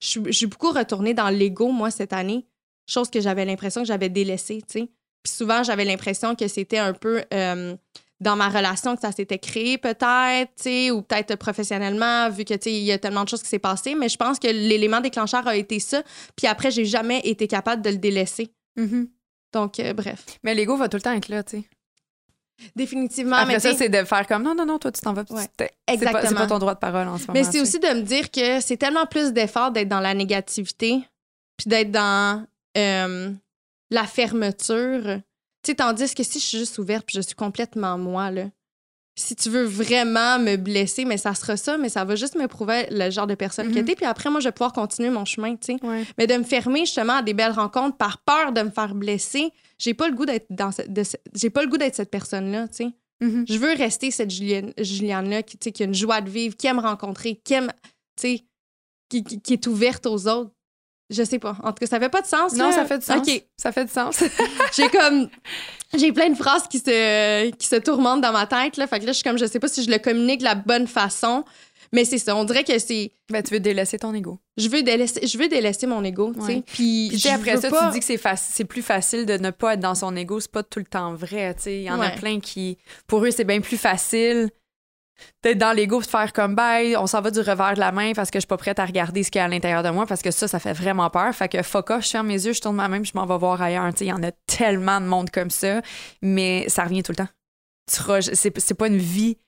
[0.00, 2.44] J'ai beaucoup retourné dans l'ego, moi, cette année,
[2.88, 4.88] chose que j'avais l'impression que j'avais délaissée, tu.
[5.22, 7.76] Puis souvent, j'avais l'impression que c'était un peu euh,
[8.22, 12.72] dans ma relation que ça s'était créé, peut-être, ou peut-être professionnellement, vu que, tu sais,
[12.72, 13.94] il y a tellement de choses qui s'est passé.
[13.94, 16.02] Mais je pense que l'élément déclencheur a été ça.
[16.36, 18.52] Puis après, j'ai jamais été capable de le délaisser.
[18.78, 19.08] Mm-hmm.
[19.52, 20.24] Donc, euh, bref.
[20.42, 21.64] Mais l'ego va tout le temps être là, tu sais.
[22.76, 23.36] Définitivement.
[23.36, 25.24] Après ça, c'est de faire comme non, non, non, toi, tu t'en vas.
[25.30, 26.22] Ouais, exactement.
[26.28, 27.32] C'est pas, ton droit de parole en ce moment.
[27.34, 31.00] Mais c'est aussi de me dire que c'est tellement plus d'effort d'être dans la négativité,
[31.56, 32.46] puis d'être dans
[32.76, 33.32] euh,
[33.90, 35.02] la fermeture.
[35.62, 38.44] Tu sais, tandis que si je suis juste ouverte, puis je suis complètement moi, là,
[39.14, 42.48] si tu veux vraiment me blesser, mais ça sera ça, mais ça va juste me
[42.48, 43.84] prouver le genre de personne que mhm.
[43.84, 43.94] t'es.
[43.94, 46.04] Puis après, moi, je vais pouvoir continuer mon chemin, tu sais.
[46.16, 49.52] Mais de me fermer justement à des belles rencontres par peur de me faire blesser,
[49.78, 50.70] j'ai pas le goût d'être dans
[51.34, 52.90] j'ai pas le goût d'être cette personne-là, tu sais.
[53.20, 53.44] Mhm.
[53.48, 56.80] Je veux rester cette Juliane, Juliane-là qui, qui a une joie de vivre, qui aime
[56.80, 57.70] rencontrer, qui aime,
[58.16, 58.44] tu sais,
[59.08, 60.50] qui, qui, est ouverte aux autres.
[61.12, 61.56] Je sais pas.
[61.62, 62.54] En tout cas, ça fait pas de sens.
[62.54, 63.26] Non, ça fait du sens.
[63.26, 63.44] OK.
[63.56, 64.22] Ça fait du sens.
[64.76, 65.28] j'ai comme.
[65.94, 68.78] J'ai plein de phrases qui se, qui se tourmentent dans ma tête.
[68.78, 68.86] Là.
[68.86, 70.54] Fait que là, je suis comme, je sais pas si je le communique de la
[70.54, 71.44] bonne façon.
[71.92, 72.34] Mais c'est ça.
[72.34, 73.12] On dirait que c'est.
[73.30, 74.38] Ben, tu veux délaisser ton ego.
[74.56, 76.62] Je veux délaisser, je veux délaisser mon ego, tu sais.
[76.66, 79.94] Puis, après ça, tu dis que c'est, c'est plus facile de ne pas être dans
[79.94, 80.40] son ego.
[80.40, 81.76] C'est pas tout le temps vrai, tu sais.
[81.76, 82.78] Il y en a plein qui.
[83.06, 84.48] Pour eux, c'est bien plus facile
[85.40, 88.12] peut-être dans l'ego de faire comme bye, on s'en va du revers de la main
[88.14, 89.90] parce que je suis pas prête à regarder ce qu'il y a à l'intérieur de
[89.90, 91.34] moi parce que ça, ça fait vraiment peur.
[91.34, 93.38] Fait que fuck off, je ferme mes yeux, je tourne ma main, je m'en vais
[93.38, 93.90] voir ailleurs.
[94.00, 95.82] Il y en a tellement de monde comme ça,
[96.20, 97.28] mais ça revient tout le temps.
[97.88, 99.38] C'est pas une vie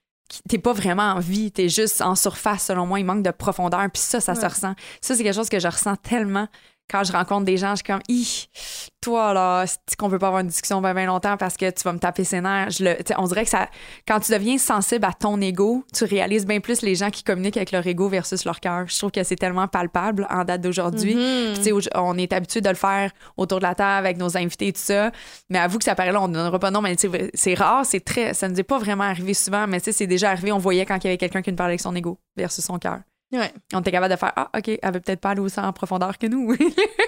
[0.49, 3.85] t'es pas vraiment en vie, t'es juste en surface selon moi, il manque de profondeur,
[3.93, 4.75] puis ça, ça se ressent.
[5.01, 6.49] Ça, c'est quelque chose que je ressens tellement
[6.91, 8.49] quand je rencontre des gens, je suis comme, Hi,
[9.01, 11.93] toi, là, c'est qu'on veut pas avoir une discussion bien, longtemps parce que tu vas
[11.93, 12.70] me taper ses nerfs?
[12.70, 13.69] Je le, on dirait que ça,
[14.06, 17.56] quand tu deviens sensible à ton ego, tu réalises bien plus les gens qui communiquent
[17.56, 18.86] avec leur ego versus leur cœur.
[18.86, 21.15] Je trouve que c'est tellement palpable en date d'aujourd'hui.
[21.15, 21.89] Mm-hmm.
[21.97, 24.81] on est habitué de le faire autour de la table avec nos invités et tout
[24.81, 25.11] ça.
[25.51, 26.97] Mais avoue que ça paraît là, on ne donnera pas non, mais
[27.35, 30.31] c'est rare, c'est très, ça ne nous est pas vraiment arrivé souvent, mais c'est déjà
[30.31, 32.65] arrivé, on voyait quand il y avait quelqu'un qui nous parlait avec son ego versus
[32.65, 33.01] son cœur.
[33.73, 36.19] On était capable de faire Ah, OK, elle veut peut-être pas aller aussi en profondeur
[36.19, 36.55] que nous.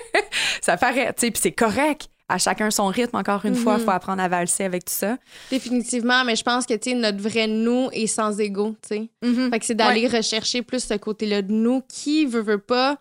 [0.61, 2.09] ça paraît, tu sais, puis c'est correct.
[2.29, 3.95] À chacun son rythme, encore une fois, il faut mm-hmm.
[3.95, 5.17] apprendre à valser avec tout ça.
[5.49, 9.11] Définitivement, mais je pense que, tu sais, notre vrai nous est sans ego, tu sais.
[9.23, 9.51] Mm-hmm.
[9.51, 12.99] Fait que c'est d'aller rechercher plus ce côté-là de nous qui, veut, veut pas,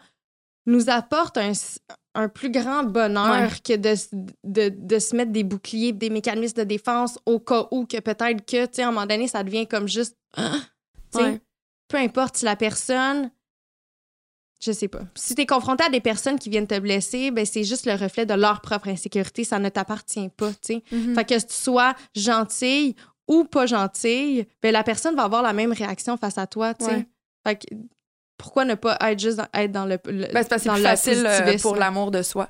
[0.68, 1.54] nous apporte un,
[2.16, 3.96] un plus grand bonheur que de,
[4.44, 8.46] de, de, se mettre des boucliers, des mécanismes de défense au cas où que peut-être
[8.46, 10.16] que, tu sais, à un moment donné, ça devient comme juste.
[11.88, 13.32] Peu importe si la personne.
[14.62, 15.02] Je sais pas.
[15.16, 17.94] Si tu es confronté à des personnes qui viennent te blesser, ben c'est juste le
[17.94, 19.44] reflet de leur propre insécurité.
[19.44, 20.84] Ça ne t'appartient pas, tu sais.
[20.92, 21.16] Mm-hmm.
[21.16, 22.96] Fait que tu sois gentille
[23.28, 26.86] ou pas gentille, ben la personne va avoir la même réaction face à toi, tu
[26.86, 27.06] sais.
[27.46, 27.76] Fait que
[28.38, 31.76] pourquoi ne pas être juste dans, être dans le, ben, c'est plus facile euh, pour
[31.76, 32.50] l'amour de soi.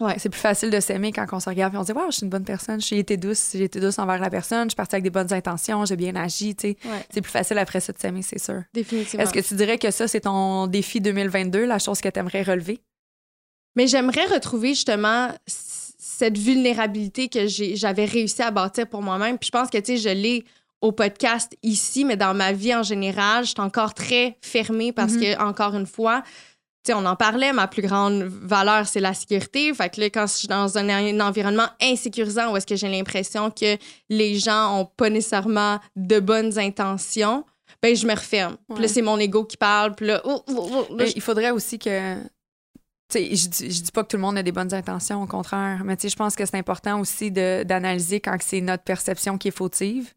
[0.00, 0.14] Ouais.
[0.18, 2.16] C'est plus facile de s'aimer quand on se regarde et on se dit Wow, je
[2.16, 4.76] suis une bonne personne, j'ai été douce, j'ai été douce envers la personne, je suis
[4.76, 6.54] partie avec des bonnes intentions, j'ai bien agi.
[6.54, 6.76] tu sais.
[7.10, 8.62] C'est plus facile après ça de s'aimer, c'est sûr.
[8.72, 9.22] Définitivement.
[9.22, 12.42] Est-ce que tu dirais que ça, c'est ton défi 2022, la chose que tu aimerais
[12.42, 12.80] relever?
[13.76, 19.38] Mais j'aimerais retrouver justement cette vulnérabilité que j'avais réussi à bâtir pour moi-même.
[19.38, 20.44] Puis je pense que, tu sais, je l'ai
[20.80, 25.12] au podcast ici, mais dans ma vie en général, je suis encore très fermée parce
[25.12, 25.20] mhm.
[25.20, 26.22] que, encore une fois,
[26.94, 29.72] on en parlait, ma plus grande valeur, c'est la sécurité.
[29.74, 33.50] Fait que là, quand je suis dans un, environnement insécurisant où est-ce que j'ai l'impression
[33.50, 33.76] que
[34.08, 37.44] les gens ont pas nécessairement de bonnes intentions,
[37.82, 38.56] ben je me referme.
[38.72, 39.94] Puis là, c'est mon ego qui parle.
[39.94, 42.16] Puis là, oh, oh, oh, il faudrait aussi que
[43.12, 45.82] je dis, je dis pas que tout le monde a des bonnes intentions, au contraire,
[45.84, 50.12] mais je pense que c'est important aussi d'analyser quand c'est notre perception qui est fautive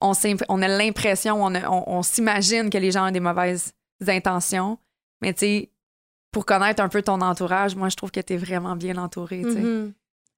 [0.00, 0.12] on,
[0.48, 1.54] on a l'impression, on,
[1.86, 3.72] on, s'imagine que les gens ont des mauvaises
[4.06, 4.78] intentions.
[5.22, 5.70] Mais tu sais,
[6.36, 9.40] pour connaître un peu ton entourage, moi, je trouve que tu es vraiment bien entouré.
[9.40, 9.92] Mm-hmm.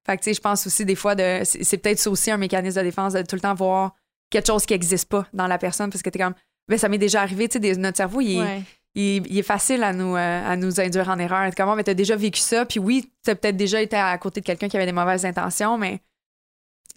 [0.05, 2.79] Fait que tu sais, je pense aussi des fois, de, c'est, peut-être aussi un mécanisme
[2.79, 3.95] de défense de tout le temps voir
[4.29, 6.35] quelque chose qui n'existe pas dans la personne parce que tu es comme,
[6.69, 8.63] ben, ça m'est déjà arrivé, tu sais, notre cerveau, il est.
[8.95, 11.51] Il, est facile à nous, euh, à nous induire en erreur.
[11.55, 14.45] Comment, mais t'as déjà vécu ça, puis oui, t'as peut-être déjà été à côté de
[14.45, 15.99] quelqu'un qui avait des mauvaises intentions, mais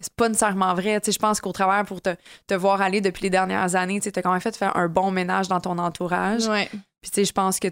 [0.03, 1.01] c'est pas nécessairement vrai.
[1.05, 2.15] je pense qu'au travers, pour te,
[2.47, 5.11] te, voir aller depuis les dernières années, tu as quand même fait faire un bon
[5.11, 6.43] ménage dans ton entourage.
[7.01, 7.67] Puis, tu sais, je pense que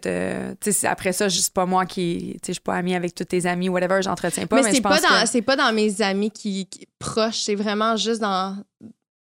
[0.86, 2.34] après ça, c'est pas moi qui.
[2.34, 4.62] Tu sais, je suis pas amie avec tous tes amis, whatever, j'entretiens pas.
[4.62, 6.68] Mais, c'est pas, dans, pas dans mes amis qui,
[7.00, 8.58] proches, c'est vraiment juste dans,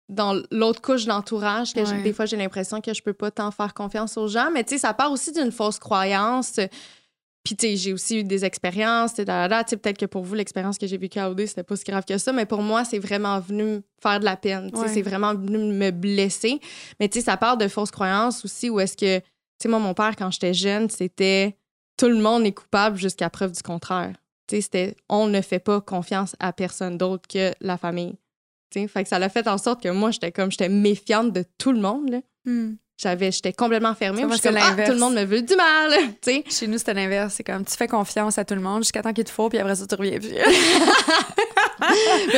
[0.09, 3.75] dans l'autre couche d'entourage que des fois, j'ai l'impression que je peux pas tant faire
[3.75, 4.49] confiance aux gens.
[4.51, 6.59] Mais, tu sais, ça part aussi d'une fausse croyance
[7.43, 10.77] puis, tu sais, j'ai aussi eu des expériences, tu sais, peut-être que pour vous, l'expérience
[10.77, 12.99] que j'ai vécue à OD, c'était pas si grave que ça, mais pour moi, c'est
[12.99, 16.59] vraiment venu faire de la peine, tu sais, c'est vraiment venu me blesser.
[16.99, 19.25] Mais, tu sais, ça part de fausses croyances aussi, où est-ce que, tu
[19.61, 21.55] sais, moi, mon père, quand j'étais jeune, c'était
[21.97, 24.15] tout le monde est coupable jusqu'à preuve du contraire.
[24.47, 28.17] Tu sais, c'était on ne fait pas confiance à personne d'autre que la famille.
[28.69, 31.31] Tu sais, fait que ça l'a fait en sorte que moi, j'étais comme, j'étais méfiante
[31.31, 32.21] de tout le monde, là.
[32.45, 35.93] Hmm j'avais j'étais complètement fermée moi, comme, ah, tout le monde me veut du mal
[36.49, 39.13] chez nous c'était l'inverse c'est comme tu fais confiance à tout le monde jusqu'à temps
[39.13, 40.31] qu'il te faut puis après ça tu reviens puis...
[40.33, 40.43] mais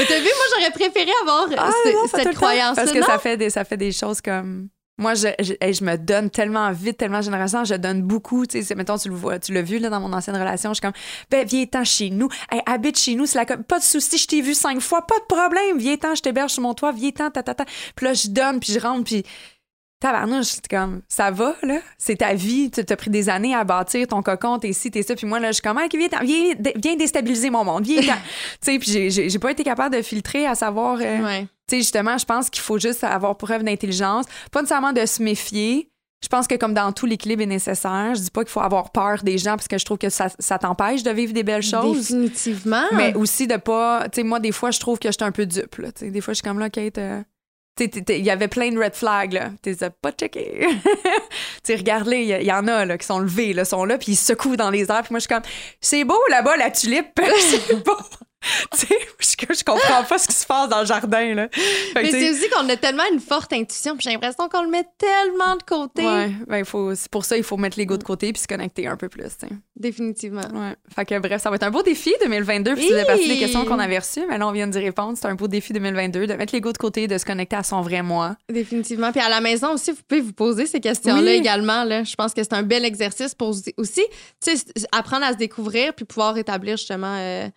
[0.06, 1.72] t'as vu moi j'aurais préféré avoir ah,
[2.14, 4.70] cette croyance parce que ça fait des ça fait des choses comme
[5.02, 8.46] moi, je, je, me donne tellement vite, tellement généralement, je donne beaucoup.
[8.46, 10.70] Tu sais, mettons, tu le vois, tu l'as vu là, dans mon ancienne relation.
[10.70, 10.94] Je suis comme,
[11.32, 12.30] ben, viens-t'en chez nous.
[12.68, 13.26] habite chez nous.
[13.26, 15.80] C'est la, pas de souci, je t'ai vu cinq fois, pas de problème.
[15.80, 16.92] Viens-t'en, je t'héberge sur mon toit.
[16.92, 17.66] Viens-t'en, ta, ta, ta.
[17.96, 19.24] Puis là, je donne, puis je rentre, puis
[20.02, 21.78] tabarnouche, c'est comme, ça va, là?
[21.98, 22.69] C'est ta vie.
[22.69, 25.15] Tu as pris des années à bâtir ton cocon, t'es ci, t'es ça.
[25.15, 27.86] Puis moi, là, je suis comme, viens, viens, déstabiliser mon monde.
[27.86, 28.18] Viens, tu
[28.61, 30.98] sais, puis j'ai pas été capable de filtrer à savoir.
[30.99, 34.26] Euh, tu sais, justement, je pense qu'il faut juste avoir preuve d'intelligence.
[34.52, 35.88] Pas nécessairement de se méfier.
[36.23, 38.14] Je pense que comme dans tout, l'équilibre est nécessaire.
[38.14, 40.28] Je dis pas qu'il faut avoir peur des gens parce que je trouve que ça,
[40.38, 42.10] ça t'empêche de vivre des belles choses.
[42.10, 42.86] Définitivement.
[42.94, 44.07] Mais aussi de pas...
[44.10, 45.78] Tu sais, moi, des fois, je trouve que je suis un peu dupe.
[45.78, 46.98] Là, des fois, je suis comme là, Kate...
[46.99, 47.22] Euh,
[47.80, 49.52] il y avait plein de red flags, là.
[49.61, 50.68] T'es pas checké.
[51.64, 54.18] tu regarde-les, il y, en a, là, qui sont levés, là, sont là, puis ils
[54.18, 55.03] secouent dans les airs.
[55.03, 55.43] Puis moi, je suis comme,
[55.80, 57.19] c'est beau, là-bas, la tulipe.
[57.39, 57.98] c'est beau.
[58.78, 61.49] tu sais, je, comprends pas ce qui se passe dans le jardin, là.
[61.95, 64.86] Mais c'est aussi qu'on a tellement une forte intuition, puis j'ai l'impression qu'on le met
[64.98, 66.06] tellement de côté.
[66.06, 68.88] Ouais, ben, faut, c'est pour ça, il faut mettre l'ego de côté puis se connecter
[68.88, 69.30] un peu plus,
[69.76, 70.41] Définitivement.
[70.53, 70.76] Ouais.
[70.94, 73.65] Fait que bref, ça va être un beau défi 2022, puis c'est partie des questions
[73.65, 75.18] qu'on avait reçues, mais là, on vient d'y répondre.
[75.19, 77.82] C'est un beau défi 2022 de mettre l'ego de côté, de se connecter à son
[77.82, 78.36] vrai moi.
[78.49, 79.11] Définitivement.
[79.11, 82.03] Puis à la maison aussi, vous pouvez vous poser ces questions-là également, là.
[82.03, 84.02] Je pense que c'est un bel exercice pour aussi,
[84.44, 87.15] tu sais, apprendre à se découvrir puis pouvoir établir justement.
[87.18, 87.48] Euh,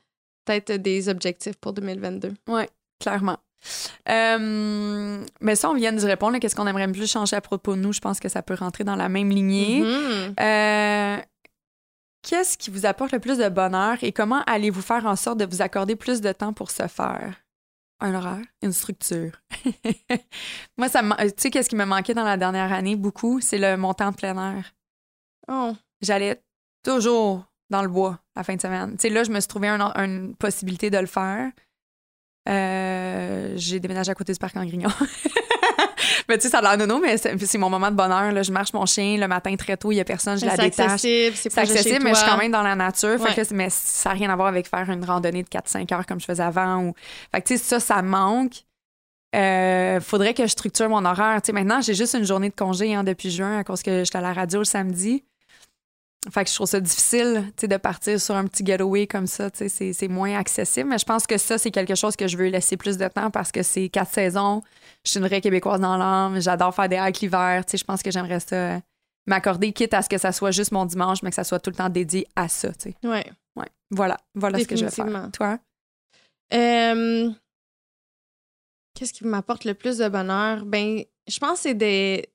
[0.45, 2.33] peut-être des objectifs pour 2022.
[2.49, 2.63] Oui,
[3.01, 3.39] clairement.
[4.09, 6.39] Euh, mais ça, on vient de répondre.
[6.39, 7.93] Qu'est-ce qu'on aimerait plus changer à propos de nous?
[7.93, 9.83] Je pense que ça peut rentrer dans la même lignée.
[9.83, 10.41] Mm-hmm.
[10.41, 11.23] Euh,
[12.23, 15.47] qu'est-ce qui vous apporte le plus de bonheur et comment allez-vous faire en sorte de
[15.47, 17.35] vous accorder plus de temps pour se faire?
[18.01, 19.41] Un horaire, une structure.
[20.77, 23.41] Moi, ça tu sais, qu'est-ce qui me manquait dans la dernière année beaucoup?
[23.41, 24.75] C'est le montant de plein air.
[25.49, 25.75] Oh.
[26.03, 26.43] J'allais
[26.83, 28.93] toujours dans le bois la fin de semaine.
[28.93, 31.51] Tu sais, là, je me suis trouvé une possibilité de le faire.
[32.49, 34.91] Euh, j'ai déménagé à côté du parc en Grignon.
[36.29, 38.31] mais tu sais, ça a l'air nono, mais c'est mon moment de bonheur.
[38.33, 38.43] Là.
[38.43, 41.01] Je marche mon chien le matin très tôt, il n'y a personne, je la détache.
[41.01, 43.19] C'est accessible, mais je suis quand même dans la nature.
[43.19, 46.21] que, mais ça n'a rien à voir avec faire une randonnée de 4-5 heures comme
[46.21, 46.85] je faisais avant.
[46.85, 46.95] Ou...
[47.33, 48.65] Fait que tu sais, ça, ça manque.
[49.35, 51.43] Euh, faudrait que je structure mon horaire.
[51.43, 54.05] Tu sais, maintenant, j'ai juste une journée de congé hein, depuis juin à cause que
[54.05, 55.25] j'étais à la radio le samedi.
[56.31, 59.51] Fait que je trouve ça difficile de partir sur un petit getaway comme ça.
[59.53, 60.89] C'est moins accessible.
[60.89, 63.31] Mais je pense que ça, c'est quelque chose que je veux laisser plus de temps
[63.31, 64.63] parce que c'est quatre saisons.
[65.05, 66.41] Je suis une vraie Québécoise dans l'âme.
[66.41, 67.63] J'adore faire des hikes l'hiver.
[67.71, 68.81] Je pense que j'aimerais ça
[69.27, 71.71] m'accorder, quitte à ce que ça soit juste mon dimanche, mais que ça soit tout
[71.71, 72.69] le temps dédié à ça.
[73.03, 73.25] Ouais.
[73.57, 73.69] ouais.
[73.91, 74.19] Voilà.
[74.35, 75.31] Voilà ce que je vais faire.
[75.33, 75.59] Toi?
[76.53, 77.31] Euh,
[78.95, 80.65] qu'est-ce qui m'apporte le plus de bonheur?
[80.65, 82.29] Ben, je pense que c'est des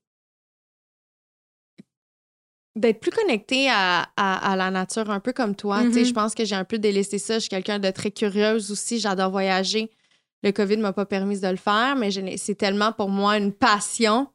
[2.80, 5.81] d'être plus connecté à, la nature, un peu comme toi.
[5.84, 6.14] Je mm-hmm.
[6.14, 7.35] pense que j'ai un peu délaissé ça.
[7.35, 8.99] Je suis quelqu'un de très curieuse aussi.
[8.99, 9.91] J'adore voyager.
[10.43, 13.51] Le COVID ne m'a pas permis de le faire, mais c'est tellement pour moi une
[13.51, 14.27] passion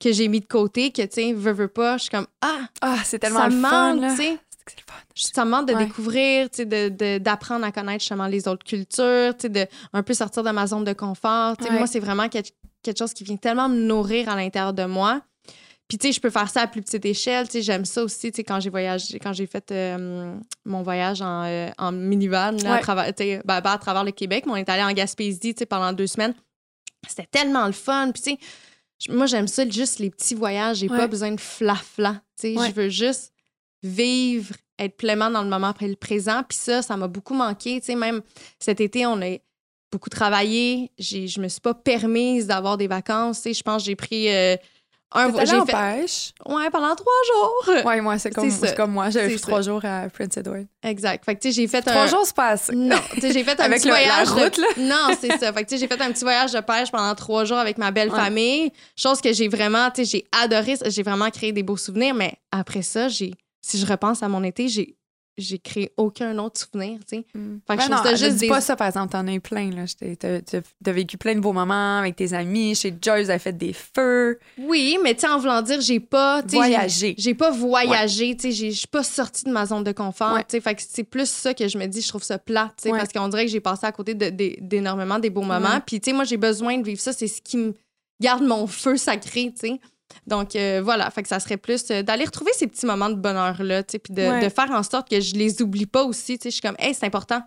[0.00, 2.62] que j'ai mis de côté que, tu sais, veux, veux pas, je suis comme, ah,
[2.80, 4.36] ah c'est tellement ça le fun.
[5.14, 6.48] Ça manque de découvrir,
[7.20, 10.92] d'apprendre à connaître justement les autres cultures, de un peu sortir de ma zone de
[10.92, 11.56] confort.
[11.70, 15.20] Moi, c'est vraiment quelque chose qui vient tellement me nourrir à l'intérieur de moi
[15.92, 17.44] puis, tu sais, je peux faire ça à plus petite échelle.
[17.48, 20.82] Tu sais, j'aime ça aussi, tu sais, quand j'ai voyagé, quand j'ai fait euh, mon
[20.82, 23.12] voyage en, euh, en minivan, à, travers,
[23.44, 26.06] ben, à travers le Québec, mais on est allé en Gaspésie, tu sais, pendant deux
[26.06, 26.32] semaines.
[27.06, 28.10] C'était tellement le fun.
[28.10, 30.78] Puis, tu sais, moi, j'aime ça, juste les petits voyages.
[30.78, 32.22] J'ai pas besoin de flafla.
[32.40, 33.34] Tu sais, je veux juste
[33.82, 36.42] vivre, être pleinement dans le moment après le présent.
[36.48, 37.80] Puis ça, ça m'a beaucoup manqué.
[37.80, 38.22] Tu sais, même
[38.58, 39.36] cet été, on a
[39.90, 40.90] beaucoup travaillé.
[40.98, 43.42] Je me suis pas permise d'avoir des vacances.
[43.42, 44.30] Tu sais, je pense que j'ai pris...
[44.32, 44.56] Euh,
[45.14, 45.72] un j'ai fait...
[45.72, 46.32] pêche?
[46.46, 47.84] Ouais, pendant trois jours.
[47.84, 49.10] Ouais, moi, c'est comme, comme moi.
[49.10, 50.66] J'avais fait trois jours à Prince Edward.
[50.82, 51.24] Exact.
[51.24, 52.70] Fait que, tu sais, j'ai fait trois jours, se passe.
[52.72, 54.28] Non, tu sais, j'ai fait un petit voyage.
[54.28, 54.66] La route, là?
[54.78, 55.52] Non, c'est ça.
[55.52, 57.78] Fait que, tu sais, j'ai fait un petit voyage de pêche pendant trois jours avec
[57.78, 58.70] ma belle famille.
[58.96, 60.76] Chose que j'ai vraiment, tu sais, j'ai adoré.
[60.86, 62.14] J'ai vraiment créé des beaux souvenirs.
[62.14, 64.96] Mais après ça, j'ai, si je repense à mon été, j'ai
[65.38, 67.26] j'ai créé aucun autre souvenir, tu sais.
[67.34, 67.58] Mm.
[67.66, 69.84] Fait que je non, juste dis pas ça, par exemple, t'en as eu plein, là.
[70.18, 72.74] T'as vécu plein de beaux moments avec tes amis.
[72.74, 74.38] Chez Joyce, elle fait des feux.
[74.58, 76.42] Oui, mais tu sais, en voulant dire, j'ai pas...
[76.42, 77.14] Voyagé.
[77.16, 78.70] J'ai pas voyagé, tu sais.
[78.70, 80.60] Je suis pas sortie de ma zone de confort, tu sais.
[80.60, 82.90] Fait que c'est plus ça que je me dis, je trouve ça plat, tu sais,
[82.90, 85.80] parce qu'on dirait que j'ai passé à côté d'énormément de, des beaux moments.
[85.86, 87.12] Puis, tu sais, moi, j'ai besoin de vivre ça.
[87.12, 87.74] C'est ce qui me
[88.20, 89.80] garde mon feu sacré, tu sais.
[90.26, 93.14] Donc euh, voilà, fait que ça serait plus euh, d'aller retrouver ces petits moments de
[93.14, 96.38] bonheur-là, puis de, faire en sorte que je les oublie pas aussi.
[96.42, 97.42] Je suis comme, hey, c'est important.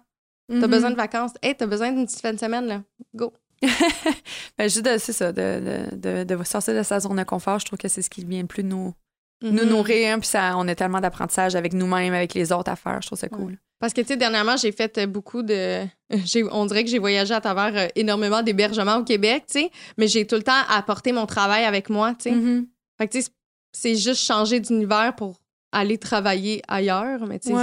[0.48, 0.68] T'as mm-hmm.
[0.68, 1.32] besoin de vacances.
[1.42, 2.84] Hey, t'as besoin d'une petite fin de semaine, là.
[3.16, 3.34] Go.
[4.58, 7.80] ben, juste, c'est ça, de, de, de, sortir de sa zone de confort, je trouve
[7.80, 8.94] que c'est ce qui vient le plus nous,
[9.42, 9.70] nous mm-hmm.
[9.70, 10.20] nourrir.
[10.20, 13.02] Puis ça, on a tellement d'apprentissage avec nous-mêmes, avec les autres à faire.
[13.02, 13.58] Je trouve ça cool.
[13.80, 15.84] Parce que, tu sais, dernièrement, j'ai fait euh, beaucoup de.
[16.52, 20.08] On dirait que j'ai voyagé à travers euh, énormément d'hébergements au Québec, tu sais, mais
[20.08, 22.36] j'ai tout le temps apporté mon travail avec moi, tu sais.
[22.36, 22.68] Mm-hmm.
[22.98, 23.30] Fait que, tu sais,
[23.74, 25.42] c'est juste changer d'univers pour
[25.72, 27.54] aller travailler ailleurs, mais tu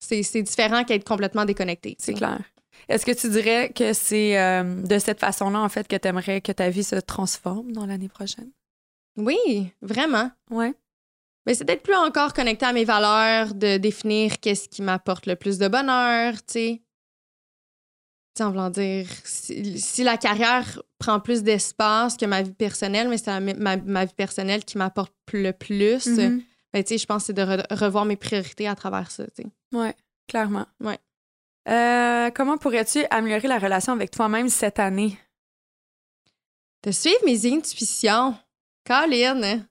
[0.00, 1.96] sais, c'est différent qu'être complètement déconnecté.
[1.98, 2.40] C'est clair.
[2.88, 6.40] Est-ce que tu dirais que c'est euh, de cette façon-là, en fait, que tu aimerais
[6.40, 8.50] que ta vie se transforme dans l'année prochaine?
[9.16, 10.30] Oui, vraiment.
[10.50, 10.74] Ouais.
[11.50, 15.34] Mais c'est d'être plus encore connecté à mes valeurs, de définir qu'est-ce qui m'apporte le
[15.34, 16.82] plus de bonheur, tu sais.
[18.38, 23.40] en voulant dire, si, la carrière prend plus d'espace que ma vie personnelle, mais c'est
[23.40, 26.40] ma, vie personnelle qui m'apporte le plus, mm-hmm.
[26.72, 29.48] ben, je pense que c'est de revoir mes priorités à travers ça, tu sais.
[29.76, 29.96] Ouais,
[30.28, 30.66] clairement.
[30.78, 31.00] Ouais.
[31.68, 35.18] Euh, comment pourrais-tu améliorer la relation avec toi-même cette année?
[36.84, 38.36] De suivre mes intuitions.
[38.86, 39.66] Colin,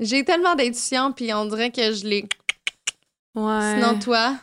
[0.00, 2.28] j'ai tellement d'intuition, puis on dirait que je l'ai.
[3.34, 3.74] Ouais.
[3.74, 4.36] Sinon, toi?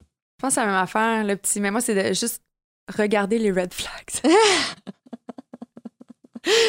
[0.00, 0.06] Je
[0.40, 1.60] pense à la même affaire, le petit.
[1.60, 2.42] Mais moi, c'est de juste
[2.96, 4.10] regarder les red flags.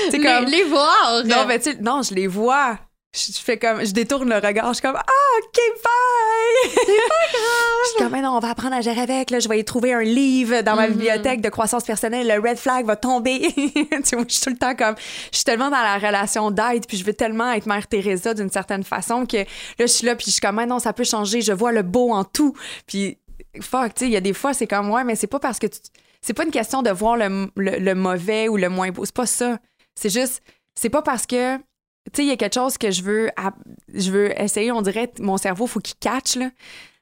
[0.09, 0.45] c'est comme.
[0.45, 1.23] Les, voir!
[1.25, 2.79] Non, mais tu non, je les vois
[3.15, 6.71] je fais comme je détourne le regard je suis comme ah ok bye!
[6.73, 7.79] C'est pas grave.
[7.83, 9.93] Je suis comme non on va apprendre à gérer avec là je vais y trouver
[9.93, 10.91] un livre dans ma mm-hmm.
[10.91, 13.53] bibliothèque de croissance personnelle le red flag va tomber.
[14.05, 14.95] Tu vois je suis tout le temps comme
[15.31, 18.49] je suis tellement dans la relation d'aide puis je veux tellement être mère Teresa d'une
[18.49, 19.45] certaine façon que là
[19.79, 21.83] je suis là puis je suis comme ah non ça peut changer je vois le
[21.83, 22.53] beau en tout.
[22.85, 23.17] Puis
[23.61, 25.59] fuck tu sais il y a des fois c'est comme ouais mais c'est pas parce
[25.59, 25.79] que tu...
[26.21, 29.25] c'est pas une question de voir le, le mauvais ou le moins beau c'est pas
[29.25, 29.57] ça.
[29.95, 30.41] C'est juste
[30.75, 31.57] c'est pas parce que
[32.05, 33.29] tu sais, il y a quelque chose que je veux,
[33.93, 34.71] je veux essayer.
[34.71, 36.51] On dirait, mon cerveau, faut qu'il catch, là.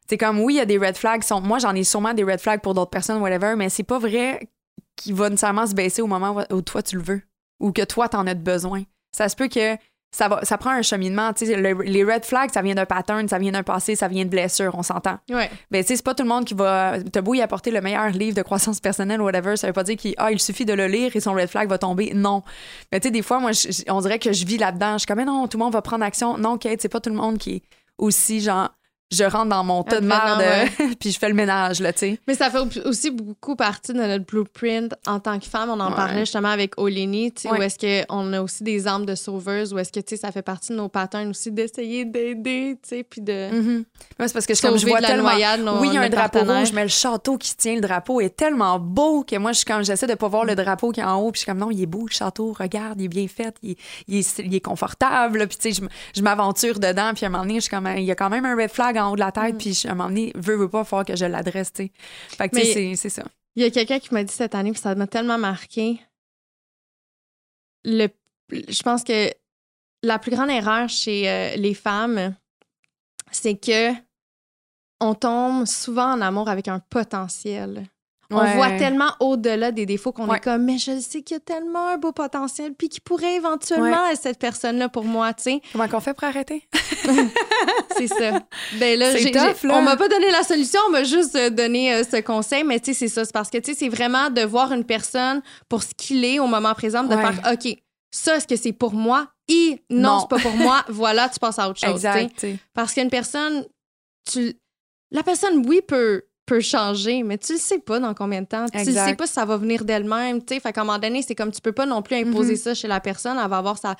[0.07, 1.23] C'est comme, oui, il y a des red flags.
[1.23, 3.99] Sont, moi, j'en ai sûrement des red flags pour d'autres personnes, whatever, mais c'est pas
[3.99, 4.47] vrai
[4.95, 7.21] qu'il va nécessairement se baisser au moment où toi, tu le veux
[7.59, 8.83] ou que toi, t'en as besoin.
[9.15, 9.77] Ça se peut que
[10.13, 11.31] ça, va, ça prend un cheminement.
[11.41, 14.75] les red flags, ça vient d'un pattern, ça vient d'un passé, ça vient de blessures,
[14.77, 15.17] on s'entend.
[15.27, 15.49] Ouais.
[15.71, 16.97] Ben, c'est pas tout le monde qui va.
[17.11, 19.83] T'as beau y apporter le meilleur livre de croissance personnelle ou whatever, ça veut pas
[19.83, 22.11] dire qu'il ah, il suffit de le lire et son red flag va tomber.
[22.13, 22.43] Non.
[22.91, 23.51] Mais tu sais, des fois, moi,
[23.89, 24.93] on dirait que je vis là-dedans.
[24.93, 26.37] Je suis comme, mais non, tout le monde va prendre action.
[26.37, 27.63] Non, Kate, c'est pas tout le monde qui est
[27.97, 28.69] aussi, genre,
[29.11, 30.43] je rentre dans mon tas de merde,
[30.99, 32.19] puis je fais le ménage, là, tu sais.
[32.27, 35.69] Mais ça fait aussi beaucoup partie de notre blueprint en tant que femme.
[35.69, 39.05] On en parlait justement avec Oleni, tu sais, où est-ce qu'on a aussi des armes
[39.05, 42.05] de sauveuses, où est-ce que, tu sais, ça fait partie de nos patterns aussi d'essayer
[42.05, 43.33] d'aider, tu sais, puis de.
[43.33, 43.83] Mm-hmm.
[44.19, 45.31] c'est parce que comme je vois tellement.
[45.79, 48.35] oui, il y a un drapeau rouge, mais le château qui tient le drapeau est
[48.35, 51.17] tellement beau que moi, je, quand j'essaie de pas voir le drapeau qui est en
[51.17, 53.27] haut, puis je suis comme, non, il est beau, le château, regarde, il est bien
[53.27, 53.75] fait, il,
[54.09, 57.69] est, confortable, puis tu sais, je, m'aventure dedans, puis à un moment donné, je suis
[57.69, 59.57] comme, il y a quand même un red flag en haut de la tête, mm.
[59.57, 61.91] puis à un moment donné, veut, veut pas, faire que je l'adresse, tu sais.
[62.29, 63.23] Fait que, tu sais, c'est ça.
[63.55, 65.99] Il y a quelqu'un qui m'a dit cette année, puis ça m'a tellement marqué.
[67.85, 68.07] Le,
[68.49, 69.29] je pense que
[70.01, 72.35] la plus grande erreur chez euh, les femmes,
[73.31, 73.91] c'est que
[74.99, 77.87] on tombe souvent en amour avec un potentiel.
[78.33, 81.39] On voit tellement au-delà des défauts qu'on est comme, mais je sais qu'il y a
[81.39, 85.61] tellement un beau potentiel, puis qui pourrait éventuellement être cette personne-là pour moi, tu sais.
[85.71, 86.67] Comment qu'on fait pour arrêter?
[87.97, 88.41] c'est ça.
[88.79, 89.13] Ben là,
[89.69, 92.79] on m'a pas donné la solution, on m'a juste euh, donné euh, ce conseil, mais
[92.79, 93.25] tu sais, c'est ça.
[93.25, 96.39] C'est parce que, tu sais, c'est vraiment de voir une personne pour ce qu'il est
[96.39, 97.77] au moment présent, de faire, OK,
[98.11, 99.27] ça, est-ce que c'est pour moi?
[99.47, 100.83] Et non, c'est pas pour moi.
[100.89, 102.05] voilà, tu passes à autre chose.
[102.05, 102.45] Exact.
[102.73, 103.65] Parce qu'une personne,
[104.31, 104.53] tu...
[105.11, 108.65] la personne, oui, peut peut changer, mais tu le sais pas dans combien de temps.
[108.67, 110.43] Tu ne sais pas si ça va venir d'elle-même.
[110.43, 112.55] Tu sais, fait qu'à un moment donné, c'est comme tu peux pas non plus imposer
[112.55, 112.63] mm-hmm.
[112.63, 113.37] ça chez la personne.
[113.41, 113.95] Elle va avoir sa,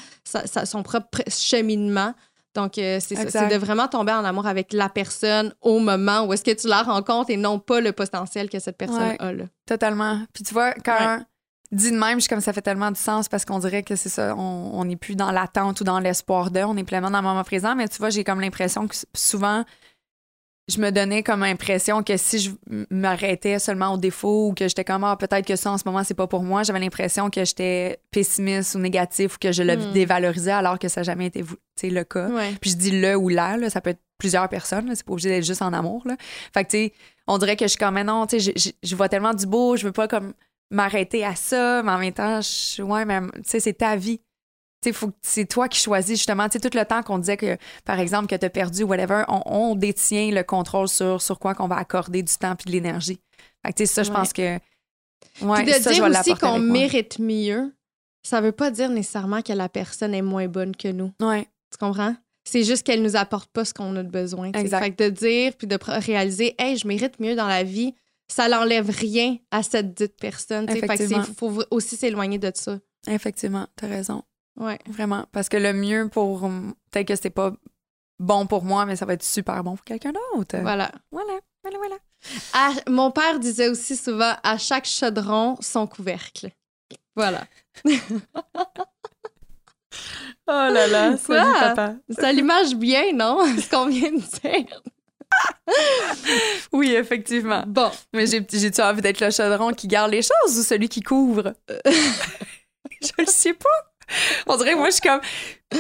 [0.66, 2.14] son propre cheminement.
[2.54, 3.30] Donc, euh, c'est ça.
[3.30, 6.68] C'est de vraiment tomber en amour avec la personne au moment où est-ce que tu
[6.68, 9.34] la rencontres et non pas le potentiel que cette personne a.
[9.34, 9.46] Là.
[9.66, 10.22] Totalement.
[10.34, 11.24] Puis tu vois, quand
[11.72, 14.10] dit de même, je comme ça fait tellement du sens parce qu'on dirait que c'est
[14.10, 17.28] ça, on n'est plus dans l'attente ou dans l'espoir de, on est pleinement dans le
[17.28, 17.76] moment présent.
[17.76, 19.66] Mais tu vois, j'ai comme l'impression que souvent,
[20.70, 22.52] je me donnais comme impression que si je
[22.90, 26.04] m'arrêtais seulement au défaut ou que j'étais comme ah, peut-être que ça en ce moment
[26.04, 29.76] c'est pas pour moi, j'avais l'impression que j'étais pessimiste ou négatif ou que je le
[29.76, 29.92] hmm.
[29.92, 31.44] dévalorisais alors que ça n'a jamais été
[31.90, 32.30] le cas.
[32.62, 35.46] Puis je dis le ou là, ça peut être plusieurs personnes, c'est pas obligé d'être
[35.46, 36.04] juste en amour.
[36.06, 36.16] Là.
[36.54, 36.94] Fait que tu sais,
[37.28, 39.86] on dirait que je suis comme non, tu sais, je vois tellement du beau, je
[39.86, 40.34] veux pas comme
[40.72, 44.22] m'arrêter à ça, mais en même temps, je, ouais, mais tu sais, c'est ta vie
[45.22, 46.50] c'est toi qui choisis justement.
[46.50, 50.32] tout le temps qu'on disait que, par exemple, que tu as perdu, whatever, on, détient
[50.32, 53.20] le contrôle sur, sur quoi qu'on va accorder du temps puis de l'énergie.
[53.66, 54.60] Fait ça, je pense que.
[55.42, 57.74] Ouais, de dire aussi qu'on mérite mieux,
[58.24, 61.12] ça veut pas dire nécessairement que la personne est moins bonne que nous.
[61.22, 61.48] Ouais.
[61.72, 62.16] Tu comprends?
[62.44, 64.52] C'est juste qu'elle nous apporte pas ce qu'on a de besoin.
[64.52, 64.84] Exact.
[64.84, 67.96] Fait que de dire puis de réaliser, hey, je mérite mieux dans la vie,
[68.28, 70.68] ça l'enlève rien à cette dite personne.
[70.70, 72.80] Fait que il faut aussi s'éloigner de ça.
[73.08, 74.24] Effectivement, tu as raison.
[74.60, 74.80] Ouais.
[74.88, 75.26] Vraiment.
[75.32, 76.42] Parce que le mieux pour.
[76.92, 77.54] Peut-être que c'est pas
[78.20, 80.58] bon pour moi, mais ça va être super bon pour quelqu'un d'autre.
[80.62, 80.92] Voilà.
[81.12, 81.40] Voilà.
[81.64, 82.82] Voilà, voilà.
[82.90, 86.50] mon père disait aussi souvent à chaque chaudron, son couvercle.
[87.16, 87.46] Voilà.
[87.86, 88.00] oh
[90.48, 91.96] là là, salut papa.
[92.10, 93.46] Ça l'image bien, non?
[93.58, 94.82] Ce qu'on vient de dire.
[96.74, 97.64] oui, effectivement.
[97.66, 97.92] Bon.
[98.14, 101.54] Mais j'ai-tu envie d'être le chaudron qui garde les choses ou celui qui couvre?
[101.70, 103.93] je le sais pas.
[104.48, 105.22] On dirait, moi, je suis comme,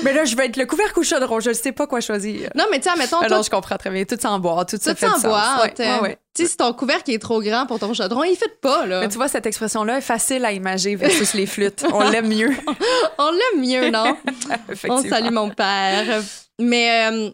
[0.04, 2.50] mais là, je vais être le couvercle ou chaudron, je ne sais pas quoi choisir.
[2.56, 3.20] Non, mais tu sais, mettons.
[3.20, 4.04] Alors, je comprends très bien.
[4.06, 5.70] Tout s'en boit, tout, ça fait s'en boit.
[5.76, 9.02] Tu sais, si ton couvercle est trop grand pour ton chaudron, il fait pas, là.
[9.02, 11.86] Mais tu vois, cette expression-là est facile à imaginer versus les flûtes.
[11.94, 12.52] On l'aime mieux.
[13.18, 14.18] On l'aime mieux, non?
[14.90, 16.22] On salue mon père.
[16.60, 17.12] Mais.
[17.12, 17.30] Euh,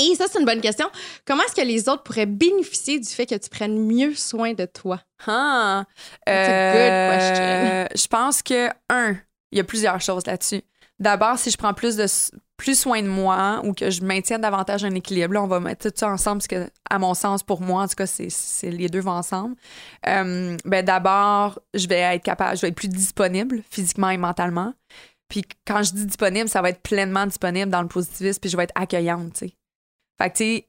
[0.00, 0.88] et ça, c'est une bonne question.
[1.26, 4.64] Comment est-ce que les autres pourraient bénéficier du fait que tu prennes mieux soin de
[4.64, 5.00] toi?
[5.26, 5.84] Ah,
[6.24, 7.44] That's a good question.
[7.44, 9.16] Euh, je pense que, un,
[9.52, 10.62] il y a plusieurs choses là-dessus.
[10.98, 12.06] D'abord, si je prends plus de
[12.56, 15.96] plus soin de moi ou que je maintienne davantage un équilibre, on va mettre tout
[15.96, 18.98] ça ensemble parce que, à mon sens, pour moi, en tout cas, c'est les deux
[18.98, 19.54] vont ensemble.
[20.08, 24.74] Euh, ben d'abord, je vais être capable, je vais être plus disponible physiquement et mentalement.
[25.28, 28.56] Puis quand je dis disponible, ça va être pleinement disponible dans le positivisme, puis je
[28.56, 29.54] vais être accueillante, tu sais.
[30.20, 30.68] Fait que, tu sais,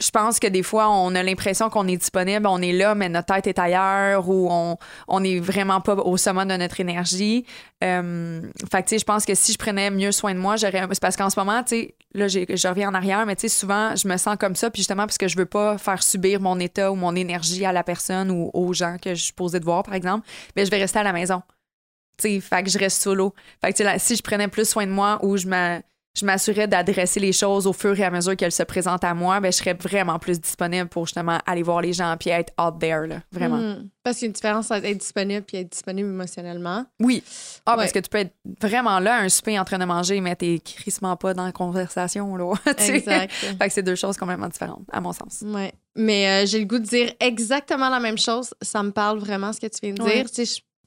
[0.00, 3.08] je pense que des fois, on a l'impression qu'on est disponible, on est là, mais
[3.08, 4.76] notre tête est ailleurs ou on
[5.08, 7.44] on n'est vraiment pas au sommet de notre énergie.
[7.82, 10.86] Euh, fait tu sais, je pense que si je prenais mieux soin de moi, j'aurais.
[10.92, 13.48] C'est parce qu'en ce moment, tu sais, là, je reviens en arrière, mais tu sais,
[13.48, 16.40] souvent, je me sens comme ça, puis justement, parce que je veux pas faire subir
[16.40, 19.58] mon état ou mon énergie à la personne ou aux gens que je suis posée
[19.58, 21.42] de voir, par exemple, mais je vais rester à la maison.
[22.18, 23.34] Tu sais, fait que je reste solo.
[23.60, 25.80] Fait que, si je prenais plus soin de moi ou je me
[26.18, 29.40] je m'assurais d'adresser les choses au fur et à mesure qu'elles se présentent à moi,
[29.40, 32.78] ben, je serais vraiment plus disponible pour justement aller voir les gens puis être out
[32.80, 33.58] there, là, vraiment.
[33.58, 33.88] Hmm.
[34.02, 36.84] Parce qu'il y a une différence entre être disponible puis être disponible émotionnellement.
[37.00, 37.22] Oui.
[37.66, 40.34] Ah, parce que tu peux être vraiment là, un souper en train de manger, mais
[40.34, 42.54] t'es crissement pas dans la conversation, là.
[42.66, 43.32] exact.
[43.32, 45.42] fait que c'est deux choses complètement différentes, à mon sens.
[45.42, 45.72] Ouais.
[45.94, 48.54] Mais euh, j'ai le goût de dire exactement la même chose.
[48.62, 50.26] Ça me parle vraiment ce que tu viens de dire.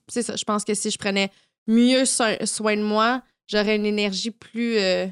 [0.08, 0.36] C'est ça.
[0.36, 1.32] Je pense que si je prenais
[1.68, 2.36] mieux soin
[2.76, 4.78] de moi, j'aurais une énergie plus.
[4.78, 5.08] Euh,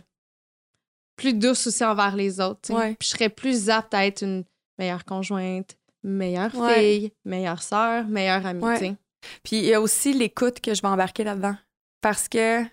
[1.20, 2.62] plus douce aussi envers les autres.
[2.98, 4.46] Puis je serais plus apte à être une
[4.78, 8.96] meilleure conjointe, meilleure fille, meilleure sœur, meilleure amie.
[9.44, 11.58] Puis il y a aussi l'écoute que je vais embarquer là-dedans.
[12.02, 12.64] Parce que,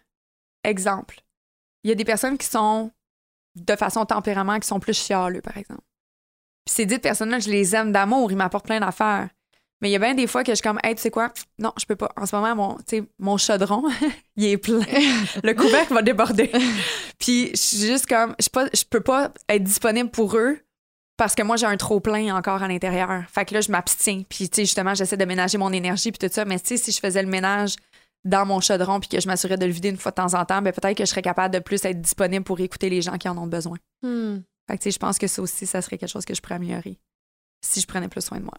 [0.62, 1.20] exemple,
[1.82, 2.93] il y a des personnes qui sont
[3.56, 5.82] de façon tempérament qui sont plus chialeux, par exemple.
[6.64, 9.31] Puis ces dix personnes-là, je les aime d'amour, ils m'apportent plein d'affaires.
[9.80, 11.32] Mais il y a bien des fois que je suis comme, hey, tu sais quoi?
[11.58, 12.10] Non, je peux pas.
[12.16, 12.78] En ce moment, mon,
[13.18, 13.84] mon chaudron,
[14.36, 14.80] il est plein.
[15.42, 16.50] Le couvercle va déborder.
[17.18, 20.58] Puis je suis juste comme, je, pas, je peux pas être disponible pour eux
[21.16, 23.24] parce que moi, j'ai un trop plein encore à l'intérieur.
[23.28, 24.22] Fait que là, je m'abstiens.
[24.28, 26.44] Puis, tu sais, justement, j'essaie de ménager mon énergie puis tout ça.
[26.44, 27.76] Mais tu sais, si je faisais le ménage
[28.24, 30.44] dans mon chaudron puis que je m'assurais de le vider une fois de temps en
[30.44, 33.16] temps, ben peut-être que je serais capable de plus être disponible pour écouter les gens
[33.18, 33.78] qui en ont besoin.
[34.02, 34.38] Hmm.
[34.68, 36.40] Fait que, tu sais, je pense que ça aussi, ça serait quelque chose que je
[36.42, 36.98] pourrais améliorer
[37.62, 38.54] si je prenais plus soin de moi.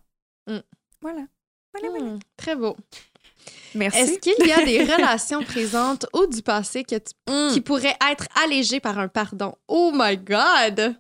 [0.48, 0.62] Hmm.
[1.08, 1.28] Voilà.
[1.74, 2.76] Voilà, hmm, très beau.
[3.76, 4.00] Merci.
[4.00, 6.96] Est-ce qu'il y a des relations présentes ou du passé que
[7.30, 7.54] hmm.
[7.54, 9.56] qui pourraient être allégées par un pardon?
[9.68, 10.98] Oh my God!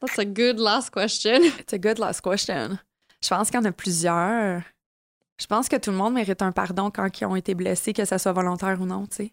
[0.00, 1.42] That's a good last question.
[1.60, 2.78] It's a good last question.
[3.22, 4.62] Je pense qu'il y en a plusieurs.
[5.38, 8.04] Je pense que tout le monde mérite un pardon quand ils ont été blessés, que
[8.04, 9.32] ça soit volontaire ou non, tu sais.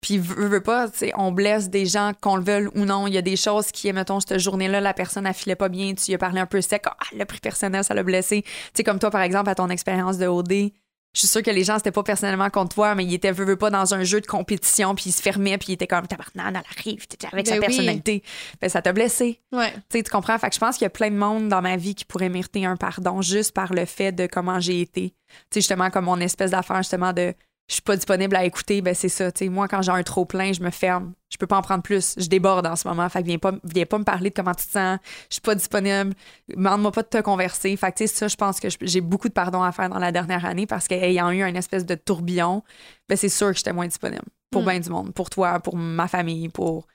[0.00, 3.06] Puis, veut, pas, on blesse des gens, qu'on le veuille ou non.
[3.06, 6.06] Il y a des choses qui, mettons, cette journée-là, la personne affilait pas bien, tu
[6.06, 8.42] lui as parlé un peu sec, ah, le prix personnel, ça l'a blessé.
[8.42, 10.70] Tu sais, comme toi, par exemple, à ton expérience de OD,
[11.14, 13.56] je suis sûre que les gens, c'était pas personnellement contre toi, mais ils étaient, veut,
[13.56, 16.46] pas, dans un jeu de compétition, puis ils se fermaient, puis ils étaient comme, tabarnak,
[16.48, 18.22] elle arrive, avec sa ben personnalité.
[18.60, 19.40] Ben, ça t'a blessé.
[19.50, 19.72] Ouais.
[19.72, 20.38] Tu sais, tu comprends?
[20.38, 22.28] Fait que je pense qu'il y a plein de monde dans ma vie qui pourrait
[22.28, 25.10] mériter un pardon juste par le fait de comment j'ai été.
[25.10, 25.14] Tu
[25.54, 27.34] sais, justement, comme mon espèce d'affaire, justement, de
[27.68, 29.30] je suis pas disponible à écouter, ben c'est ça.
[29.34, 31.12] sais moi, quand j'ai un trop plein, je me ferme.
[31.28, 32.14] Je peux pas en prendre plus.
[32.16, 33.06] Je déborde en ce moment.
[33.10, 34.98] Fait que viens pas, viens pas me parler de comment tu te sens.
[35.28, 36.14] Je suis pas disponible.
[36.48, 37.76] Demande-moi pas de te converser.
[37.76, 40.46] Fait que ça, je pense que j'ai beaucoup de pardon à faire dans la dernière
[40.46, 42.62] année parce qu'ayant eu un espèce de tourbillon,
[43.06, 44.24] ben c'est sûr que j'étais moins disponible.
[44.50, 44.66] Pour mm.
[44.66, 45.12] bien du monde.
[45.12, 46.86] Pour toi, pour ma famille, pour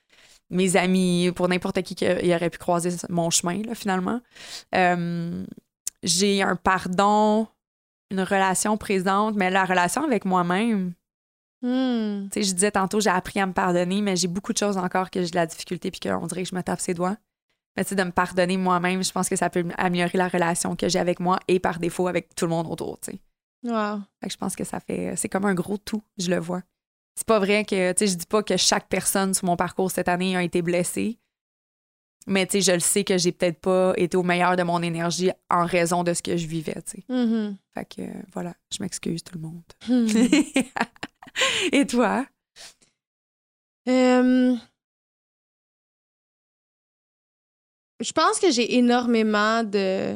[0.50, 4.22] mes amis, pour n'importe qui qui aurait pu croiser mon chemin, là, finalement.
[4.74, 5.46] Euh,
[6.02, 7.48] j'ai un pardon
[8.14, 10.94] une relation présente, mais la relation avec moi-même.
[11.62, 12.30] Hmm.
[12.30, 14.78] Tu sais, je disais tantôt, j'ai appris à me pardonner, mais j'ai beaucoup de choses
[14.78, 17.18] encore que j'ai de la difficulté puis qu'on dirait que je me tape ses doigts.
[17.76, 20.76] Mais tu sais, de me pardonner moi-même, je pense que ça peut améliorer la relation
[20.76, 23.20] que j'ai avec moi et par défaut avec tout le monde autour, tu sais.
[23.64, 24.02] Wow.
[24.22, 25.16] Fait que je pense que ça fait.
[25.16, 26.62] C'est comme un gros tout, je le vois.
[27.16, 29.90] C'est pas vrai que, tu sais, je dis pas que chaque personne sur mon parcours
[29.90, 31.20] cette année a été blessée,
[32.28, 34.82] mais tu sais, je le sais que j'ai peut-être pas été au meilleur de mon
[34.82, 37.04] énergie en raison de ce que je vivais, tu sais.
[37.10, 37.56] Mm-hmm.
[37.74, 38.02] Fait que
[38.32, 39.64] voilà, je m'excuse tout le monde.
[39.88, 40.66] Mm-hmm.
[41.72, 42.26] Et toi?
[43.86, 44.58] je
[48.14, 50.16] pense que j'ai énormément de,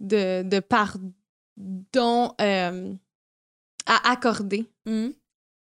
[0.00, 4.66] de, de pardon à accorder.
[4.86, 5.08] Mm.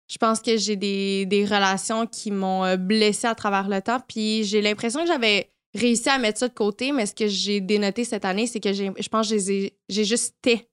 [0.07, 4.01] Je pense que j'ai des, des, relations qui m'ont euh, blessée à travers le temps.
[4.07, 7.61] Puis j'ai l'impression que j'avais réussi à mettre ça de côté, mais ce que j'ai
[7.61, 10.67] dénoté cette année, c'est que je pense que j'ai, juste té.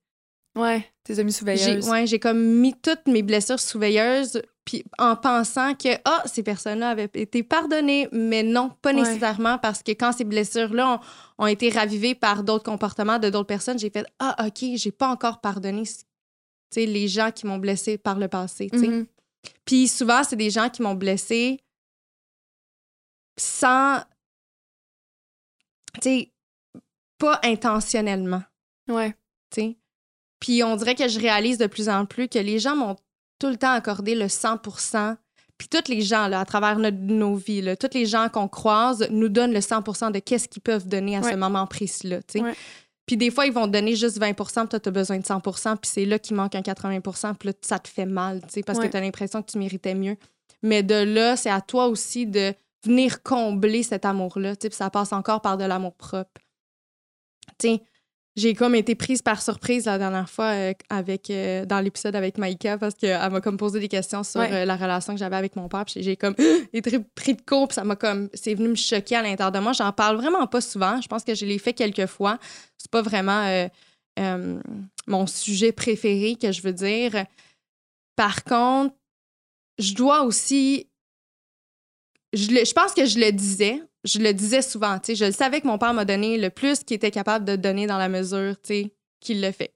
[0.58, 1.88] Ouais, tes amis sous veilleuse.
[1.88, 6.42] ouais, j'ai comme mis toutes mes blessures sous veilleuse, puis en pensant que, ah, ces
[6.42, 11.00] personnes-là avaient été pardonnées, mais non, pas nécessairement, parce que quand ces blessures-là
[11.38, 15.08] ont, été ravivées par d'autres comportements de d'autres personnes, j'ai fait, ah, OK, j'ai pas
[15.08, 15.84] encore pardonné
[16.76, 18.68] les gens qui m'ont blessé par le passé.
[18.68, 19.06] Mm-hmm.
[19.64, 21.60] Puis souvent, c'est des gens qui m'ont blessé
[23.36, 24.00] sans
[25.94, 26.32] tu sais,
[27.18, 28.42] pas intentionnellement.
[28.88, 29.14] Ouais.
[29.50, 29.76] Tu sais.
[30.40, 32.96] Puis on dirait que je réalise de plus en plus que les gens m'ont
[33.38, 35.16] tout le temps accordé le 100%
[35.58, 39.06] puis tous les gens, là, à travers nos vies, là, tous les gens qu'on croise
[39.10, 42.22] nous donnent le 100% de qu'est-ce qu'ils peuvent donner à ce moment précis-là.
[42.22, 42.54] tu sais.
[43.04, 45.26] Puis des fois, ils vont te donner juste 20 puis toi, tu as besoin de
[45.26, 48.78] 100 puis c'est là qu'il manque un 80% puis là, ça te fait mal, parce
[48.78, 50.16] que tu as l'impression que tu méritais mieux.
[50.62, 52.54] Mais de là, c'est à toi aussi de
[52.84, 54.54] venir combler cet amour-là.
[54.70, 56.40] Ça passe encore par de l'amour propre.
[58.36, 62.38] j'ai comme été prise par surprise la dernière fois euh, avec, euh, dans l'épisode avec
[62.38, 65.56] Maïka parce qu'elle m'a comme posé des questions sur euh, la relation que j'avais avec
[65.56, 65.84] mon père.
[65.88, 66.34] J'ai comme
[66.72, 68.30] été pris de court, puis ça m'a comme.
[68.34, 69.72] C'est venu me choquer à l'intérieur de moi.
[69.72, 71.00] J'en parle vraiment pas souvent.
[71.00, 72.38] Je pense que je l'ai fait quelques fois.
[72.78, 73.68] C'est pas vraiment
[75.06, 77.24] mon sujet préféré que je veux dire.
[78.16, 78.94] Par contre,
[79.78, 80.89] je dois aussi
[82.32, 83.82] je, je pense que je le disais.
[84.04, 84.98] Je le disais souvent.
[84.98, 87.44] Tu sais, je le savais que mon père m'a donné le plus qu'il était capable
[87.44, 89.74] de donner dans la mesure tu sais, qu'il le fait.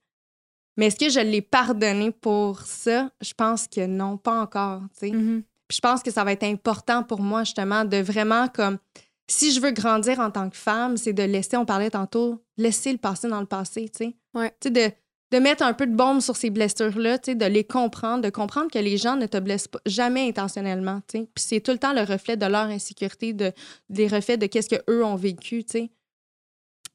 [0.77, 3.11] Mais est-ce que je l'ai pardonné pour ça?
[3.21, 4.83] Je pense que non, pas encore.
[4.99, 5.11] Tu sais.
[5.11, 5.43] Mm-hmm.
[5.69, 8.79] Puis je pense que ça va être important pour moi, justement, de vraiment comme.
[9.27, 12.93] Si je veux grandir en tant que femme, c'est de laisser, on parlait tantôt, laisser
[12.93, 14.17] le passé dans le passé, tu sais.
[14.35, 14.51] Ouais.
[14.61, 14.95] Tu sais, de,
[15.31, 18.79] de mettre un peu de bombe sur ces blessures-là, de les comprendre, de comprendre que
[18.79, 21.01] les gens ne te blessent pas, jamais intentionnellement.
[21.09, 23.53] Puis c'est tout le temps le reflet de leur insécurité, de,
[23.89, 25.91] des reflets de qu'est-ce qu'eux ont vécu, tu sais.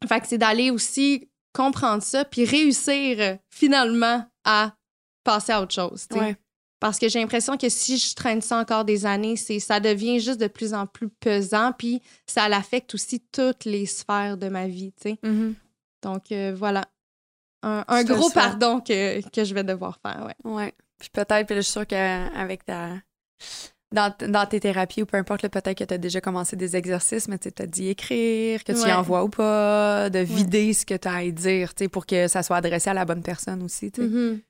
[0.07, 4.73] Fait que c'est d'aller aussi comprendre ça, puis réussir euh, finalement à
[5.23, 6.07] passer à autre chose.
[6.11, 6.37] Ouais.
[6.79, 10.19] Parce que j'ai l'impression que si je traîne ça encore des années, c'est ça devient
[10.19, 14.67] juste de plus en plus pesant, puis ça l'affecte aussi toutes les sphères de ma
[14.67, 14.93] vie.
[15.03, 15.53] Mm-hmm.
[16.03, 16.85] Donc euh, voilà.
[17.61, 20.51] Un, gros pardon que, que je vais devoir faire, ouais.
[20.51, 20.73] Ouais.
[20.97, 22.91] Puis peut-être, puis je suis sûre qu'avec ta.
[23.91, 27.27] Dans, dans tes thérapies ou peu importe, peut-être que tu as déjà commencé des exercices,
[27.27, 28.89] mais tu as dit écrire, que tu Ouais.
[28.89, 32.27] y envoies ou pas, de vider ce que tu as à y dire, pour que
[32.27, 33.91] ça soit adressé à la bonne personne aussi.
[33.97, 34.41] Mhm.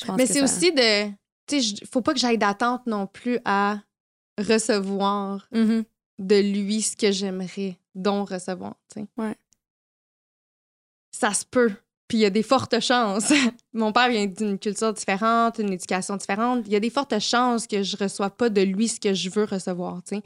[0.00, 1.10] Je pense Mais c'est ça- aussi de.
[1.50, 3.80] Je- faut pas que j'aille d'attente non plus à
[4.38, 5.84] recevoir Mhm.
[6.18, 8.76] de lui ce que j'aimerais donc recevoir.
[9.18, 9.36] Ouais.
[11.12, 11.72] Ça se peut.
[12.08, 13.32] Puis il y a des fortes chances.
[13.72, 16.64] Mon père vient d'une culture différente, une éducation différente.
[16.66, 19.28] Il y a des fortes chances que je reçois pas de lui ce que je
[19.28, 20.22] veux recevoir, tu sais.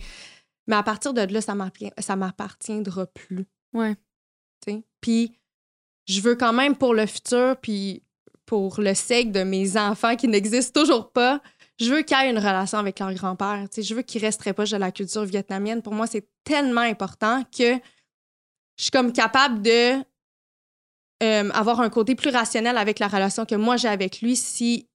[0.66, 1.54] Mais à partir de là, ça
[1.98, 3.46] ça m'appartiendra plus.
[3.72, 3.96] Ouais.
[5.00, 5.32] Puis
[6.06, 8.02] je veux quand même pour le futur, puis
[8.46, 11.40] pour le sake de mes enfants qui n'existent toujours pas,
[11.78, 13.66] je veux qu'il y ait une relation avec leur grand-père.
[13.74, 15.82] Je veux qu'ils restent très proches de la culture vietnamienne.
[15.82, 17.74] Pour moi, c'est tellement important que
[18.76, 20.02] je suis comme capable de
[21.22, 24.86] euh, avoir un côté plus rationnel avec la relation que moi j'ai avec lui si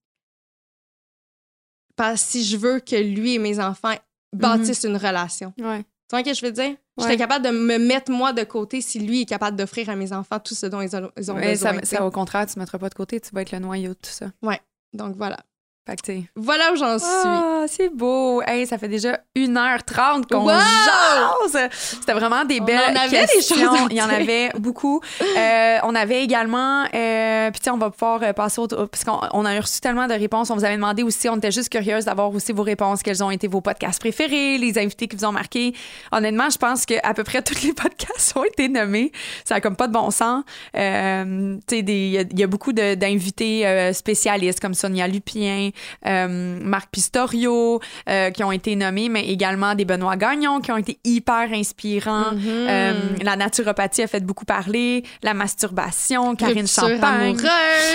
[1.95, 3.93] pas si je veux que lui et mes enfants
[4.33, 5.53] bâtissent une relation.
[5.59, 5.83] Ouais.
[6.09, 6.75] Tu vois ce que je veux dire?
[6.97, 7.09] Je Ouais.
[7.09, 10.13] serais capable de me mettre moi de côté si lui est capable d'offrir à mes
[10.13, 11.79] enfants tout ce dont ils ont, ils ont Ouais, besoin.
[11.83, 13.93] ça, au contraire, tu ne mettras pas de côté, tu vas être le noyau de
[13.99, 14.27] tout ça.
[14.93, 15.37] Donc voilà.
[15.87, 16.11] Fait que.
[16.35, 17.07] Voilà où j'en suis.
[17.25, 18.41] Ah, c'est beau.
[18.47, 20.51] Hey, ça fait déjà 1h30 qu'on Wow!
[21.53, 21.69] jase.
[21.71, 23.87] C'était vraiment des On belles en avait questions.
[23.91, 24.99] Il y en avait beaucoup.
[25.37, 26.85] Euh, on avait également...
[26.93, 28.67] Euh, puis, tu sais, on va pouvoir euh, passer au...
[28.67, 30.49] Parce qu'on on a reçu tellement de réponses.
[30.49, 33.03] On vous avait demandé aussi, on était juste curieuse d'avoir aussi vos réponses.
[33.03, 35.75] Quels ont été vos podcasts préférés, les invités qui vous ont marqué.
[36.11, 39.11] Honnêtement, je pense qu'à peu près tous les podcasts ont été nommés.
[39.43, 40.43] Ça a comme pas de bon sens.
[40.75, 45.69] Euh, tu sais, il y, y a beaucoup d'invités euh, spécialistes comme Sonia Lupien,
[46.05, 47.79] euh, Marc Pistorio,
[48.09, 52.31] euh, qui ont été nommés, mais également des Benoît Gagnon, qui ont été hyper inspirants.
[52.45, 57.37] Euh, la naturopathie a fait beaucoup parler, la masturbation, Karine Champagne.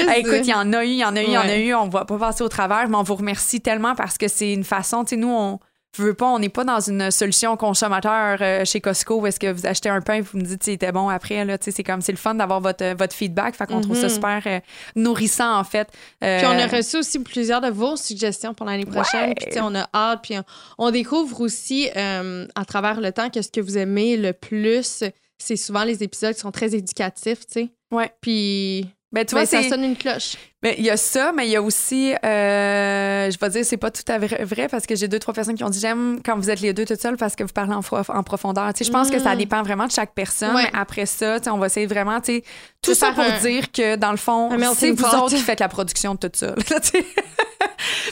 [0.09, 1.43] Hey, écoute, il y en a eu, il y en a eu, il y en
[1.43, 1.75] a eu.
[1.75, 4.65] On va pas passer au travers, mais on vous remercie tellement parce que c'est une
[4.65, 5.59] façon, tu sais, nous, on
[5.99, 9.51] veut pas, on n'est pas dans une solution consommateur euh, chez Costco où est-ce que
[9.53, 12.01] vous achetez un pain et vous me dites si c'était bon après, là, c'est comme,
[12.01, 13.55] c'est le fun d'avoir votre, euh, votre feedback.
[13.57, 14.15] Fait qu'on trouve ça Mhm.
[14.15, 14.61] super euh,
[14.97, 15.89] nourrissant, en fait.
[16.23, 19.31] Euh, Puis on a reçu aussi plusieurs de vos suggestions pour l'année prochaine.
[19.31, 19.35] Ouais.
[19.35, 20.21] Puis tu sais, on a hâte.
[20.23, 20.45] Puis on,
[20.79, 25.03] on découvre aussi à travers le temps que ce que vous aimez le plus,
[25.39, 27.69] c'est souvent les épisodes qui sont très éducatifs, tu sais.
[27.91, 28.13] Ouais.
[28.21, 30.37] Puis ben, tu ben, vois, ça sonne une cloche.
[30.63, 33.77] Ben, il y a ça, mais il y a aussi, euh, je vais dire, c'est
[33.79, 36.21] pas tout à vrai, vrai parce que j'ai deux, trois personnes qui ont dit j'aime
[36.25, 38.73] quand vous êtes les deux toutes seules parce que vous parlez en, profondeur.
[38.75, 39.39] Tu sais, je pense que ça Mm.
[39.39, 40.55] dépend vraiment de chaque personne.
[40.55, 40.65] Ouais.
[40.73, 42.45] Mais après ça, tu sais, on va essayer vraiment, tu sais,
[42.83, 45.69] tout ça pour un- dire que dans le fond, c'est vous autres qui faites la
[45.69, 46.47] production de tout ça.
[46.71, 47.07] là, tu sais.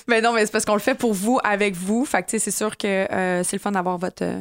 [0.07, 2.05] mais non, mais c'est parce qu'on le fait pour vous, avec vous.
[2.07, 4.23] Fait que, tu sais, c'est sûr que euh, c'est le fun d'avoir votre.
[4.25, 4.41] euh,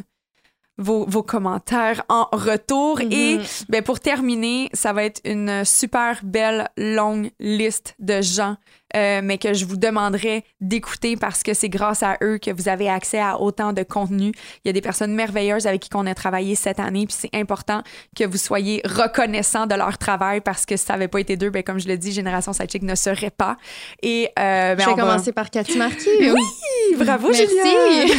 [0.78, 3.02] vos, vos commentaires en retour.
[3.02, 3.44] Et Mhm.
[3.70, 8.58] ben, pour terminer, ça va être une super belle longue liste de gens,
[8.96, 12.70] euh, mais que je vous demanderai d'écouter parce que c'est grâce à eux que vous
[12.70, 14.32] avez accès à autant de contenu.
[14.64, 17.36] Il y a des personnes merveilleuses avec qui on a travaillé cette année, puis c'est
[17.36, 17.82] important
[18.18, 21.50] que vous soyez reconnaissants de leur travail parce que si ça n'avait pas été d'eux,
[21.50, 23.58] ben, comme je le dis, Génération Sidechick ne serait pas.
[24.02, 26.08] Et euh, ben, je vais va- commencer par Cathy Marquis.
[26.20, 27.48] Oui, bravo Merci.
[27.48, 28.16] Julia.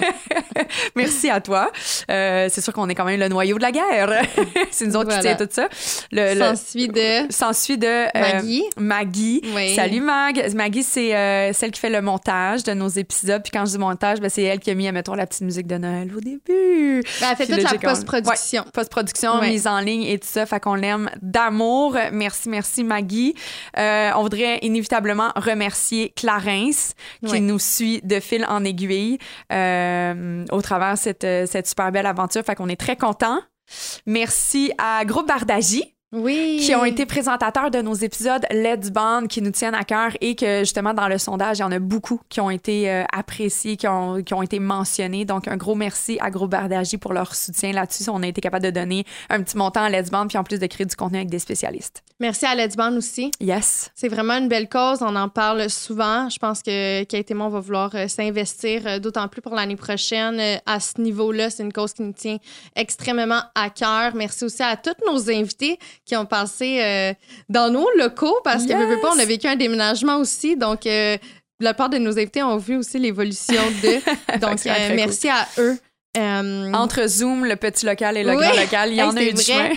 [0.96, 1.70] Merci à toi.
[2.10, 4.22] Euh, c'est sûr qu'on est quand même le noyau de la guerre.
[4.70, 5.34] c'est nous autres qui Voilà.
[5.36, 5.68] tient tout ça.
[6.12, 8.64] Le, le- S'ensuit de S'ensuit de euh, Maggie.
[8.76, 9.40] Maggie.
[9.54, 9.74] Oui.
[9.74, 10.54] Salut Mag.
[10.54, 13.42] Maggie, c'est euh, celle qui fait le montage de nos épisodes.
[13.42, 15.66] Puis quand je dis montage, ben, c'est elle qui a mis, mettons, la petite musique
[15.66, 17.02] de Noël au début.
[17.20, 18.64] Ben, elle fait Puis toute la post-production.
[18.72, 19.48] Post-production, Ouais.
[19.50, 20.46] mise en ligne et tout ça.
[20.46, 21.96] Fait qu'on l'aime d'amour.
[22.12, 23.34] Merci, merci Maggie.
[23.78, 27.40] Euh, on voudrait inévitablement remercier Clarence qui Ouais.
[27.40, 29.18] nous suit de fil en aiguille
[29.52, 32.42] euh, au travers de cette, cette super belle aventure.
[32.44, 33.40] Fait qu'on est très contents.
[34.06, 36.60] Merci à Groupe Bardagie Oui.
[36.64, 40.34] Qui ont été présentateurs de nos épisodes Let's Band, qui nous tiennent à cœur et
[40.34, 43.76] que justement dans le sondage, il y en a beaucoup qui ont été euh, appréciés,
[43.76, 45.24] qui ont, qui ont été mentionnés.
[45.24, 48.10] Donc un gros merci à Gros Bardagi pour leur soutien là-dessus.
[48.10, 50.58] On a été capable de donner un petit montant à Let's Band puis en plus
[50.58, 52.02] de créer du contenu avec des spécialistes.
[52.18, 53.30] Merci à Let's Band aussi.
[53.40, 53.92] Yes.
[53.94, 54.98] C'est vraiment une belle cause.
[55.02, 56.28] On en parle souvent.
[56.28, 59.54] Je pense que Kate et moi, on va vouloir euh, s'investir euh, d'autant plus pour
[59.54, 61.50] l'année prochaine à ce niveau-là.
[61.50, 62.38] C'est une cause qui nous tient
[62.74, 64.14] extrêmement à cœur.
[64.16, 65.78] Merci aussi à tous nos invités
[66.10, 67.14] qui ont passé euh,
[67.48, 70.56] dans nos locaux parce que, veux pas, on a vécu un déménagement aussi.
[70.56, 71.16] Donc, euh,
[71.60, 74.40] la part de nos invités ont vu aussi l'évolution de.
[74.40, 75.78] Donc, euh, merci à eux.
[76.74, 79.40] Entre Zoom, le petit local et le grand local, il y en a eu du
[79.40, 79.70] chemin.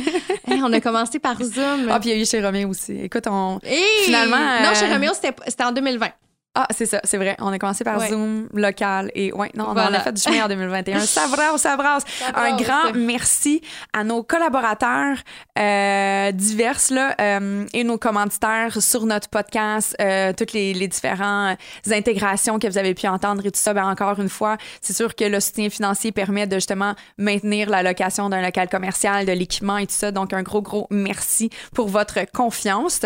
[0.48, 1.88] on a commencé par Zoom.
[1.92, 2.94] Ah, puis il y a eu chez Roméo aussi.
[3.04, 3.60] Écoute, on.
[4.06, 4.64] Finalement.
[4.64, 6.08] Non, chez Roméo, c'était en 2020.
[6.56, 7.36] Ah, c'est ça, c'est vrai.
[7.40, 10.48] On a commencé par Zoom local et ouais, non, on a fait du chemin en
[10.50, 11.00] 2021.
[11.00, 12.04] ça brasse, ça brasse.
[12.36, 13.62] Un grand merci
[13.92, 15.18] à nos collaborateurs
[15.58, 21.58] euh, divers là, euh, et nos commanditaires sur notre podcast, euh, toutes les, les différentes
[21.92, 23.74] intégrations que vous avez pu entendre et tout ça.
[23.74, 27.82] Ben, encore une fois, c'est sûr que le soutien financier permet de justement maintenir la
[27.82, 30.12] location d'un local commercial, de l'équipement et tout ça.
[30.12, 33.02] Donc, un gros, gros merci pour votre confiance.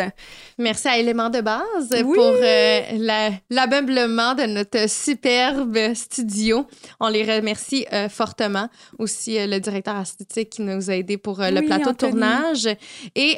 [0.58, 6.68] Merci à Éléments de base pour euh, la l'ameublement de notre superbe studio.
[7.00, 8.70] On les remercie euh, fortement.
[9.00, 12.68] Aussi, euh, le directeur artistique qui nous a aidés pour euh, le plateau de tournage.
[13.16, 13.38] Et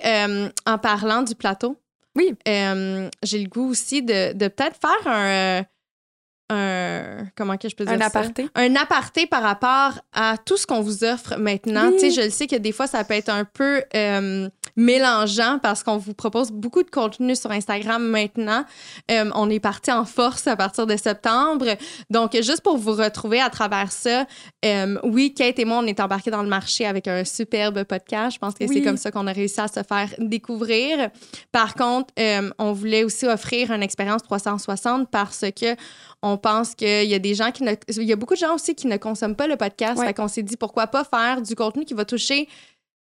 [0.66, 1.78] en parlant du plateau,
[2.16, 2.34] oui.
[2.46, 5.64] j'ai le goût aussi de, de peut-être faire un
[6.50, 10.66] un comment que je peux dire un aparté un aparté par rapport à tout ce
[10.66, 13.30] qu'on vous offre maintenant tu sais je le sais que des fois ça peut être
[13.30, 18.66] un peu euh, mélangeant parce qu'on vous propose beaucoup de contenu sur Instagram maintenant.
[19.12, 21.66] Euh, on est parti en force à partir de septembre.
[22.10, 24.26] Donc juste pour vous retrouver à travers ça
[24.66, 28.36] euh, oui Kate et moi on est embarqués dans le marché avec un superbe podcast.
[28.36, 31.10] Je pense que c'est comme ça qu'on a réussi à se faire découvrir.
[31.52, 32.14] Par contre
[32.58, 35.76] on voulait aussi offrir une expérience 360 parce que
[36.22, 37.74] on pense qu'il y a des gens qui ne.
[37.96, 40.02] Il y a beaucoup de gens aussi qui ne consomment pas le podcast.
[40.04, 42.48] Fait qu'on s'est dit pourquoi pas faire du contenu qui va toucher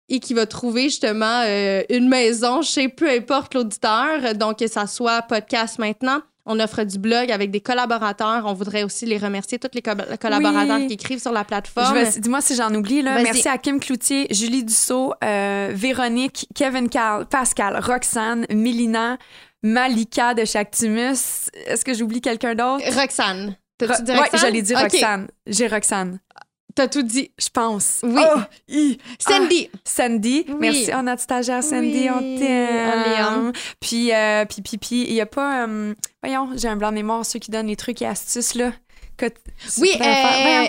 [0.09, 4.35] et qui va trouver justement euh, une maison chez peu importe l'auditeur.
[4.35, 6.21] Donc, que ça soit podcast maintenant.
[6.47, 8.43] On offre du blog avec des collaborateurs.
[8.45, 11.97] On voudrait aussi les remercier, tous les collaborateurs qui écrivent sur la plateforme.
[12.17, 13.01] Dis-moi si j'en oublie.
[13.01, 13.19] Là.
[13.23, 19.17] Merci à Kim Cloutier, Julie Dussault, euh, Véronique, Kevin Carl, Pascal, Roxane, Milina,
[19.63, 21.49] Malika de Chactimus.
[21.65, 22.85] Est-ce que j'oublie quelqu'un d'autre?
[22.95, 23.55] Roxane.
[23.79, 24.29] T'as-tu dit Roxane?
[24.31, 25.27] Oui, j'allais dire Roxane.
[25.47, 26.19] J'ai Roxane.
[26.75, 27.31] T'as tout dit.
[27.39, 28.01] Je pense.
[28.03, 28.21] Oui.
[28.21, 28.39] Oh,
[29.17, 29.69] Sandy.
[29.73, 30.45] Ah, Sandy.
[30.59, 30.91] Merci.
[30.93, 32.09] On a stagiaire Sandy.
[32.09, 33.53] On t'aime.
[33.79, 35.65] Puis, euh, puis, puis, puis, il n'y a pas.
[35.65, 38.73] Euh, voyons, j'ai un blanc de mémoire, ceux qui donnent les trucs et astuces, là.
[39.15, 39.27] Que
[39.77, 40.67] oui, euh,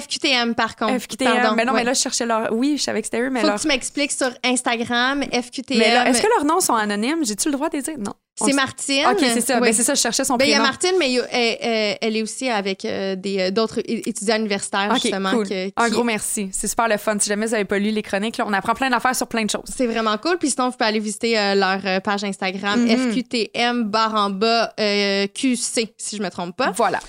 [0.00, 0.96] FQTM, par contre.
[1.00, 1.32] FQTM.
[1.32, 1.56] Pardon.
[1.56, 2.52] Mais non, mais là, je cherchais leur.
[2.52, 3.40] Oui, je savais que c'était eux, mais.
[3.40, 5.78] Faut que tu m'expliques sur Instagram, FQTM.
[5.78, 7.24] Mais là, est-ce que leurs noms sont anonymes?
[7.24, 7.98] J'ai-tu le droit de les dire?
[7.98, 8.14] Non.
[8.34, 9.06] C'est Martine.
[9.10, 9.60] OK, c'est ça.
[9.60, 10.52] Ben, c'est ça, je cherchais son ben, prénom.
[10.52, 15.32] Il y a Martine, mais elle, est aussi avec euh, euh, d'autres étudiants universitaires, justement.
[15.32, 15.46] Cool.
[15.76, 16.48] Un gros merci.
[16.52, 17.18] C'est super le fun.
[17.18, 19.50] Si jamais vous n'avez pas lu les chroniques, on apprend plein d'affaires sur plein de
[19.50, 19.64] choses.
[19.66, 20.38] C'est vraiment cool.
[20.38, 23.10] Puis sinon, vous pouvez aller visiter euh, leur page Instagram, mm-hmm.
[23.10, 26.72] FQTM barre en bas QC, si je me trompe pas.
[26.76, 27.00] Voilà.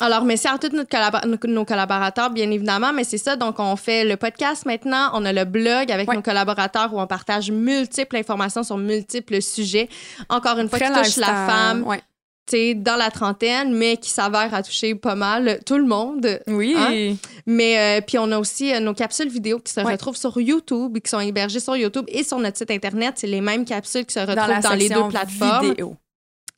[0.00, 0.70] alors, merci à tous
[1.48, 3.34] nos collaborateurs, bien évidemment, mais c'est ça.
[3.34, 5.10] Donc, on fait le podcast maintenant.
[5.14, 9.88] On a le blog avec nos collaborateurs où on partage multiples informations sur multiples sujets
[10.28, 11.84] encore une fois, qui touche la femme.
[12.76, 16.40] dans la trentaine, mais qui s'avère à toucher pas mal tout le monde.
[16.46, 16.74] Oui.
[16.76, 17.16] Hein.
[17.46, 20.98] Mais euh, puis on a aussi euh, nos capsules vidéo qui se retrouvent sur YouTube,
[20.98, 23.14] qui sont hébergées sur YouTube et sur notre site internet.
[23.16, 25.70] C'est les mêmes capsules qui se retrouvent dans, les deux plateformes.
[25.70, 25.96] Vidéo.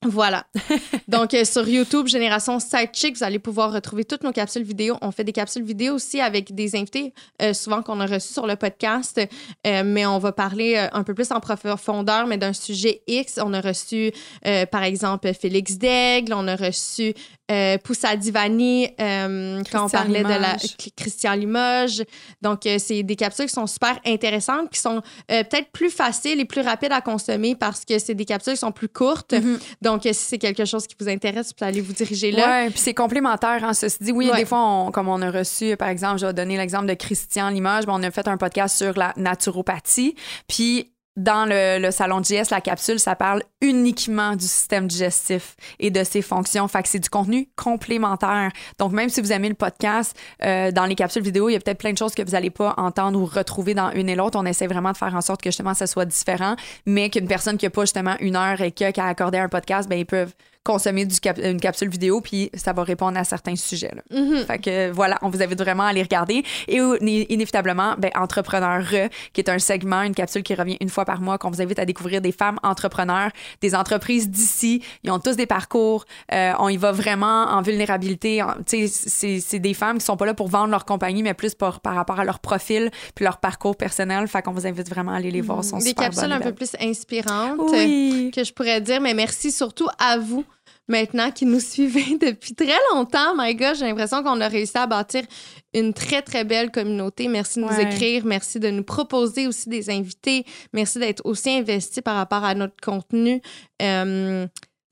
[0.05, 0.47] Voilà.
[1.09, 4.97] Donc, euh, sur YouTube, Génération Sidechick, vous allez pouvoir retrouver toutes nos capsules vidéo.
[5.01, 8.47] On fait des capsules vidéo aussi avec des invités, euh, souvent qu'on a reçus sur
[8.47, 9.21] le podcast,
[9.67, 13.41] euh, mais on va parler un peu plus en profondeur, mais d'un sujet X.
[13.43, 14.13] On a reçu,
[14.71, 17.15] par exemple, Félix Daigle, on a reçu
[17.85, 20.57] Poussa Divani quand on parlait de la
[20.97, 22.03] Christian Limoges.
[22.43, 26.63] Donc, c'est des capsules qui sont super intéressantes, qui sont peut-être plus faciles et plus
[26.63, 29.33] rapides à consommer parce que c'est des capsules qui sont plus courtes.
[29.33, 29.59] Mm-hmm.
[29.83, 32.65] Donc, si c'est quelque chose qui vous intéresse, vous allez vous diriger là.
[32.65, 33.63] Oui, puis c'est complémentaire.
[33.63, 36.57] Hein, ceci dit, oui, des fois, comme on a reçu, par exemple, je vais donner
[36.57, 40.15] l'exemple de Christian Limoges, on a fait un podcast sur la naturopathie.
[40.49, 45.91] Puis dans le, salon de JS, la capsule, ça parle uniquement du système digestif et
[45.91, 46.69] de ses fonctions.
[46.69, 48.51] Fait que c'est du contenu complémentaire.
[48.79, 51.61] Donc, même si vous aimez le podcast, euh, dans les capsules vidéo, il y a
[51.61, 54.39] peut-être plein de choses que vous n'allez pas entendre ou retrouver dans une et l'autre.
[54.39, 57.57] On essaie vraiment de faire en sorte que justement, ça soit différent, mais qu'une personne
[57.57, 60.07] qui n'a pas justement une heure et que, qui a accordé un podcast, ben, ils
[60.07, 60.35] peuvent
[60.67, 63.93] consommer du une capsule vidéo, puis ça va répondre à certains sujets.
[63.95, 64.03] Là.
[64.11, 64.47] Mm-hmm.
[64.47, 66.45] Fait que voilà, on vous invite vraiment à les regarder.
[66.67, 66.79] Et
[67.33, 68.83] inévitablement, ben, Entrepreneur,
[69.33, 71.79] qui est un segment, une capsule qui revient une fois par mois, qu'on vous invite
[71.79, 73.31] à découvrir des femmes entrepreneurs,
[73.61, 74.83] des entreprises d'ici.
[75.05, 76.05] Ils ont tous des parcours.
[76.33, 78.43] Euh, on y va vraiment en vulnérabilité.
[78.67, 81.95] C'est des femmes qui sont pas là pour vendre leur compagnie, mais plus par, par
[81.95, 84.27] rapport à leur profil puis leur parcours personnel.
[84.27, 85.63] Fait qu'on vous invite vraiment à aller les voir.
[85.63, 88.33] Sont des capsules un peu plus inspirantes oui.
[88.35, 90.45] que je pourrais dire, mais merci surtout à vous
[90.89, 93.35] maintenant qui nous suivez depuis très longtemps.
[93.37, 95.23] My God, j'ai l'impression qu'on a réussi à bâtir
[95.75, 97.29] une très, très belle communauté.
[97.29, 98.25] Merci de nous écrire.
[98.25, 100.45] Merci de nous proposer aussi des invités.
[100.73, 103.41] Merci d'être aussi investi par rapport à notre contenu.
[103.83, 104.47] Euh,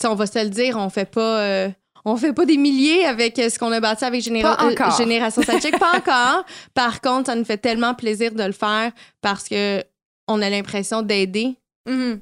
[0.04, 1.40] on va se le dire, on fait pas.
[1.40, 1.68] Euh,
[2.06, 5.92] on fait pas des milliers avec ce qu'on a bâti avec euh, Génération Satchik, pas
[5.96, 6.44] encore.
[6.74, 8.92] Par contre, ça nous fait tellement plaisir de le faire
[9.22, 9.82] parce que
[10.28, 11.56] on a l'impression d'aider.
[11.88, 12.18] Mm-hmm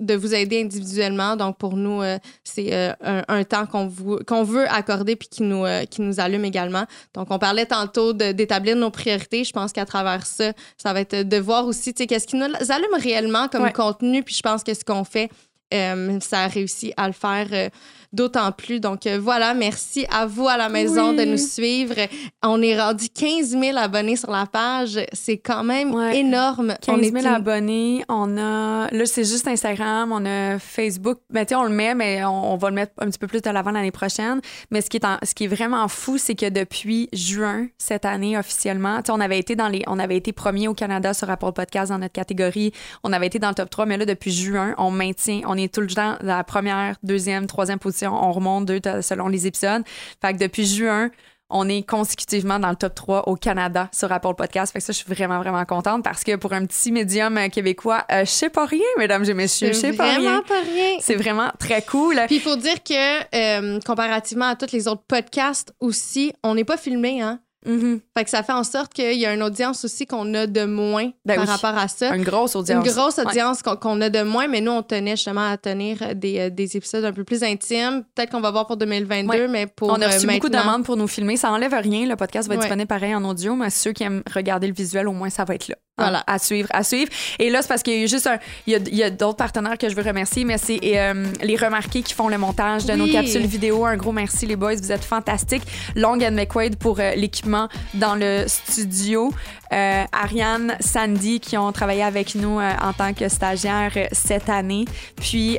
[0.00, 1.36] de vous aider individuellement.
[1.36, 3.90] Donc, pour nous, euh, c'est euh, un, temps qu'on
[4.26, 6.84] qu'on veut accorder puis qui nous, euh, qui nous allume également.
[7.14, 9.44] Donc, on parlait tantôt d'établir nos priorités.
[9.44, 12.36] Je pense qu'à travers ça, ça va être de voir aussi, tu sais, qu'est-ce qui
[12.36, 14.22] nous allume réellement comme contenu.
[14.22, 15.30] Puis je pense que ce qu'on fait,
[15.70, 17.70] ça a réussi à le faire
[18.12, 18.80] d'autant plus.
[18.80, 21.94] Donc euh, voilà, merci à vous à la maison de nous suivre.
[22.42, 24.98] On est rendu 15 000 abonnés sur la page.
[25.12, 26.74] C'est quand même énorme.
[26.80, 28.04] 15 000 abonnés.
[28.08, 30.12] On a, là, c'est juste Instagram.
[30.12, 31.18] On a Facebook.
[31.30, 33.50] Ben, tu on le met, mais on, va le mettre un petit peu plus de
[33.50, 34.40] l'avant l'année prochaine.
[34.70, 38.36] Mais ce qui est, ce qui est vraiment fou, c'est que depuis juin cette année,
[38.36, 41.52] officiellement, tu on avait été dans les, on avait été premier au Canada sur Apple
[41.52, 42.72] Podcast dans notre catégorie.
[43.02, 45.72] On avait été dans le top 3, mais là, depuis juin, on maintient, on est
[45.72, 49.82] tout le temps dans la première, deuxième, troisième position on remonte deux selon les épisodes.
[50.20, 51.10] Fait que depuis juin,
[51.50, 54.72] on est consécutivement dans le top 3 au Canada sur Apple Podcast.
[54.72, 58.04] Fait que ça, je suis vraiment, vraiment contente parce que pour un petit médium québécois,
[58.12, 59.68] euh, je sais pas rien, mesdames et messieurs.
[59.68, 60.42] Je sais pas rien.
[60.46, 60.96] pas rien.
[61.00, 62.20] C'est vraiment très cool.
[62.26, 66.64] Puis il faut dire que, euh, comparativement à tous les autres podcasts aussi, on n'est
[66.64, 67.40] pas filmé, hein?
[67.66, 68.00] Mm-hmm.
[68.16, 70.64] Fait que ça fait en sorte qu'il y a une audience aussi qu'on a de
[70.64, 72.14] moins ben par rapport à ça.
[72.14, 72.86] Une grosse audience.
[72.86, 76.38] Une grosse audience qu'on a de moins, mais nous, on tenait justement à tenir des,
[76.38, 78.04] euh, des épisodes un peu plus intimes.
[78.14, 79.90] Peut-être qu'on va voir pour 2022, mais pour.
[79.90, 81.36] On a reçu euh, beaucoup de demandes pour nous filmer.
[81.36, 82.06] Ça enlève rien.
[82.06, 85.08] Le podcast va être disponible pareil en audio, mais ceux qui aiment regarder le visuel,
[85.08, 85.76] au moins, ça va être là.
[86.00, 86.24] Voilà.
[86.26, 87.10] À suivre, à suivre.
[87.38, 88.38] Et là, c'est parce qu'il y a juste un.
[88.66, 92.14] Il y a, d'autres partenaires que je veux remercier, mais c'est euh, les remarqués qui
[92.14, 93.84] font le montage de nos capsules vidéo.
[93.84, 94.76] Un gros merci, les boys.
[94.76, 95.62] Vous êtes fantastiques.
[95.96, 99.32] Long and McQuaid pour euh, l'équipement dans le studio.
[99.72, 104.84] Euh, Ariane, Sandy qui ont travaillé avec nous en tant que stagiaire cette année.
[105.16, 105.58] Puis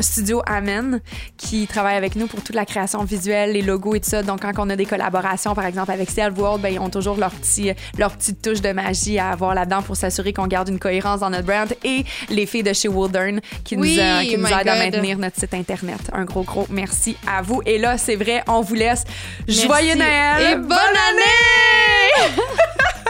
[0.00, 1.00] Studio Amen
[1.36, 4.22] qui travaille avec nous pour toute la création visuelle, les logos et tout ça.
[4.22, 7.16] Donc, quand on a des collaborations, par exemple, avec Self World, ben, ils ont toujours
[7.16, 10.78] leur, petit, leur petite touche de magie à avoir la pour s'assurer qu'on garde une
[10.78, 14.68] cohérence dans notre brand et les filles de chez Woodern qui nous, qui nous aident
[14.68, 16.00] à maintenir notre site Internet.
[16.12, 17.62] Un gros, gros merci à vous.
[17.66, 19.04] Et là, c'est vrai, on vous laisse.
[19.46, 20.52] Joyeux Noël!
[20.52, 22.34] Et bonne année!